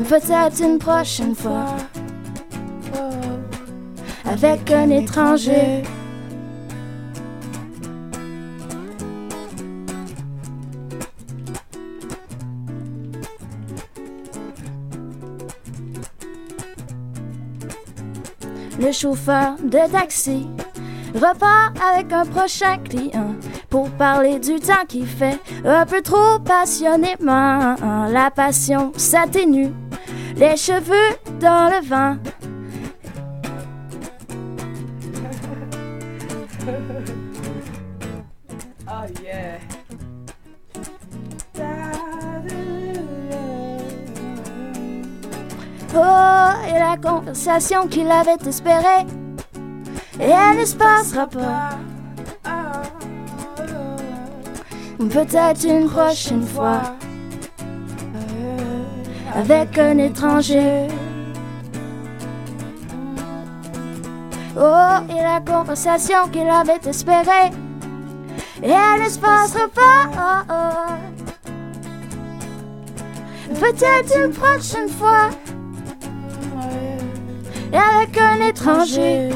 Peut-être 0.07 0.61
une 0.61 0.77
prochaine 0.77 1.33
fois, 1.33 1.65
avec 4.23 4.71
un 4.71 4.91
étranger. 4.91 5.81
Le 18.79 18.91
chauffeur 18.91 19.55
de 19.63 19.91
taxi 19.91 20.47
repart 21.13 21.73
avec 21.93 22.11
un 22.11 22.25
prochain 22.25 22.77
client 22.77 23.35
pour 23.69 23.89
parler 23.91 24.39
du 24.39 24.59
temps 24.59 24.85
qu'il 24.87 25.07
fait 25.07 25.39
un 25.65 25.85
peu 25.85 26.01
trop 26.01 26.39
passionnément. 26.39 27.75
La 28.09 28.31
passion 28.31 28.91
s'atténue, 28.97 29.71
les 30.35 30.57
cheveux 30.57 31.17
dans 31.39 31.69
le 31.69 31.85
vent. 31.87 32.17
Oh 38.87 39.05
yeah. 39.21 39.59
Oh, 45.95 46.51
et 46.67 46.79
la 46.79 46.97
conversation 46.97 47.87
qu'il 47.87 48.09
avait 48.09 48.37
espérée, 48.47 49.05
et 50.19 50.29
elle 50.29 50.59
ne 50.59 50.65
se 50.65 50.75
passera 50.75 51.27
pas. 51.27 51.77
Peut-être 54.97 55.65
une 55.65 55.89
prochaine 55.89 56.45
fois, 56.47 56.81
avec 59.35 59.77
un 59.77 59.97
étranger. 59.97 60.87
Oh, 64.55 64.99
et 65.09 65.21
la 65.21 65.41
conversation 65.45 66.27
qu'il 66.31 66.47
avait 66.47 66.79
espérée, 66.87 67.51
et 68.61 68.69
elle 68.69 69.03
ne 69.03 69.09
se 69.09 69.19
passera 69.19 69.67
pas. 69.67 70.09
Peut-être 73.59 74.25
une 74.25 74.31
prochaine 74.31 74.89
fois, 74.89 75.29
avec 77.73 78.17
un 78.17 78.47
étranger. 78.47 79.31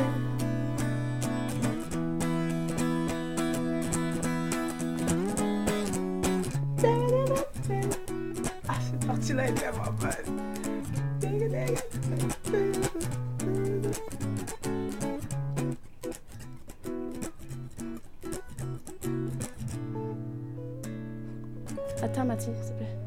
like 9.38 9.56
that, 9.60 9.78
my 9.78 9.90
butt. 9.92 10.26
Attends, 22.02 22.26
Mathilde, 22.26 22.56
s'il 22.64 22.74
te 22.74 22.78
plaît. 22.78 23.07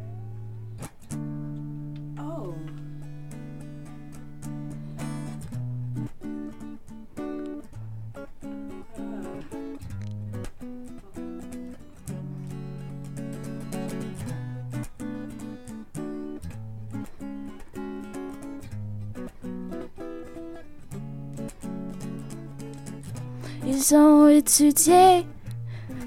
Étudié 24.40 25.26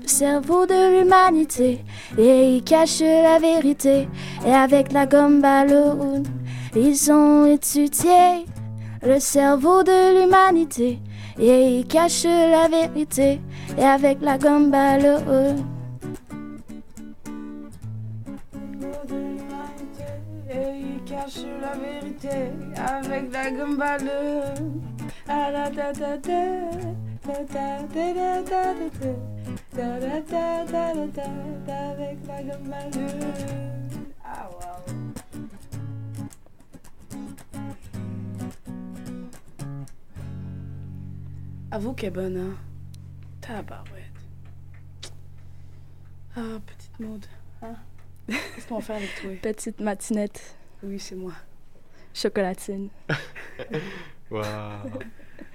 le 0.01 0.07
cerveau 0.07 0.65
de 0.65 0.97
l'humanité 0.97 1.85
et 2.17 2.55
ils 2.55 2.63
cachent 2.63 3.01
la 3.01 3.37
vérité. 3.37 4.07
Et 4.43 4.51
avec 4.51 4.91
la 4.91 5.05
gomme 5.05 5.39
ballon, 5.39 6.23
ils 6.75 7.11
ont 7.11 7.45
étudié 7.45 8.47
le 9.03 9.19
cerveau 9.19 9.83
de 9.83 10.19
l'humanité 10.19 10.97
et 11.37 11.77
ils 11.77 11.85
cachent 11.85 12.23
la 12.23 12.67
vérité. 12.67 13.39
Et 13.77 13.83
avec 13.83 14.19
la 14.21 14.39
gomme 14.39 14.71
ballon. 14.71 15.19
Cache 21.05 21.45
la 21.61 21.73
vérité 21.77 22.49
avec 22.75 23.31
la 23.31 23.51
gomme 23.51 23.77
ballon. 23.77 24.41
Avec 27.25 27.41
gomme. 28.49 28.69
Ah 34.23 34.49
wow. 34.49 34.93
Avoue 41.71 41.93
qu'elle 41.93 42.07
est 42.07 42.11
bonne, 42.11 42.37
hein. 42.37 42.57
Tabarouette. 43.41 44.03
Ah, 46.35 46.41
petite 46.65 46.99
mode. 46.99 47.25
Hein? 47.61 47.75
Qu'est-ce 48.27 48.67
qu'on 48.67 48.79
va 48.79 48.81
faire 48.81 48.95
avec 48.97 49.15
toi? 49.21 49.31
Petite 49.41 49.79
matinette. 49.79 50.55
Oui, 50.83 50.99
c'est 50.99 51.15
moi. 51.15 51.33
Chocolatine. 52.13 52.89
Waouh. 54.31 54.89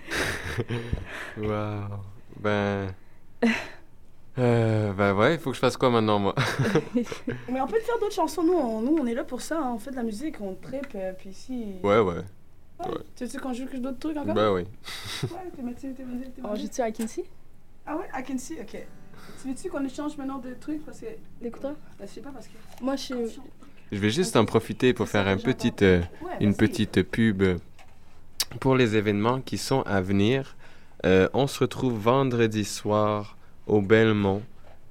Waouh. 1.38 2.00
Ben. 2.40 2.94
Euh, 4.40 4.92
ben 4.92 5.14
ouais, 5.14 5.34
il 5.34 5.40
faut 5.40 5.50
que 5.50 5.56
je 5.56 5.60
fasse 5.60 5.76
quoi 5.76 5.90
maintenant, 5.90 6.20
moi? 6.20 6.32
Mais 7.48 7.60
on 7.60 7.66
peut 7.66 7.80
faire 7.80 7.98
d'autres 7.98 8.14
chansons. 8.14 8.44
Nous, 8.44 8.52
on, 8.52 8.80
nous, 8.82 8.96
on 9.00 9.04
est 9.04 9.14
là 9.14 9.24
pour 9.24 9.40
ça. 9.40 9.58
hein. 9.58 9.72
On 9.74 9.78
fait 9.80 9.90
de 9.90 9.96
la 9.96 10.04
musique, 10.04 10.36
on 10.40 10.54
tripe. 10.54 10.86
euh, 10.94 11.12
puis 11.18 11.30
ici. 11.30 11.72
ouais, 11.82 11.98
ouais. 11.98 12.14
Ouais. 12.78 12.94
Tu 13.16 13.24
veux 13.24 13.40
qu'on 13.40 13.52
joue 13.52 13.64
d'autres 13.64 13.98
trucs 13.98 14.16
encore? 14.16 14.34
Ben 14.36 14.52
oui. 14.52 14.62
Ouais, 15.24 15.28
t'es 15.56 15.60
motivé, 15.62 15.92
t'es 15.92 16.04
motivé, 16.04 16.30
t'es 16.30 16.42
On 16.44 16.54
joue-tu 16.54 16.80
à 16.80 16.92
Kinsey? 16.92 17.24
Ah 17.84 17.96
ouais, 17.96 18.04
I 18.16 18.22
can 18.22 18.38
see, 18.38 18.54
ok. 18.60 18.76
Tu 19.42 19.48
veux-tu 19.48 19.68
qu'on 19.70 19.84
échange 19.84 20.16
maintenant 20.16 20.38
de 20.38 20.54
trucs? 20.54 20.84
Parce 20.86 21.00
que. 21.00 21.06
L'écouteur? 21.42 21.74
Ben, 21.98 22.06
je 22.06 22.12
sais 22.12 22.20
pas 22.20 22.30
parce 22.30 22.46
que. 22.46 22.52
Moi, 22.80 22.94
je 22.94 23.02
suis. 23.02 23.40
Je 23.90 23.98
vais 23.98 24.10
juste 24.10 24.36
en 24.36 24.44
profiter 24.44 24.92
pour 24.94 25.08
faire 25.08 25.26
un 25.26 25.36
petite, 25.36 25.82
euh, 25.82 26.00
une 26.38 26.54
petite 26.54 27.02
pub 27.02 27.42
pour 28.60 28.76
les 28.76 28.96
événements 28.96 29.40
qui 29.40 29.58
sont 29.58 29.82
à 29.82 30.00
venir. 30.00 30.56
Euh, 31.06 31.28
on 31.32 31.46
se 31.46 31.60
retrouve 31.60 31.98
vendredi 31.98 32.64
soir 32.64 33.36
au 33.66 33.80
Belmont 33.80 34.42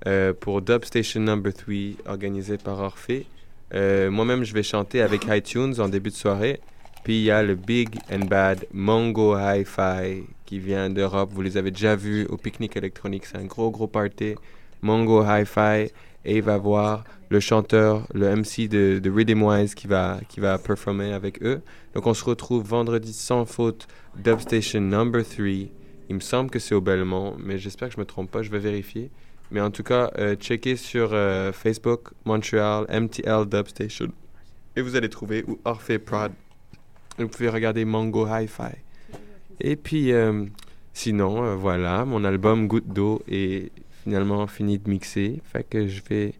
euh, 0.06 0.34
pour 0.34 0.62
Dub 0.62 0.86
Station 0.86 1.22
Number 1.22 1.54
3 1.54 1.76
organisé 2.06 2.58
par 2.58 2.80
Orphée. 2.80 3.26
Euh, 3.74 4.10
Moi-même, 4.10 4.43
je 4.43 4.54
vais 4.54 4.64
chanter 4.64 5.02
avec 5.02 5.26
iTunes 5.30 5.74
en 5.80 5.89
début 5.89 6.10
de 6.10 6.16
soirée. 6.16 6.62
Puis 7.04 7.20
il 7.20 7.24
y 7.24 7.32
a 7.32 7.41
le 7.41 7.56
Big 7.56 7.98
and 8.12 8.26
Bad 8.26 8.66
Mongo 8.74 9.38
Hi-Fi 9.38 10.24
qui 10.45 10.60
vient 10.60 10.89
d'Europe. 10.89 11.30
Vous 11.34 11.41
les 11.41 11.58
avez 11.58 11.72
déjà 11.72 11.95
vus 11.95 12.26
au 12.26 12.38
pique-nique 12.38 12.78
électronique. 12.78 13.26
C'est 13.26 13.38
un 13.38 13.45
gros, 13.45 13.72
gros 13.72 13.88
party. 13.88 14.36
Mongo 14.82 15.24
Hi-Fi. 15.24 15.91
Et 16.28 16.38
il 16.38 16.43
va 16.43 16.57
voir 16.57 17.05
le 17.30 17.39
chanteur, 17.39 18.05
le 18.13 18.36
MC 18.36 18.67
de, 18.67 18.99
de 18.99 19.09
Rhythm 19.09 19.41
Wise 19.43 19.73
qui 19.75 19.88
va, 19.88 20.19
qui 20.28 20.41
va 20.41 20.57
performer 20.57 21.13
avec 21.13 21.41
eux. 21.41 21.61
Donc 21.95 22.05
on 22.05 22.13
se 22.13 22.25
retrouve 22.25 22.67
vendredi 22.67 23.13
sans 23.13 23.45
faute, 23.45 23.88
Dub 24.17 24.39
Station 24.41 24.82
Number 24.82 25.23
3. 25.23 25.45
Il 26.09 26.15
me 26.15 26.19
semble 26.19 26.49
que 26.49 26.59
c'est 26.59 26.75
au 26.75 26.82
Belmont, 26.82 27.36
mais 27.39 27.57
j'espère 27.57 27.88
que 27.88 27.95
je 27.95 27.99
me 27.99 28.05
trompe 28.05 28.30
pas, 28.30 28.41
je 28.41 28.51
vais 28.51 28.59
vérifier. 28.59 29.09
Mais 29.51 29.61
en 29.61 29.71
tout 29.71 29.84
cas, 29.84 30.11
euh, 30.17 30.36
checkez 30.36 30.75
sur 30.75 31.11
euh, 31.13 31.53
Facebook, 31.53 32.09
Montreal, 32.25 32.86
MTL 32.89 33.45
Dub 33.45 33.67
Station. 33.69 34.07
Et 34.75 34.82
vous 34.82 34.97
allez 34.97 35.09
trouver, 35.09 35.45
ou 35.47 35.59
Orphée 35.63 35.97
Prod. 35.97 36.34
Et 37.17 37.23
Vous 37.23 37.30
pouvez 37.30 37.47
regarder 37.47 37.86
Mongo 37.86 38.28
Hi-Fi. 38.28 38.75
Et 39.61 39.78
puis, 39.78 40.11
euh, 40.11 40.45
sinon, 40.93 41.55
voilà, 41.55 42.03
mon 42.03 42.25
album 42.25 42.67
Goutte 42.67 42.89
d'eau 42.89 43.21
est 43.30 43.71
finalement 44.08 44.47
fini 44.47 44.80
de 44.80 44.89
mixer. 44.89 45.41
Fait 45.43 45.64
que 45.64 45.89
je 45.89 46.01
vais 46.10 46.34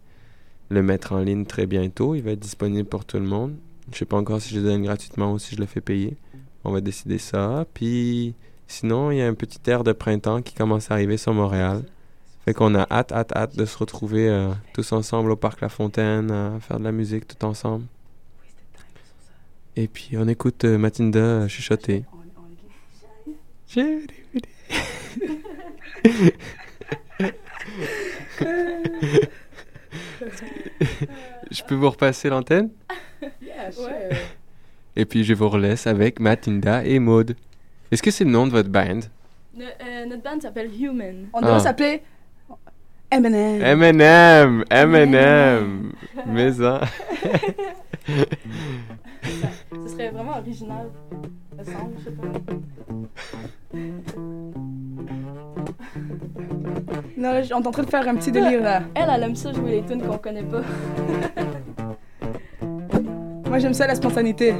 le 0.70 0.82
mettre 0.82 1.12
en 1.12 1.18
ligne 1.18 1.44
très 1.44 1.66
bientôt. 1.66 2.14
Il 2.14 2.22
va 2.22 2.30
être 2.30 2.40
disponible 2.40 2.88
pour 2.88 3.04
tout 3.04 3.18
le 3.18 3.26
monde. 3.26 3.56
Je 3.92 3.98
sais 3.98 4.06
pas 4.06 4.16
encore 4.16 4.40
si 4.40 4.54
je 4.54 4.60
le 4.60 4.66
donne 4.66 4.84
gratuitement 4.84 5.34
ou 5.34 5.38
si 5.38 5.54
je 5.54 5.60
le 5.60 5.66
fais 5.66 5.82
payer. 5.82 6.16
On 6.64 6.72
va 6.72 6.80
décider 6.80 7.18
ça. 7.18 7.66
Puis, 7.74 8.34
sinon, 8.68 9.10
il 9.10 9.18
y 9.18 9.20
a 9.20 9.26
un 9.26 9.34
petit 9.34 9.58
air 9.66 9.84
de 9.84 9.92
printemps 9.92 10.40
qui 10.40 10.54
commence 10.54 10.90
à 10.90 10.94
arriver 10.94 11.18
sur 11.18 11.34
Montréal. 11.34 11.82
Fait 12.46 12.54
qu'on 12.54 12.74
a 12.74 12.86
hâte, 12.90 13.12
hâte, 13.12 13.36
hâte 13.36 13.58
de 13.58 13.66
se 13.66 13.76
retrouver 13.76 14.30
euh, 14.30 14.48
tous 14.72 14.92
ensemble 14.92 15.30
au 15.30 15.36
Parc 15.36 15.60
La 15.60 15.68
Fontaine, 15.68 16.30
à 16.30 16.58
faire 16.60 16.78
de 16.78 16.84
la 16.84 16.92
musique 16.92 17.28
tout 17.28 17.44
ensemble. 17.44 17.84
Et 19.76 19.88
puis, 19.88 20.16
on 20.16 20.26
écoute 20.26 20.64
euh, 20.64 20.78
Matinda 20.78 21.18
euh, 21.18 21.48
chuchoter. 21.48 22.04
Je 31.50 31.62
peux 31.62 31.74
vous 31.74 31.90
repasser 31.90 32.28
l'antenne? 32.28 32.70
Yeah, 33.42 33.70
sure. 33.72 33.88
Et 34.96 35.04
puis, 35.04 35.24
je 35.24 35.34
vous 35.34 35.48
relaisse 35.48 35.86
avec 35.86 36.20
Matinda 36.20 36.84
et 36.84 36.98
Maud. 36.98 37.34
Est-ce 37.90 38.02
que 38.02 38.10
c'est 38.10 38.24
le 38.24 38.30
nom 38.30 38.46
de 38.46 38.52
votre 38.52 38.68
band? 38.68 39.00
Ne- 39.54 39.64
euh, 39.64 40.06
notre 40.06 40.22
band 40.22 40.40
s'appelle 40.40 40.70
Human. 40.80 41.28
On 41.32 41.40
doit 41.40 41.56
Ah. 41.56 41.60
s'appeler 41.60 42.02
Eminem. 43.10 43.62
M&M! 43.82 44.64
M&M! 44.70 45.92
Mais 46.26 46.60
hein? 46.62 46.80
Ce 49.22 49.88
serait 49.88 50.10
vraiment 50.10 50.38
original. 50.38 50.90
Ça 51.56 51.64
semble, 51.64 51.94
je 51.98 52.04
sais 52.04 52.10
pas. 52.12 52.28
Non, 57.16 57.32
là, 57.32 57.42
on 57.52 57.62
est 57.62 57.66
en 57.66 57.70
train 57.70 57.82
de 57.82 57.90
faire 57.90 58.06
un 58.08 58.14
petit 58.14 58.30
délire 58.30 58.62
là. 58.62 58.82
Elle, 58.94 59.10
elle 59.12 59.22
aime 59.24 59.34
ça 59.34 59.52
jouer 59.52 59.72
les 59.72 59.82
tunes 59.82 60.02
qu'on 60.02 60.18
connaît 60.18 60.44
pas. 60.44 60.62
Moi, 63.46 63.58
j'aime 63.58 63.74
ça 63.74 63.86
la 63.86 63.94
spontanéité. 63.96 64.54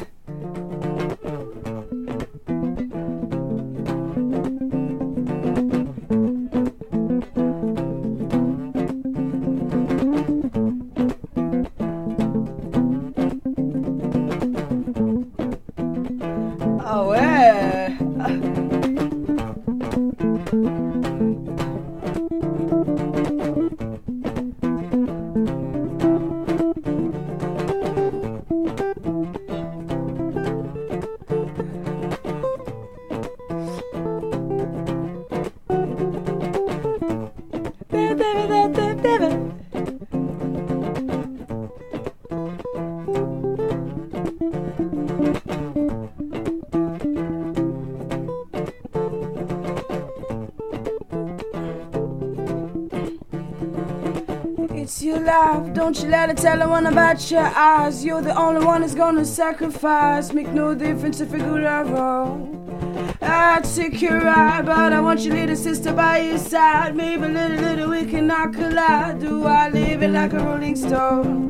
You 56.59 56.65
tell 56.65 56.75
anyone 56.75 56.93
about 56.93 57.31
your 57.31 57.47
eyes. 57.55 58.05
You're 58.05 58.23
the 58.23 58.37
only 58.37 58.65
one 58.65 58.83
who's 58.83 58.95
gonna 58.95 59.25
sacrifice. 59.25 60.33
Make 60.33 60.49
no 60.49 60.75
difference 60.75 61.21
if 61.21 61.31
you're 61.31 61.39
good 61.39 61.63
or 61.63 61.85
wrong. 61.85 63.17
I 63.23 63.61
take 63.61 64.03
your 64.03 64.21
ride, 64.21 64.67
but 64.67 64.93
I 64.93 65.01
want 65.01 65.21
your 65.21 65.35
little 65.35 65.57
sister 65.57 65.93
by 65.93 66.19
your 66.19 66.39
side. 66.39 66.97
Maybe 66.97 67.29
little, 67.29 67.59
little 67.59 67.91
we 67.91 68.07
cannot 68.07 68.55
collide. 68.55 69.21
Do 69.21 69.47
I 69.47 69.69
live 69.69 70.03
it 70.03 70.11
like 70.11 70.33
a 70.33 70.39
rolling 70.39 70.77
stone? 70.77 71.49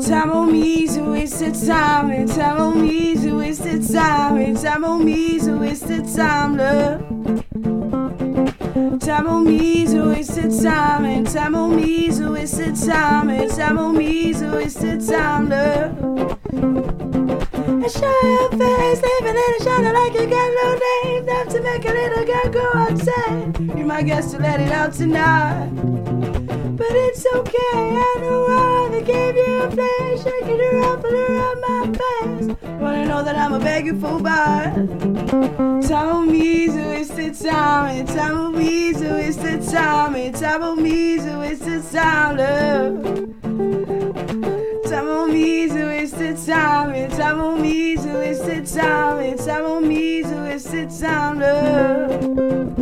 Time 0.00 0.30
on 0.30 0.52
me 0.52 0.84
is 0.84 0.96
a 0.96 1.04
wasted 1.04 1.54
time, 1.66 2.10
and 2.10 2.28
time 2.28 2.60
on 2.60 2.80
me 2.80 3.12
is 3.12 3.26
a 3.26 3.34
wasted 3.34 3.86
time, 3.86 4.36
and 4.38 4.56
time 4.56 4.84
on 4.84 5.04
me 5.04 5.36
is 5.36 5.46
a 5.46 5.56
wasted 5.56 6.06
time, 6.14 6.56
love. 6.56 7.09
Time 9.10 9.26
on 9.26 9.44
me 9.44 9.82
is 9.82 9.92
a 9.92 10.04
wasted 10.04 10.52
time, 10.62 11.04
and 11.04 11.26
time 11.28 11.56
on 11.56 11.74
me 11.74 12.06
is 12.06 12.20
a 12.20 12.30
wasted 12.30 12.76
time, 12.76 13.28
and 13.28 13.50
time 13.50 13.76
on 13.76 13.98
me 13.98 14.30
is 14.30 14.40
a 14.40 14.52
wasted 14.52 15.04
time, 15.04 15.48
love. 15.48 15.98
And 16.52 17.90
show 17.90 18.20
your 18.22 18.50
face, 18.50 19.02
living 19.02 19.36
in 19.36 19.54
a 19.58 19.64
shadow 19.64 19.92
like 19.98 20.14
you 20.14 20.26
got 20.28 20.50
no 20.62 20.74
name. 20.74 20.89
Make 21.72 21.84
a 21.84 21.92
little 21.92 22.24
girl 22.24 22.50
go 22.50 22.70
outside. 22.74 23.78
You 23.78 23.84
might 23.86 24.04
guess 24.04 24.32
to 24.32 24.38
let 24.38 24.60
it 24.60 24.72
out 24.72 24.92
tonight. 24.92 25.70
But 26.76 26.90
it's 26.90 27.24
okay, 27.36 27.74
I 27.74 28.16
know 28.20 28.48
how 28.48 28.88
they 28.88 29.02
gave 29.02 29.36
you 29.36 29.62
a 29.62 29.70
place. 29.70 30.22
Shaking 30.24 30.58
her 30.58 30.82
up 30.92 31.04
and 31.04 31.14
around 31.14 31.60
my 31.68 31.82
face. 32.00 32.46
Wanna 32.80 33.06
know 33.06 33.22
that 33.22 33.36
I'm 33.36 33.52
a 33.54 33.60
begging 33.60 34.00
for. 34.00 34.20
Time 34.20 36.08
on 36.08 36.32
me 36.32 36.66
a 36.66 36.88
wasted 36.88 37.34
time, 37.34 38.56
me 38.56 38.88
is 38.88 39.02
a 39.02 39.12
wasted 39.12 39.62
time, 39.62 40.32
time 40.32 40.62
on 40.62 40.82
me 40.82 41.14
is 41.14 41.26
a 41.26 41.38
wasted 41.38 41.84
time, 41.92 42.36
love. 42.36 43.39
Time, 46.50 46.90
and 46.90 47.12
time 47.12 47.40
on 47.40 47.62
me 47.62 47.92
is 47.92 48.04
a 48.04 48.12
wasted 48.14 48.66
time, 48.66 49.18
and 49.20 49.38
time 49.38 49.64
on 49.64 49.86
me 49.86 50.18
is 50.18 50.30
a 50.32 50.42
wasted 50.42 50.90
time, 50.90 51.38
love. 51.38 52.80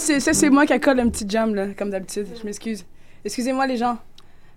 C'est, 0.00 0.20
ça, 0.20 0.32
c'est 0.32 0.50
moi 0.50 0.66
qui 0.66 0.72
accorde 0.72 0.98
un 0.98 1.08
petit 1.08 1.24
jam, 1.28 1.54
là, 1.54 1.68
comme 1.76 1.90
d'habitude. 1.90 2.26
Je 2.38 2.44
m'excuse. 2.44 2.84
Excusez-moi, 3.24 3.66
les 3.66 3.76
gens. 3.76 3.98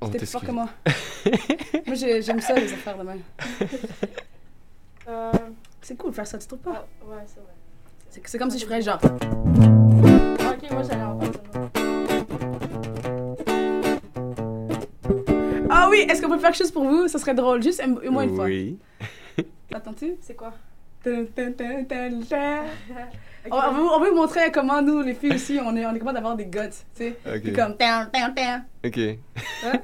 On 0.02 0.07
J'étais 0.07 0.18
plus 0.20 0.28
fort 0.28 0.41
que 0.41 0.52
moi. 0.52 0.70
moi, 1.86 1.95
j'ai- 1.95 2.22
j'aime 2.22 2.40
ça, 2.41 2.53
les 2.56 2.72
affaires 2.74 2.98
de 2.98 3.03
même. 3.03 3.22
Euh, 5.07 5.32
C'est 5.82 5.98
cool 5.98 6.11
de 6.11 6.15
faire 6.15 6.28
ça, 6.28 6.38
tu 6.38 6.48
trouves 6.48 6.60
pas? 6.60 6.88
ouais, 7.06 7.18
c'est 7.26 7.40
vrai. 7.41 7.53
C'est, 8.10 8.22
c'est 8.26 8.38
comme 8.38 8.49
si 8.49 8.60
je 8.60 8.65
ferais 8.65 8.82
genre. 8.82 8.99
Ok, 9.03 10.72
moi 10.72 10.84
j'allais 10.84 11.03
en. 11.03 11.20
Ah 15.70 15.88
oui, 15.90 16.06
est-ce 16.10 16.22
qu'on 16.22 16.30
peut 16.30 16.38
faire 16.38 16.49
quelque 16.52 16.57
chose 16.60 16.72
pour 16.72 16.84
vous? 16.86 17.07
Ça 17.07 17.18
serait 17.20 17.34
drôle, 17.34 17.61
juste 17.64 17.82
au 18.06 18.11
moins 18.11 18.24
une 18.24 18.36
fois. 18.36 18.45
Oui. 18.45 18.78
T'attends-tu? 19.70 20.15
C'est 20.22 20.36
quoi? 20.36 20.53
On, 23.52 23.58
on 23.58 23.74
veut, 23.74 23.82
on 23.82 24.00
veut 24.00 24.10
vous 24.12 24.16
montrer 24.16 24.54
comment 24.54 24.82
nous, 24.82 25.02
les 25.02 25.16
filles 25.16 25.34
aussi, 25.34 25.60
on 25.62 25.76
est, 25.76 25.86
on 25.86 25.94
est 25.94 26.00
capable 26.00 26.16
d'avoir 26.16 26.38
des 26.38 26.46
guts, 26.46 26.70
tu 26.96 26.96
sais. 26.96 27.18
Ok. 27.26 27.42
Puis 27.42 27.52
comme. 27.52 27.76
Down, 27.76 28.10
down, 28.14 28.34
down. 28.34 28.64
Ok. 28.86 29.00
Hein? 29.66 29.82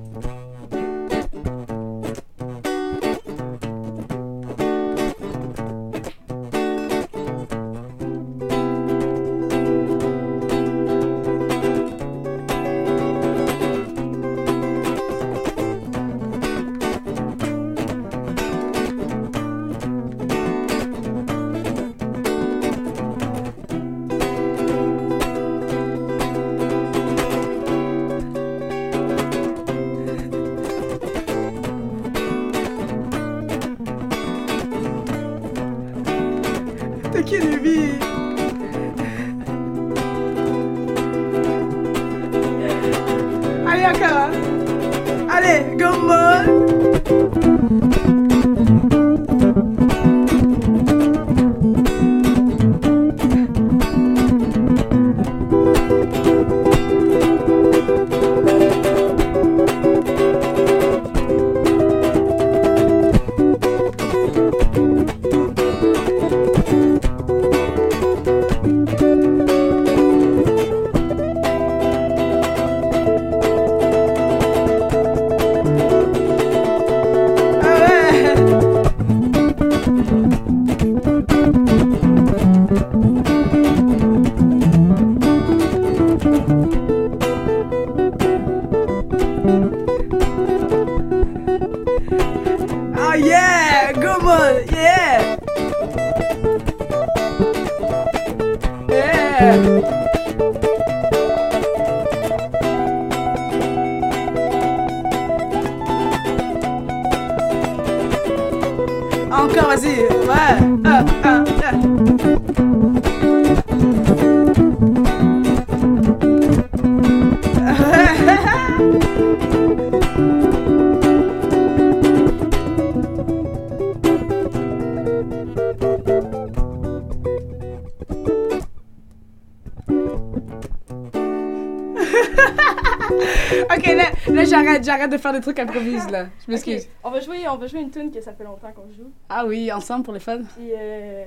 de 135.08 135.18
faire 135.18 135.34
des 135.34 135.42
trucs 135.42 135.60
improvises 135.60 136.10
là. 136.10 136.28
Je 136.46 136.52
m'excuse. 136.52 136.88
On 137.04 137.10
va 137.12 137.20
jouer, 137.20 137.48
on 137.48 137.56
va 137.58 137.68
jouer 137.68 137.82
une 137.82 137.92
tune 137.92 138.12
que 138.12 138.22
ça 138.22 138.34
fait 138.34 138.44
longtemps 138.44 138.72
qu'on 138.72 138.90
joue. 138.92 139.12
Ah 139.30 139.46
oui, 139.46 139.72
ensemble 139.72 140.04
pour 140.04 140.14
les 140.14 140.20
fun. 140.20 140.40
Puis 140.56 140.72
euh, 140.78 141.24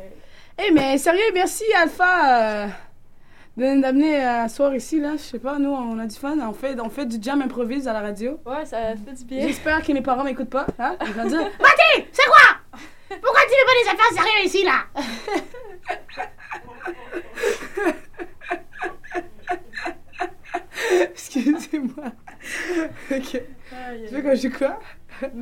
Eh 0.59 0.71
mais 0.73 0.99
sérieux, 0.99 1.31
merci 1.35 1.65
Alpha 1.81 2.65
euh, 2.65 2.67
d'amener 3.57 4.23
un 4.23 4.49
soir 4.49 4.75
ici 4.75 5.01
là. 5.01 5.13
Je 5.13 5.23
sais 5.23 5.39
pas, 5.39 5.59
nous 5.59 5.71
on 5.71 5.99
a 5.99 6.07
du 6.07 6.17
fun, 6.17 6.37
on 6.41 6.53
fait, 6.53 6.79
on 6.81 6.89
fait 6.91 7.07
du 7.07 7.19
jam 7.21 7.41
improvise 7.43 7.87
à 7.89 7.93
la 7.93 8.01
radio. 8.01 8.39
ouais, 8.47 8.65
ça 8.65 8.79
fait 8.97 9.13
du 9.15 9.25
bien. 9.25 9.47
J'espère 9.47 9.83
que 9.83 9.93
mes 9.93 10.03
parents 10.03 10.25
m'écoutent 10.25 10.51
pas. 10.51 10.67
Hein? 10.79 10.97
Ils 11.07 11.13
vont 11.13 11.27
dire 11.29 11.39
Mathé, 11.39 12.09
c'est 12.13 12.27
quoi 12.27 12.81
Pourquoi 13.09 13.41
tu 13.43 13.51
fais 13.51 13.67
pas 13.67 13.77
des 13.83 13.89
affaires 14.01 14.25
sérieuses 14.25 14.55
ici, 14.55 14.65
là 14.65 15.91
Excusez-moi. 21.13 22.05
ok. 23.11 23.43
Tu 24.09 24.15
veux 24.15 24.23
que 24.23 24.35
je 24.35 24.49
joue 24.49 24.57
quoi 24.57 24.79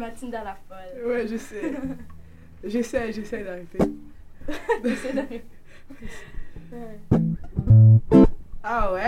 Mathilde 0.08 0.34
à 0.34 0.44
la 0.44 0.56
folle. 0.68 1.06
Ouais, 1.06 1.26
je 1.26 1.36
sais. 1.36 1.72
J'essaie, 2.64 3.12
j'essaie 3.12 3.44
d'arrêter. 3.44 3.78
J'essaie 4.84 5.12
d'arrêter. 5.12 5.44
Ah 8.70 8.92
ouais? 8.92 9.06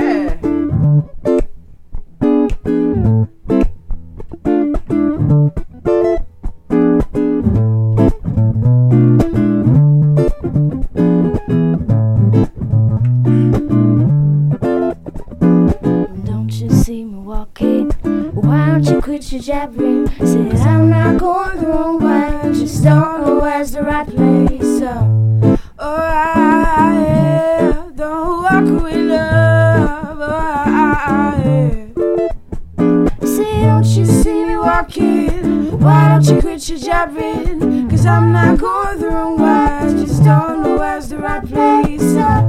Jason. 41.70 42.39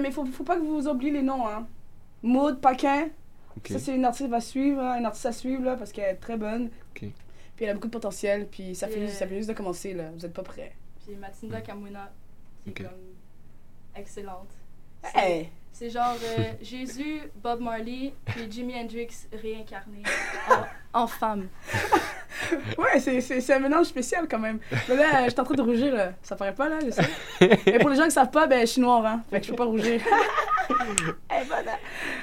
Mais 0.00 0.10
faut, 0.10 0.24
faut 0.26 0.44
pas 0.44 0.56
que 0.56 0.62
vous 0.62 0.86
oubliez 0.88 1.10
les 1.12 1.22
noms, 1.22 1.46
hein. 1.48 1.66
Maud 2.22 2.60
Paquin. 2.60 3.08
Ça, 3.68 3.78
c'est 3.78 3.94
une 3.94 4.04
artiste 4.04 4.32
à 4.32 4.40
suivre, 4.40 4.80
hein, 4.80 4.98
une 4.98 5.06
artiste 5.06 5.26
à 5.26 5.32
suivre, 5.32 5.62
là, 5.64 5.76
parce 5.76 5.92
qu'elle 5.92 6.14
est 6.14 6.18
très 6.18 6.36
bonne. 6.36 6.70
Puis 6.94 7.12
elle 7.60 7.70
a 7.70 7.74
beaucoup 7.74 7.86
de 7.86 7.92
potentiel, 7.92 8.48
puis 8.48 8.74
ça, 8.74 8.88
fait, 8.88 8.98
Yeah. 9.00 9.10
ça 9.10 9.26
fait 9.28 9.36
juste 9.36 9.48
de 9.48 9.54
commencer, 9.54 9.94
là. 9.94 10.10
Vous 10.16 10.26
êtes 10.26 10.32
pas 10.32 10.42
prêts. 10.42 10.74
Puis 11.06 11.14
Matinda 11.14 11.60
Kamuna, 11.60 12.12
qui 12.64 12.70
est 12.70 12.72
comme 12.72 13.14
excellente. 13.94 14.50
Hey! 15.14 15.50
C'est 15.70 15.90
genre 15.90 16.16
euh, 16.20 16.52
Jésus, 16.62 17.20
Bob 17.42 17.60
Marley, 17.60 18.12
puis 18.24 18.50
Jimi 18.50 18.74
Hendrix 18.74 19.28
réincarné 19.32 20.02
en 20.94 21.06
femme. 21.06 21.48
Ouais, 22.76 22.98
c'est- 23.00 23.52
un 23.52 23.58
mélange 23.60 23.86
spécial 23.86 24.26
quand 24.28 24.38
même. 24.38 24.58
Mais 24.88 24.96
là, 24.96 25.24
je 25.24 25.30
suis 25.30 25.40
en 25.40 25.44
train 25.44 25.54
de 25.54 25.62
rougir, 25.62 25.94
là. 25.94 26.12
Ça 26.22 26.36
paraît 26.36 26.54
pas, 26.54 26.68
là, 26.68 26.78
je 26.84 26.90
sais. 26.90 27.58
Et 27.66 27.78
pour 27.78 27.88
les 27.90 27.96
gens 27.96 28.04
qui 28.04 28.10
savent 28.10 28.30
pas, 28.30 28.46
ben, 28.46 28.60
je 28.60 28.66
suis 28.66 28.80
noire, 28.82 29.04
hein. 29.06 29.22
Fait 29.30 29.40
que 29.40 29.46
je 29.46 29.50
peux 29.50 29.56
pas 29.56 29.64
rougir. 29.64 30.00
elle 31.30 31.42
est 31.42 31.48
bonne, 31.48 31.68
hein. 31.68 31.78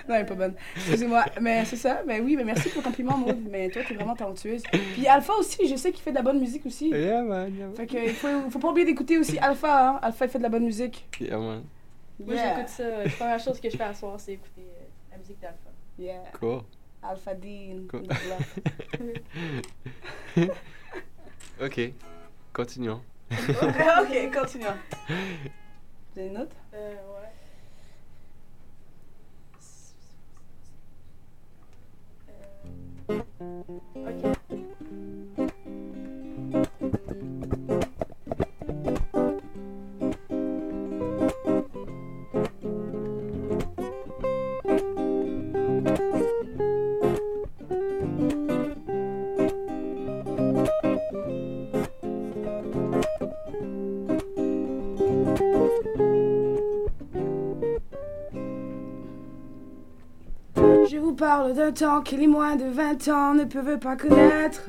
Non, 0.08 0.16
elle 0.16 0.22
est 0.22 0.26
pas 0.26 0.36
bonne. 0.36 0.54
Excusez-moi. 0.76 1.26
Mais 1.40 1.66
c'est 1.66 1.78
ça. 1.78 2.02
Mais 2.06 2.20
oui, 2.20 2.36
mais 2.36 2.44
merci 2.44 2.70
pour 2.70 2.82
le 2.82 2.88
compliment, 2.88 3.18
Maud. 3.18 3.38
Mais 3.50 3.70
toi, 3.70 3.82
t'es 3.88 3.94
vraiment 3.96 4.16
talentueuse. 4.16 4.62
Puis 4.94 5.08
Alpha 5.08 5.34
aussi, 5.34 5.68
je 5.68 5.76
sais 5.76 5.92
qu'il 5.92 6.04
fait 6.04 6.12
de 6.12 6.18
la 6.18 6.22
bonne 6.22 6.40
musique 6.40 6.66
aussi. 6.66 6.90
Yeah, 6.90 7.22
man, 7.24 7.54
yeah, 7.56 7.68
man. 7.68 7.76
Fait 7.76 7.88
que 7.88 7.98
il 7.98 8.14
faut, 8.14 8.28
faut 8.50 8.60
pas 8.60 8.68
oublier 8.70 8.86
d'écouter 8.86 9.18
aussi 9.18 9.40
Alpha, 9.40 9.90
hein. 9.92 10.00
Alpha, 10.02 10.26
il 10.26 10.30
fait 10.32 10.38
de 10.38 10.44
la 10.44 10.50
bonne 10.50 10.66
musique. 10.66 11.08
Yeah, 11.20 11.38
man. 11.38 11.64
Moi, 12.24 12.36
Yeah. 12.36 12.56
j'écoute 12.58 12.70
ça. 12.70 12.84
La 13.04 13.10
première 13.10 13.40
chose 13.40 13.60
que 13.60 13.70
je 13.70 13.78
fais 13.78 13.84
à 13.84 13.94
soir, 13.94 14.20
c'est 14.20 14.34
écouter 14.34 14.62
euh, 14.68 14.84
la 15.12 15.18
musique 15.18 15.40
d'Alpha. 15.40 15.70
Yeah. 15.98 16.22
Cool. 16.40 16.62
Alpha 17.04 17.34
Dean. 17.34 17.88
Cool. 17.88 18.02
Bluff. 18.04 18.60
ok, 21.62 21.94
continuons. 22.54 23.02
ok, 23.32 24.32
continuons. 24.34 24.78
Vous 26.14 26.20
avez 26.20 26.28
une 26.28 26.38
autre? 26.38 26.56
Euh, 26.74 26.96
ouais. 27.14 27.32
Je 33.10 34.41
parle 61.14 61.54
d'un 61.54 61.72
temps 61.72 62.02
que 62.02 62.16
les 62.16 62.28
moins 62.28 62.56
de 62.56 62.66
20 62.66 63.08
ans 63.10 63.34
ne 63.34 63.44
peuvent 63.46 63.80
pas 63.80 63.96
connaître. 63.96 64.64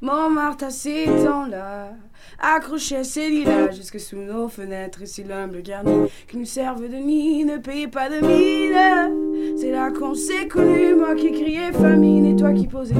Montmartre 0.00 0.64
à 0.64 0.70
ces 0.70 1.04
temps-là 1.04 1.90
accrochait 2.38 3.04
ses 3.04 3.28
lilas 3.28 3.72
jusque 3.72 4.00
sous 4.00 4.16
nos 4.16 4.48
fenêtres. 4.48 5.02
Et 5.02 5.06
si 5.06 5.24
l'humble 5.24 5.62
garni 5.62 6.08
qui 6.28 6.38
nous 6.38 6.44
servent 6.44 6.88
de 6.88 6.96
nid 6.96 7.44
ne 7.44 7.58
payait 7.58 7.88
pas 7.88 8.08
de 8.08 8.20
mine, 8.26 9.56
c'est 9.58 9.70
là 9.70 9.90
qu'on 9.90 10.14
s'est 10.14 10.48
connus. 10.48 10.94
Moi 10.94 11.14
qui 11.14 11.32
criais 11.32 11.72
famine 11.72 12.26
et 12.26 12.36
toi 12.36 12.52
qui 12.52 12.66
posais. 12.66 12.94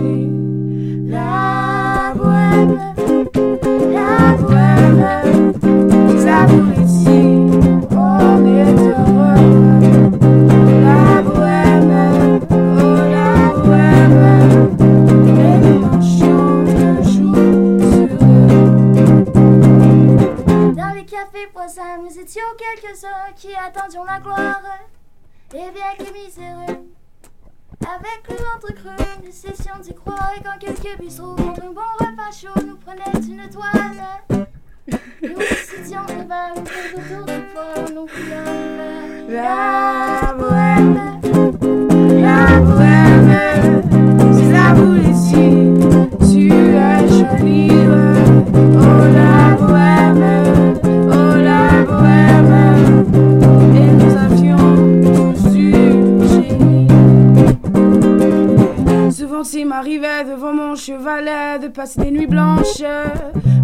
La 1.07 2.13
bohème, 2.15 2.79
la 3.93 4.37
bohème, 4.37 5.53
ça 6.19 6.47
étions 22.31 22.43
quelques-uns 22.57 23.33
qui 23.35 23.49
attendions 23.57 24.05
la 24.05 24.21
gloire. 24.21 24.63
Et 25.53 25.71
bien 25.73 25.97
que 25.99 26.13
miséreux, 26.13 26.87
avec 27.81 28.23
le 28.29 28.37
ventre 28.37 28.73
creux, 28.73 29.07
nous 29.25 29.33
cessions 29.33 29.81
d'y 29.83 29.93
croire. 29.95 30.31
Et 30.37 30.41
quand 30.41 30.57
quelques 30.61 31.01
bistrots 31.01 31.35
contre 31.35 31.65
un 31.65 31.73
bon 31.73 31.81
repas 31.99 32.31
chaud 32.31 32.65
nous 32.65 32.77
prenaient 32.77 33.27
une 33.27 33.51
toile, 33.51 34.07
nous 35.23 35.37
verre, 35.37 36.55
nous 36.55 36.67
faisions 36.67 37.23
autour 37.23 37.25
du 37.25 37.43
poêle, 37.53 37.95
nous 37.95 38.07
verre. 38.07 39.29
La 39.29 40.35
Il 59.43 59.67
m'arrivait 59.67 60.25
devant 60.31 60.53
mon 60.53 60.75
chevalet 60.75 61.59
de 61.63 61.69
passer 61.69 62.03
des 62.03 62.11
nuits 62.11 62.27
blanches, 62.27 62.83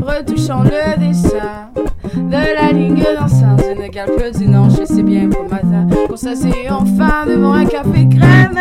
retouchant 0.00 0.62
le 0.62 0.98
dessin 0.98 1.70
de 2.14 2.54
la 2.54 2.72
ligne 2.72 3.04
d'enceinte 3.14 3.62
d'une 3.62 3.86
galpe 3.88 4.38
du 4.38 4.48
Nanche. 4.48 4.78
Et 4.80 4.86
c'est 4.86 5.02
bien 5.02 5.28
pour 5.28 5.44
matin 5.50 5.86
qu'on 6.08 6.16
s'assied 6.16 6.70
enfin 6.70 7.26
devant 7.26 7.52
un 7.52 7.66
café 7.66 8.08
crème. 8.08 8.58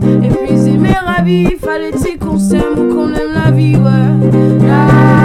Puis 0.00 0.68
aimer 0.68 0.94
ravi, 1.06 1.56
fallait-il 1.56 2.18
qu'on 2.18 2.38
s'aime 2.38 2.78
ou 2.78 2.94
qu'on 2.94 3.14
aime 3.14 3.32
la 3.32 3.50
vie, 3.50 3.74
ouais. 3.74 4.66
La 4.66 5.17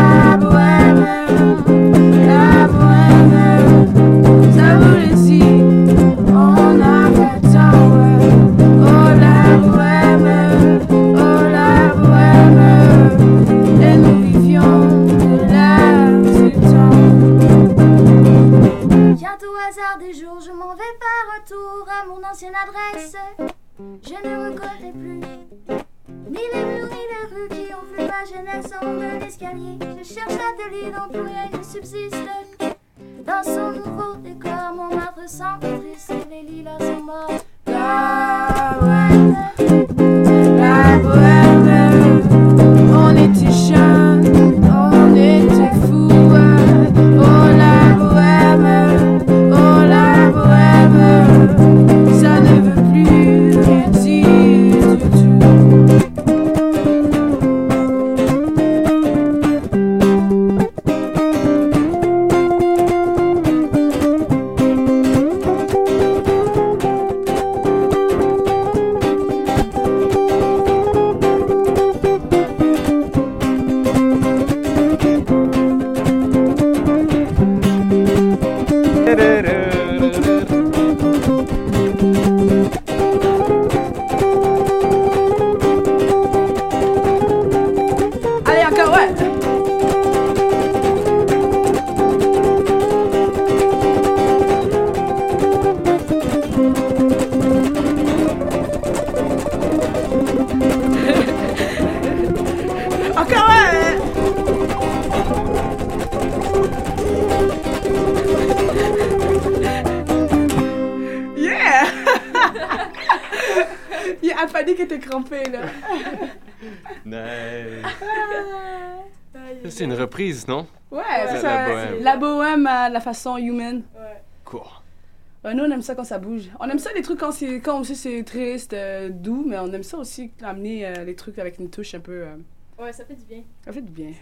ça 125.83 125.95
quand 125.95 126.03
ça 126.03 126.17
bouge. 126.19 126.49
On 126.59 126.67
aime 126.69 126.79
ça 126.79 126.91
les 126.93 127.01
trucs 127.01 127.19
quand, 127.19 127.31
c'est, 127.31 127.59
quand 127.61 127.79
aussi 127.79 127.95
c'est 127.95 128.23
triste, 128.23 128.73
euh, 128.73 129.09
doux, 129.09 129.43
mais 129.47 129.57
on 129.59 129.71
aime 129.71 129.83
ça 129.83 129.97
aussi 129.97 130.31
amener 130.41 130.85
euh, 130.87 131.03
les 131.03 131.15
trucs 131.15 131.37
avec 131.39 131.59
une 131.59 131.69
touche 131.69 131.93
un 131.95 131.99
peu. 131.99 132.23
euh, 132.25 132.35
Ouais, 132.79 132.91
ça 132.91 133.05
fait 133.05 133.15
du 133.15 133.23
bien. 133.25 133.43
ça 133.63 133.71
fait 133.71 133.81
du 133.81 133.91
bien. 133.91 134.11
Ça, 134.13 134.19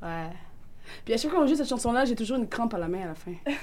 ça 0.00 0.06
Ouais. 0.06 0.30
Puis 1.04 1.12
à 1.14 1.16
chaque 1.18 1.30
fois 1.30 1.40
qu'on 1.40 1.46
joue 1.46 1.54
cette 1.54 1.68
chanson-là, 1.68 2.04
j'ai 2.06 2.14
toujours 2.16 2.38
une 2.38 2.48
crampe 2.48 2.72
à 2.74 2.78
la 2.78 2.88
main 2.88 3.02
à 3.02 3.06
la 3.08 3.14
fin. 3.14 3.32
Je 3.46 3.50
sais 3.52 3.58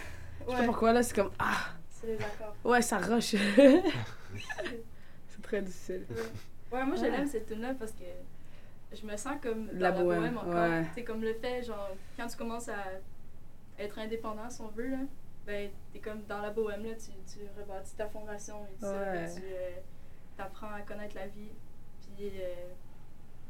pas 0.45 0.59
Ouais. 0.59 0.65
pourquoi, 0.65 0.93
là, 0.93 1.01
c'est 1.03 1.15
comme. 1.15 1.31
Ah! 1.39 1.71
C'est 1.89 2.07
les 2.07 2.13
accords. 2.15 2.55
Ouais, 2.63 2.81
ça 2.81 2.97
rush. 2.99 3.35
c'est 5.27 5.41
très 5.41 5.61
difficile. 5.61 6.05
Ouais, 6.71 6.85
moi, 6.85 6.95
je 6.95 7.01
Ouais. 7.01 7.11
l'aime 7.11 7.27
cette 7.27 7.47
tune-là 7.47 7.73
parce 7.79 7.91
que 7.91 8.03
je 8.95 9.05
me 9.05 9.15
sens 9.17 9.33
comme 9.41 9.65
dans 9.67 9.73
La 9.73 9.89
la, 9.89 9.91
bohème, 9.91 10.19
bohème, 10.19 10.37
encore. 10.37 10.53
ouais. 10.53 10.85
C'est 10.95 11.03
comme 11.03 11.21
le 11.21 11.33
fait, 11.33 11.63
genre, 11.63 11.89
quand 12.17 12.27
tu 12.27 12.37
commences 12.37 12.69
à 12.69 12.83
être 13.79 13.97
indépendant, 13.99 14.49
si 14.49 14.61
on 14.61 14.67
veut, 14.69 14.89
là, 14.89 14.97
ben, 15.45 15.69
comme 16.07 16.23
dans 16.25 16.41
la 16.41 16.51
bohème, 16.51 16.83
là, 16.85 16.93
tu, 16.95 17.11
tu 17.31 17.39
rebâtis 17.59 17.95
ta 17.95 18.07
fondation 18.07 18.65
et 18.65 18.73
tout 18.75 18.81
ça, 18.85 18.91
Ouais. 19.11 19.33
tu 19.35 19.41
euh, 19.43 19.71
t'apprends 20.37 20.71
à 20.73 20.81
connaître 20.81 21.15
la 21.15 21.27
vie, 21.27 21.51
puis 22.01 22.31
euh, 22.41 22.53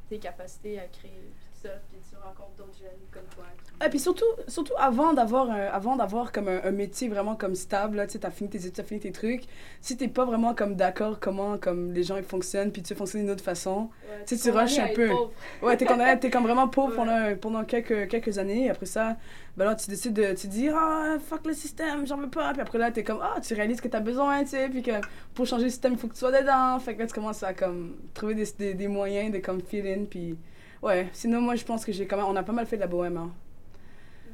tes 0.10 0.20
capacités 0.20 0.80
à 0.80 0.88
créer, 0.88 1.32
puis 1.38 1.47
ça, 1.68 1.74
puis 1.90 2.00
tu 2.10 2.16
rencontres 2.16 2.56
d'autres 2.58 2.78
jeunes 2.80 2.90
comme 3.12 3.24
toi. 3.36 3.46
qui- 3.64 3.86
Et 3.86 3.90
puis 3.90 4.00
surtout, 4.00 4.26
surtout 4.48 4.74
avant 4.78 5.14
d'avoir 5.14 5.52
un- 5.52 5.68
avant 5.68 5.96
d'avoir 5.96 6.32
comme 6.32 6.48
un, 6.48 6.62
un 6.64 6.72
métier 6.72 7.10
vraiment 7.10 7.36
comme 7.36 7.54
stable, 7.54 8.04
tu 8.08 8.14
sais, 8.14 8.20
t'as 8.20 8.32
fini 8.32 8.50
tes 8.50 8.58
études, 8.58 8.74
t'as 8.74 8.84
fini 8.84 9.00
tes 9.00 9.12
trucs, 9.12 9.44
si 9.82 9.96
t'es 9.98 10.08
pas 10.08 10.26
vraiment 10.26 10.56
comme 10.56 10.76
d'accord 10.76 11.20
comment 11.20 11.58
comme 11.60 11.92
les 11.94 12.02
gens 12.04 12.18
ils 12.18 12.24
fonctionnent, 12.24 12.72
puis 12.72 12.82
tu 12.82 12.96
fonctionnes 12.96 13.22
d'une 13.22 13.32
autre 13.32 13.44
façon, 13.44 13.90
Ouais, 14.10 14.24
tu 14.26 14.36
sais, 14.36 14.50
tu 14.52 14.58
rushes 14.58 14.80
un 14.80 14.88
peu. 14.96 15.10
pauvre. 15.10 15.32
Ouais, 15.62 15.78
t'es 15.78 15.86
t'es 16.20 16.30
comme 16.32 16.44
vraiment 16.44 16.68
pauvre 16.68 16.96
pendant, 16.96 17.36
pendant 17.40 17.64
quelques, 17.66 18.08
quelques 18.10 18.38
années, 18.40 18.66
et 18.66 18.70
après 18.72 18.88
ça, 18.88 19.16
ben 19.56 19.66
là, 19.66 19.76
tu 19.76 19.90
décides 19.90 20.14
de, 20.14 20.30
tu 20.30 20.48
te 20.48 20.48
dis, 20.48 20.70
ah, 20.70 21.18
fuck 21.24 21.46
le 21.46 21.54
système, 21.54 22.06
j'en 22.08 22.18
veux 22.18 22.30
pas, 22.30 22.54
puis 22.54 22.62
après 22.62 22.78
là, 22.80 22.90
t'es 22.92 23.04
comme, 23.04 23.20
ah, 23.22 23.40
tu 23.42 23.54
réalises 23.54 23.80
que 23.82 23.88
t'as 23.88 24.00
besoin, 24.00 24.42
tu 24.44 24.50
sais, 24.50 24.70
puis 24.70 24.82
que 24.82 24.92
pour 25.36 25.46
changer 25.46 25.66
le 25.66 25.70
système, 25.70 25.94
il 25.94 26.00
faut 26.00 26.08
que 26.08 26.14
tu 26.14 26.20
sois 26.20 26.32
dedans, 26.32 26.80
fait 26.80 26.96
que 26.96 27.02
là, 27.02 27.08
tu 27.08 27.14
commences 27.14 27.44
à 27.44 27.54
comme 27.54 27.96
trouver 28.16 28.34
des, 28.34 28.46
des, 28.58 28.74
des 28.74 28.88
moyens 28.88 29.32
de 29.32 29.38
comme 29.38 29.62
fill 29.62 29.86
in, 29.88 30.06
puis 30.10 30.36
ouais, 30.82 31.10
sinon, 31.14 31.42
moi, 31.42 31.56
je 31.56 31.64
pense 31.66 31.84
que 31.86 31.92
j'ai 31.92 32.08
quand 32.08 32.18
même, 32.18 32.26
on 32.26 32.36
a 32.36 32.44
pas 32.44 32.54
mal 32.54 32.66
fait 32.66 32.76
de 32.78 32.82
la 32.82 32.88
bohème, 32.88 33.18
hein. 33.18 33.32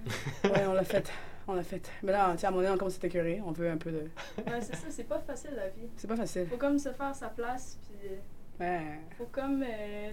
Ouais, 0.44 0.66
on 0.68 0.74
l'a 0.74 0.84
fait. 0.84 1.10
On 1.48 1.54
l'a 1.54 1.64
fait. 1.64 1.90
Mais 2.04 2.12
là, 2.12 2.36
sais, 2.38 2.46
à 2.46 2.50
un 2.50 2.52
moment 2.52 2.64
donné, 2.64 2.74
on 2.74 2.78
commence 2.78 2.96
à 2.96 3.00
t'écœurer. 3.00 3.42
On 3.46 3.52
veut 3.52 3.70
un 3.70 3.78
peu 3.78 3.92
de. 3.92 3.98
Ouais, 4.38 4.62
c'est 4.62 4.76
ça, 4.76 4.88
c'est 4.90 5.04
pas 5.04 5.20
facile 5.20 5.52
la 5.56 5.70
vie. 5.70 5.90
C'est 5.98 6.08
pas 6.08 6.16
facile. 6.16 6.48
Faut 6.48 6.58
comme 6.58 6.80
se 6.80 6.92
faire 6.94 7.14
sa 7.16 7.28
place, 7.30 7.78
puis 7.84 8.10
euh, 8.10 8.16
Ouais. 8.60 9.00
faut 9.18 9.28
comme. 9.32 9.64
euh, 9.64 10.12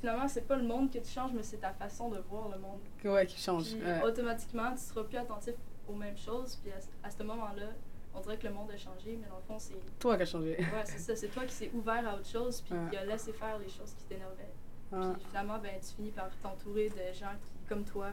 finalement, 0.00 0.26
c'est 0.28 0.46
pas 0.46 0.56
le 0.56 0.64
monde 0.64 0.90
que 0.90 0.98
tu 0.98 1.08
changes, 1.10 1.32
mais 1.34 1.42
c'est 1.42 1.58
ta 1.58 1.72
façon 1.72 2.08
de 2.08 2.18
voir 2.28 2.48
le 2.48 2.58
monde. 2.58 2.80
Ouais, 3.04 3.26
qui 3.26 3.38
change. 3.40 3.74
Puis 3.76 3.82
Ouais. 3.84 4.02
automatiquement, 4.02 4.72
tu 4.72 4.78
seras 4.82 5.04
plus 5.04 5.18
attentif 5.18 5.54
aux 5.88 5.94
mêmes 5.94 6.16
choses, 6.16 6.56
puis 6.62 6.72
à, 6.72 6.80
ce- 6.80 6.88
à 7.02 7.10
ce 7.10 7.22
moment-là, 7.22 7.66
on 8.14 8.20
dirait 8.20 8.38
que 8.38 8.46
le 8.48 8.52
monde 8.52 8.70
a 8.72 8.76
changé, 8.76 9.18
mais 9.22 9.28
dans 9.28 9.36
le 9.36 9.42
fond, 9.42 9.58
c'est. 9.58 9.74
Toi 10.00 10.16
qui 10.16 10.22
as 10.22 10.26
changé. 10.26 10.56
Ouais, 10.58 10.82
c'est 10.84 10.98
ça, 10.98 11.14
c'est 11.14 11.28
toi 11.28 11.44
qui 11.44 11.54
s'est 11.54 11.70
ouvert 11.74 12.08
à 12.08 12.14
autre 12.16 12.26
chose, 12.28 12.60
puis 12.62 12.74
Ouais. 12.74 12.90
qui 12.90 12.96
a 12.96 13.04
laissé 13.04 13.32
faire 13.32 13.56
les 13.58 13.68
choses 13.68 13.94
qui 13.96 14.04
t'énervaient. 14.04 14.50
Ouais. 14.92 15.12
Puis 15.14 15.24
finalement, 15.28 15.58
ben, 15.58 15.72
tu 15.80 15.94
finis 15.96 16.10
par 16.10 16.28
t'entourer 16.42 16.88
de 16.88 17.12
gens 17.18 17.32
qui, 17.42 17.52
comme 17.68 17.84
toi, 17.84 18.08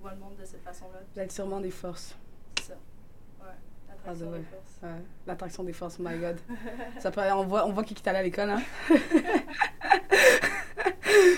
voient 0.00 0.12
le 0.14 0.18
monde 0.20 0.36
de 0.40 0.44
cette 0.44 0.62
façon-là. 0.62 1.00
L'attirement 1.16 1.60
des 1.60 1.70
forces. 1.70 2.16
C'est 2.58 2.68
ça. 2.68 2.74
Ouais. 3.40 3.46
Ah, 3.88 3.92
L'attraction 3.94 4.30
des 4.32 4.42
forces. 4.42 4.78
Ouais. 4.82 5.02
L'attraction 5.26 5.64
des 5.64 5.72
forces, 5.72 5.98
my 5.98 6.18
god. 6.18 6.38
Ça 7.00 7.10
peut- 7.10 7.20
on, 7.34 7.44
voit, 7.44 7.66
on 7.66 7.72
voit 7.72 7.84
qui 7.84 7.94
est 7.94 8.08
allé 8.08 8.18
à 8.18 8.22
l'école, 8.22 8.50
hein. 8.50 8.62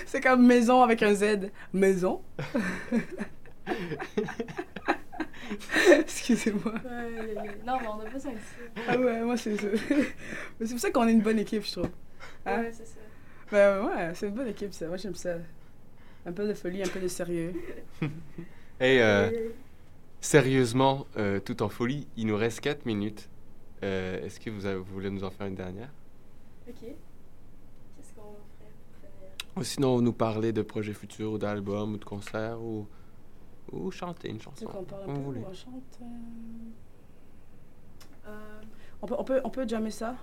C'est 0.07 0.21
comme 0.21 0.47
maison 0.47 0.83
avec 0.83 1.03
un 1.03 1.13
Z. 1.15 1.51
Maison. 1.73 2.23
Excusez-moi. 6.01 6.73
Non, 7.67 7.79
mais 7.81 7.87
on 7.89 8.01
a 8.01 8.05
besoin 8.11 8.33
de 8.33 8.39
ça. 8.39 8.83
Ah 8.89 8.97
ouais, 8.99 9.21
moi 9.23 9.37
c'est 9.37 9.57
ça. 9.57 9.67
Mais 10.59 10.67
c'est 10.67 10.71
pour 10.75 10.81
ça 10.81 10.91
qu'on 10.91 11.07
est 11.09 11.13
une 11.13 11.21
bonne 11.23 11.39
équipe, 11.39 11.65
je 11.65 11.73
trouve. 11.73 11.91
Hein? 12.47 12.61
Ouais, 12.63 12.73
c'est 12.73 12.87
ça. 12.87 13.01
Ben 13.55 13.87
ouais, 13.87 14.13
c'est 14.17 14.27
une 14.27 14.35
bonne 14.35 14.49
équipe 14.49 14.73
ça. 14.75 14.89
Moi 14.89 14.97
j'aime 14.97 15.15
ça. 15.15 15.37
Un 16.27 16.33
peu 16.33 16.49
de 16.49 16.55
folie, 16.55 16.83
un 16.83 16.89
peu 16.89 16.99
de 17.01 17.07
sérieux. 17.09 17.53
Hey, 18.81 18.99
euh, 19.01 19.31
sérieusement, 20.21 21.07
euh, 21.17 21.39
tout 21.39 21.63
en 21.63 21.69
folie, 21.69 22.09
il 22.17 22.27
nous 22.27 22.37
reste 22.37 22.59
4 22.59 22.85
minutes. 22.87 23.31
Euh, 23.85 24.27
Est-ce 24.27 24.41
que 24.41 24.51
vous, 24.51 24.67
avez- 24.67 24.79
vous 24.79 24.93
voulez 24.93 25.11
nous 25.11 25.23
en 25.23 25.31
faire 25.31 25.47
une 25.47 25.55
dernière? 25.55 25.91
Ok. 26.69 26.75
Qu'est-ce 26.81 28.13
qu'on 28.15 28.35
ferait 28.59 28.73
pour? 29.55 29.61
Ou 29.61 29.63
sinon, 29.63 30.01
nous 30.01 30.13
parler 30.13 30.53
de 30.53 30.63
projets 30.63 30.93
futurs, 30.93 31.31
ou 31.35 31.39
d'albums, 31.39 31.95
ou 31.95 31.99
de 31.99 32.05
concerts, 32.05 32.61
ou, 32.61 32.89
ou 33.71 33.93
chanter 33.93 34.29
une 34.31 34.41
chanson. 34.41 34.67
qu'on 34.67 34.83
parle 34.83 35.05
un 35.05 35.15
peu 35.15 35.21
on 35.21 35.53
chante 35.53 36.01
euh? 36.03 36.05
Euh, 38.27 38.61
on, 39.03 39.07
peut, 39.07 39.15
on, 39.17 39.25
peut, 39.25 39.41
on 39.45 39.51
peut 39.51 39.69
jammer 39.69 39.93
ça 39.93 40.17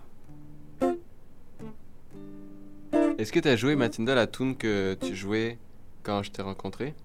Est-ce 3.22 3.32
que 3.32 3.40
tu 3.40 3.50
as 3.50 3.56
joué, 3.56 3.76
Mathilda, 3.76 4.16
la 4.16 4.26
tune 4.26 4.58
que 4.58 4.96
tu 4.96 5.16
jouais 5.16 5.60
quand 6.02 6.24
je 6.24 6.32
t'ai 6.32 6.42
rencontré? 6.42 6.96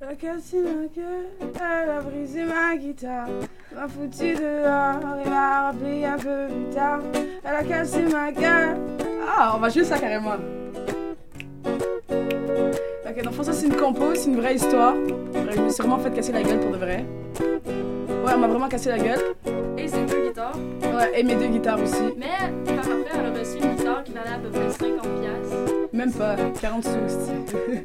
Elle 0.00 0.08
a 0.08 0.14
cassé 0.14 0.62
ma 0.62 0.86
gueule, 0.96 1.26
elle 1.40 1.90
a 1.90 2.00
brisé 2.00 2.44
ma 2.44 2.74
guitare, 2.78 3.28
m'a 3.74 3.86
foutu 3.86 4.32
dehors 4.32 5.18
et 5.22 5.28
m'a 5.28 5.72
rappelé 5.72 6.06
un 6.06 6.16
peu 6.16 6.46
plus 6.48 6.74
tard. 6.74 7.00
Elle 7.44 7.54
a 7.54 7.62
cassé 7.62 8.00
ma 8.04 8.32
gueule. 8.32 8.78
Ah, 9.28 9.52
on 9.54 9.58
va 9.58 9.68
jouer 9.68 9.84
ça 9.84 9.98
carrément. 9.98 10.36
Ok, 13.06 13.30
fond, 13.30 13.42
ça 13.42 13.52
c'est 13.52 13.66
une 13.66 13.76
compo, 13.76 14.14
c'est 14.14 14.30
une 14.30 14.36
vraie 14.36 14.54
histoire. 14.54 14.94
Je 14.96 15.60
me 15.60 15.68
suis 15.68 15.82
vraiment 15.82 15.98
fait 15.98 16.12
casser 16.12 16.32
la 16.32 16.42
gueule 16.42 16.60
pour 16.60 16.70
de 16.70 16.78
vrai. 16.78 17.04
Ouais, 18.24 18.32
on 18.34 18.38
m'a 18.38 18.48
vraiment 18.48 18.68
cassé 18.68 18.88
la 18.88 18.98
gueule. 18.98 19.20
Et 19.76 19.86
c'est 19.86 20.06
deux 20.06 20.28
guitares. 20.28 20.56
Ouais, 20.56 21.20
et 21.20 21.22
mes 21.22 21.34
deux 21.34 21.48
guitares 21.48 21.78
aussi. 21.78 22.14
Mais 22.16 22.50
par 22.64 22.78
après, 22.78 23.18
elle 23.18 23.26
a 23.26 23.38
reçu 23.38 23.58
une 23.58 23.74
guitare 23.74 23.81
qui 24.04 24.12
valait 24.12 24.34
à 24.34 24.38
peu 24.38 24.48
près 24.50 24.68
50$. 24.68 25.00
piastres. 25.20 25.56
Même 25.92 26.12
pas, 26.12 26.36
40 26.60 26.84
sous 26.84 26.90
aussi. 26.90 27.32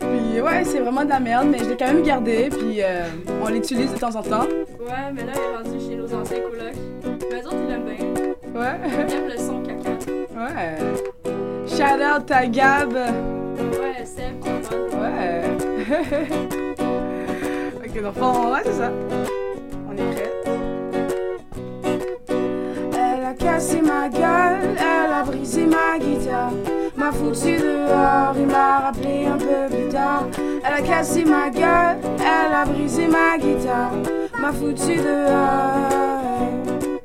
puis 0.00 0.40
ouais, 0.40 0.64
c'est 0.64 0.80
vraiment 0.80 1.04
de 1.04 1.10
la 1.10 1.20
merde, 1.20 1.48
mais 1.50 1.58
je 1.58 1.64
l'ai 1.70 1.76
quand 1.76 1.86
même 1.86 2.02
gardé, 2.02 2.48
puis 2.50 2.82
euh, 2.82 3.04
on 3.42 3.48
l'utilise 3.48 3.92
de 3.92 3.98
temps 3.98 4.14
en 4.16 4.22
temps. 4.22 4.46
Ouais, 4.80 5.12
mais 5.14 5.24
là, 5.24 5.32
elle 5.34 5.40
est 5.40 5.56
rendue 5.56 5.84
chez 5.84 5.96
nos 5.96 6.12
anciens 6.14 6.40
colocs. 6.40 6.74
Mais 7.30 7.40
eux 7.40 7.46
autres, 7.46 7.56
ils 7.62 7.68
l'aiment 7.68 7.84
bien. 7.84 8.60
Ouais. 8.60 8.78
Ils 8.84 9.14
aiment 9.14 9.28
le 9.28 9.38
son 9.38 9.62
caca. 9.62 9.90
Ouais. 10.36 10.76
Shout 11.66 12.02
out 12.02 12.30
à 12.30 12.46
Gab. 12.46 12.92
Ouais, 12.92 14.04
Seb. 14.04 14.44
Ouais. 14.94 15.42
ok, 17.76 18.12
fond, 18.14 18.52
ouais, 18.52 18.60
c'est 18.64 18.72
ça. 18.72 18.90
On 19.88 19.92
est 19.96 20.14
prêts. 20.14 20.31
A 23.32 23.34
cassé 23.34 23.80
ma 23.80 24.08
gueule, 24.08 24.76
elle 24.76 25.12
a 25.12 25.22
brisé 25.24 25.64
ma 25.64 25.98
guitare, 25.98 26.52
m'a 26.96 27.10
foutu 27.12 27.56
dehors 27.56 28.36
et 28.36 28.44
m'a 28.44 28.80
rappelé 28.80 29.26
un 29.26 29.38
peu 29.38 29.74
plus 29.74 29.88
tard. 29.88 30.26
Elle 30.64 30.74
a 30.74 30.82
cassé 30.82 31.24
ma 31.24 31.48
gueule, 31.48 31.96
elle 32.18 32.52
a 32.52 32.64
brisé 32.66 33.06
ma 33.06 33.38
guitare, 33.38 33.92
m'a 34.38 34.52
foutu 34.52 34.96
dehors. 34.96 35.88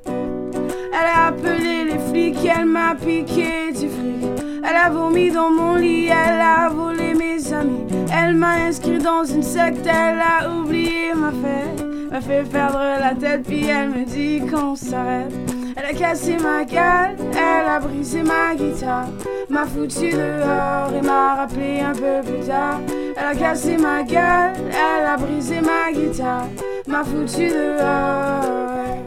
Elle 0.06 1.10
a 1.16 1.28
appelé 1.28 1.86
les 1.86 2.00
flics, 2.10 2.46
elle 2.46 2.66
m'a 2.66 2.96
piqué 2.96 3.72
du 3.72 3.88
fric. 3.88 4.26
Elle 4.68 4.76
a 4.76 4.90
vomi 4.90 5.32
dans 5.32 5.50
mon 5.50 5.76
lit, 5.76 6.08
elle 6.08 6.42
a 6.42 6.68
volé 6.68 7.14
mes 7.14 7.54
amis. 7.54 7.86
Elle 8.14 8.36
m'a 8.36 8.56
inscrit 8.68 8.98
dans 8.98 9.24
une 9.24 9.44
secte, 9.44 9.86
elle 9.86 10.20
a 10.20 10.50
oublié 10.52 11.14
ma 11.16 11.32
fête. 11.32 11.86
M'a 12.12 12.20
fait 12.20 12.44
perdre 12.44 12.80
la 13.00 13.14
tête, 13.16 13.44
puis 13.44 13.68
elle 13.68 13.90
me 13.90 14.04
dit 14.04 14.42
qu'on 14.46 14.76
s'arrête. 14.76 15.57
Elle 15.80 15.86
a 15.86 15.94
cassé 15.94 16.38
ma 16.38 16.66
gueule, 16.66 17.16
elle 17.34 17.68
a 17.70 17.80
brisé 17.80 18.24
ma 18.24 18.56
guitare. 18.56 19.10
M'a 19.48 19.68
foutu 19.68 20.10
dehors 20.10 20.92
et 20.92 21.06
m'a 21.06 21.36
rappelé 21.36 21.82
un 21.82 21.94
peu 21.94 22.28
plus 22.28 22.48
tard. 22.48 22.80
Elle 23.16 23.24
a 23.24 23.36
cassé 23.36 23.78
ma 23.78 24.02
gueule, 24.02 24.54
elle 24.70 25.06
a 25.06 25.18
brisé 25.18 25.62
ma 25.62 25.92
guitare. 25.92 26.48
M'a 26.88 27.04
foutu 27.04 27.50
dehors. 27.50 28.98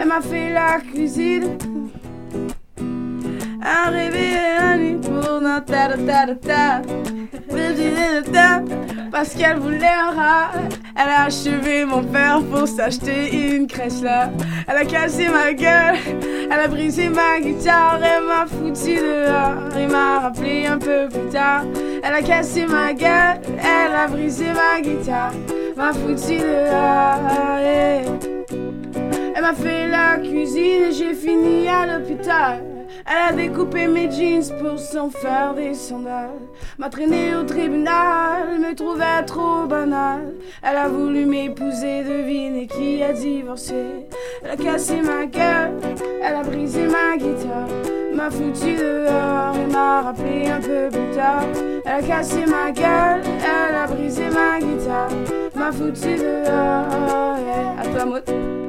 Elle 0.00 0.08
m'a 0.08 0.20
fait 0.20 0.52
la 0.52 0.80
cuisine. 0.80 1.56
Réveil 3.90 4.34
la 4.58 4.76
nuit 4.76 4.96
pour 4.96 5.40
ta 5.66 5.96
ta 5.96 6.34
ta 6.34 6.82
ta 8.22 8.62
Parce 9.10 9.34
qu'elle 9.34 9.58
voulait 9.58 9.86
un 9.86 10.10
rat. 10.10 10.50
Elle 10.96 11.08
a 11.08 11.24
achevé 11.24 11.84
mon 11.84 12.02
père 12.02 12.40
pour 12.50 12.66
s'acheter 12.66 13.54
une 13.54 13.66
crèche 13.66 14.00
là. 14.02 14.30
Elle 14.68 14.76
a 14.76 14.84
cassé 14.84 15.28
ma 15.28 15.52
gueule. 15.52 15.96
Elle 16.50 16.60
a 16.60 16.68
brisé 16.68 17.08
ma 17.08 17.40
guitare. 17.40 18.00
Elle 18.02 18.24
m'a 18.24 18.46
foutu 18.46 18.96
dehors. 18.96 19.76
Et 19.78 19.86
m'a 19.86 20.20
rappelé 20.20 20.66
un 20.66 20.78
peu 20.78 21.08
plus 21.08 21.28
tard. 21.30 21.64
Elle 22.02 22.14
a 22.14 22.22
cassé 22.22 22.66
ma 22.66 22.92
gueule. 22.92 23.40
Elle 23.58 23.94
a 23.94 24.06
brisé 24.08 24.46
ma 24.52 24.80
guitare. 24.80 25.32
M'a 25.76 25.92
foutu 25.92 26.38
dehors. 26.38 27.18
Elle 29.34 29.42
m'a 29.42 29.54
fait 29.54 29.88
la 29.88 30.16
cuisine. 30.18 30.84
Et 30.88 30.92
j'ai 30.92 31.14
fini 31.14 31.68
à 31.68 31.86
l'hôpital. 31.86 32.69
Elle 33.06 33.30
a 33.30 33.32
découpé 33.32 33.86
mes 33.86 34.10
jeans 34.10 34.52
pour 34.60 34.78
s'en 34.78 35.10
faire 35.10 35.54
des 35.54 35.74
sandales. 35.74 36.30
M'a 36.78 36.88
traîné 36.88 37.34
au 37.34 37.42
tribunal, 37.42 38.58
me 38.58 38.74
trouvait 38.74 39.24
trop 39.26 39.66
banal. 39.66 40.34
Elle 40.62 40.76
a 40.76 40.88
voulu 40.88 41.26
m'épouser, 41.26 42.04
deviner 42.04 42.66
qui 42.66 43.02
a 43.02 43.12
divorcé. 43.12 44.06
Elle 44.44 44.50
a 44.50 44.56
cassé 44.56 45.00
ma 45.00 45.26
gueule, 45.26 45.78
elle 46.22 46.34
a 46.34 46.42
brisé 46.42 46.86
ma 46.86 47.16
guitare. 47.16 47.68
M'a 48.14 48.30
foutu 48.30 48.74
dehors 48.74 49.56
et 49.56 49.72
m'a 49.72 50.02
rappelé 50.02 50.48
un 50.50 50.60
peu 50.60 50.88
plus 50.90 51.16
tard. 51.16 51.44
Elle 51.84 51.92
a 51.92 52.02
cassé 52.02 52.44
ma 52.46 52.70
gueule, 52.70 53.22
elle 53.24 53.74
a 53.74 53.86
brisé 53.86 54.24
ma 54.30 54.58
guitare. 54.58 55.10
M'a 55.54 55.72
foutu 55.72 56.16
dehors, 56.16 57.36
à 57.78 57.84
toi, 57.84 58.04
Maud. 58.04 58.59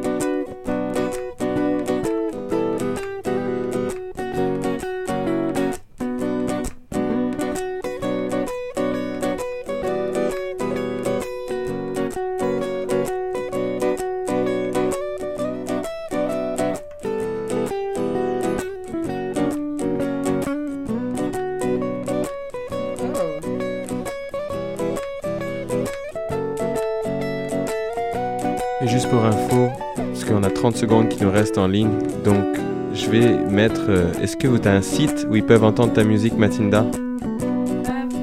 30 30.71 30.77
secondes 30.79 31.09
qui 31.09 31.21
nous 31.23 31.31
restent 31.31 31.57
en 31.57 31.67
ligne, 31.67 31.91
donc 32.23 32.45
je 32.93 33.09
vais 33.09 33.27
mettre. 33.49 33.81
euh, 33.89 34.13
Est-ce 34.21 34.37
que 34.37 34.47
tu 34.57 34.67
as 34.67 34.71
un 34.71 34.81
site 34.81 35.27
où 35.29 35.35
ils 35.35 35.43
peuvent 35.45 35.63
entendre 35.65 35.91
ta 35.91 36.03
musique, 36.05 36.37
Matinda 36.37 36.85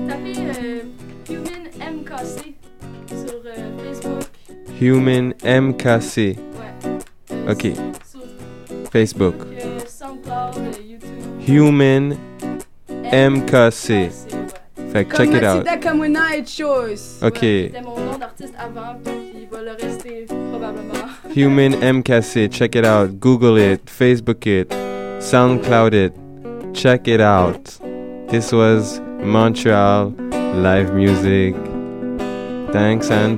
tapez 0.08 0.34
euh, 0.38 0.82
Human 1.30 1.92
MKC 1.92 2.54
sur 3.10 3.42
euh, 3.44 3.84
Facebook. 3.84 4.24
Human 4.80 5.34
MKC. 5.44 6.36
Ouais. 6.56 7.50
Ok. 7.50 7.72
Facebook. 8.90 9.34
Euh, 9.52 9.78
SoundCloud, 9.86 10.56
euh, 10.58 10.82
YouTube. 10.88 11.48
Human 11.48 12.16
MKC. 13.12 14.10
Fait 14.90 15.04
que 15.04 15.16
check 15.16 15.28
it 15.34 15.42
out. 15.44 15.66
Kamuna 15.82 16.34
et 16.36 16.44
Choice. 16.46 17.18
Ok. 17.22 17.38
C'était 17.40 17.82
mon 17.84 17.96
nom 17.98 18.16
d'artiste 18.18 18.54
avant, 18.58 18.96
Human 21.38 21.74
MKC. 21.74 22.50
Check 22.50 22.74
it 22.74 22.84
out. 22.84 23.20
Google 23.20 23.56
it. 23.56 23.84
Facebook 23.84 24.44
it. 24.44 24.70
SoundCloud 25.20 25.94
it. 25.94 26.74
Check 26.74 27.06
it 27.06 27.20
out. 27.20 27.64
This 28.28 28.50
was 28.50 28.98
Montreal 29.20 30.08
live 30.66 30.92
music. 30.94 31.54
Thanks 32.72 33.08
and 33.12 33.36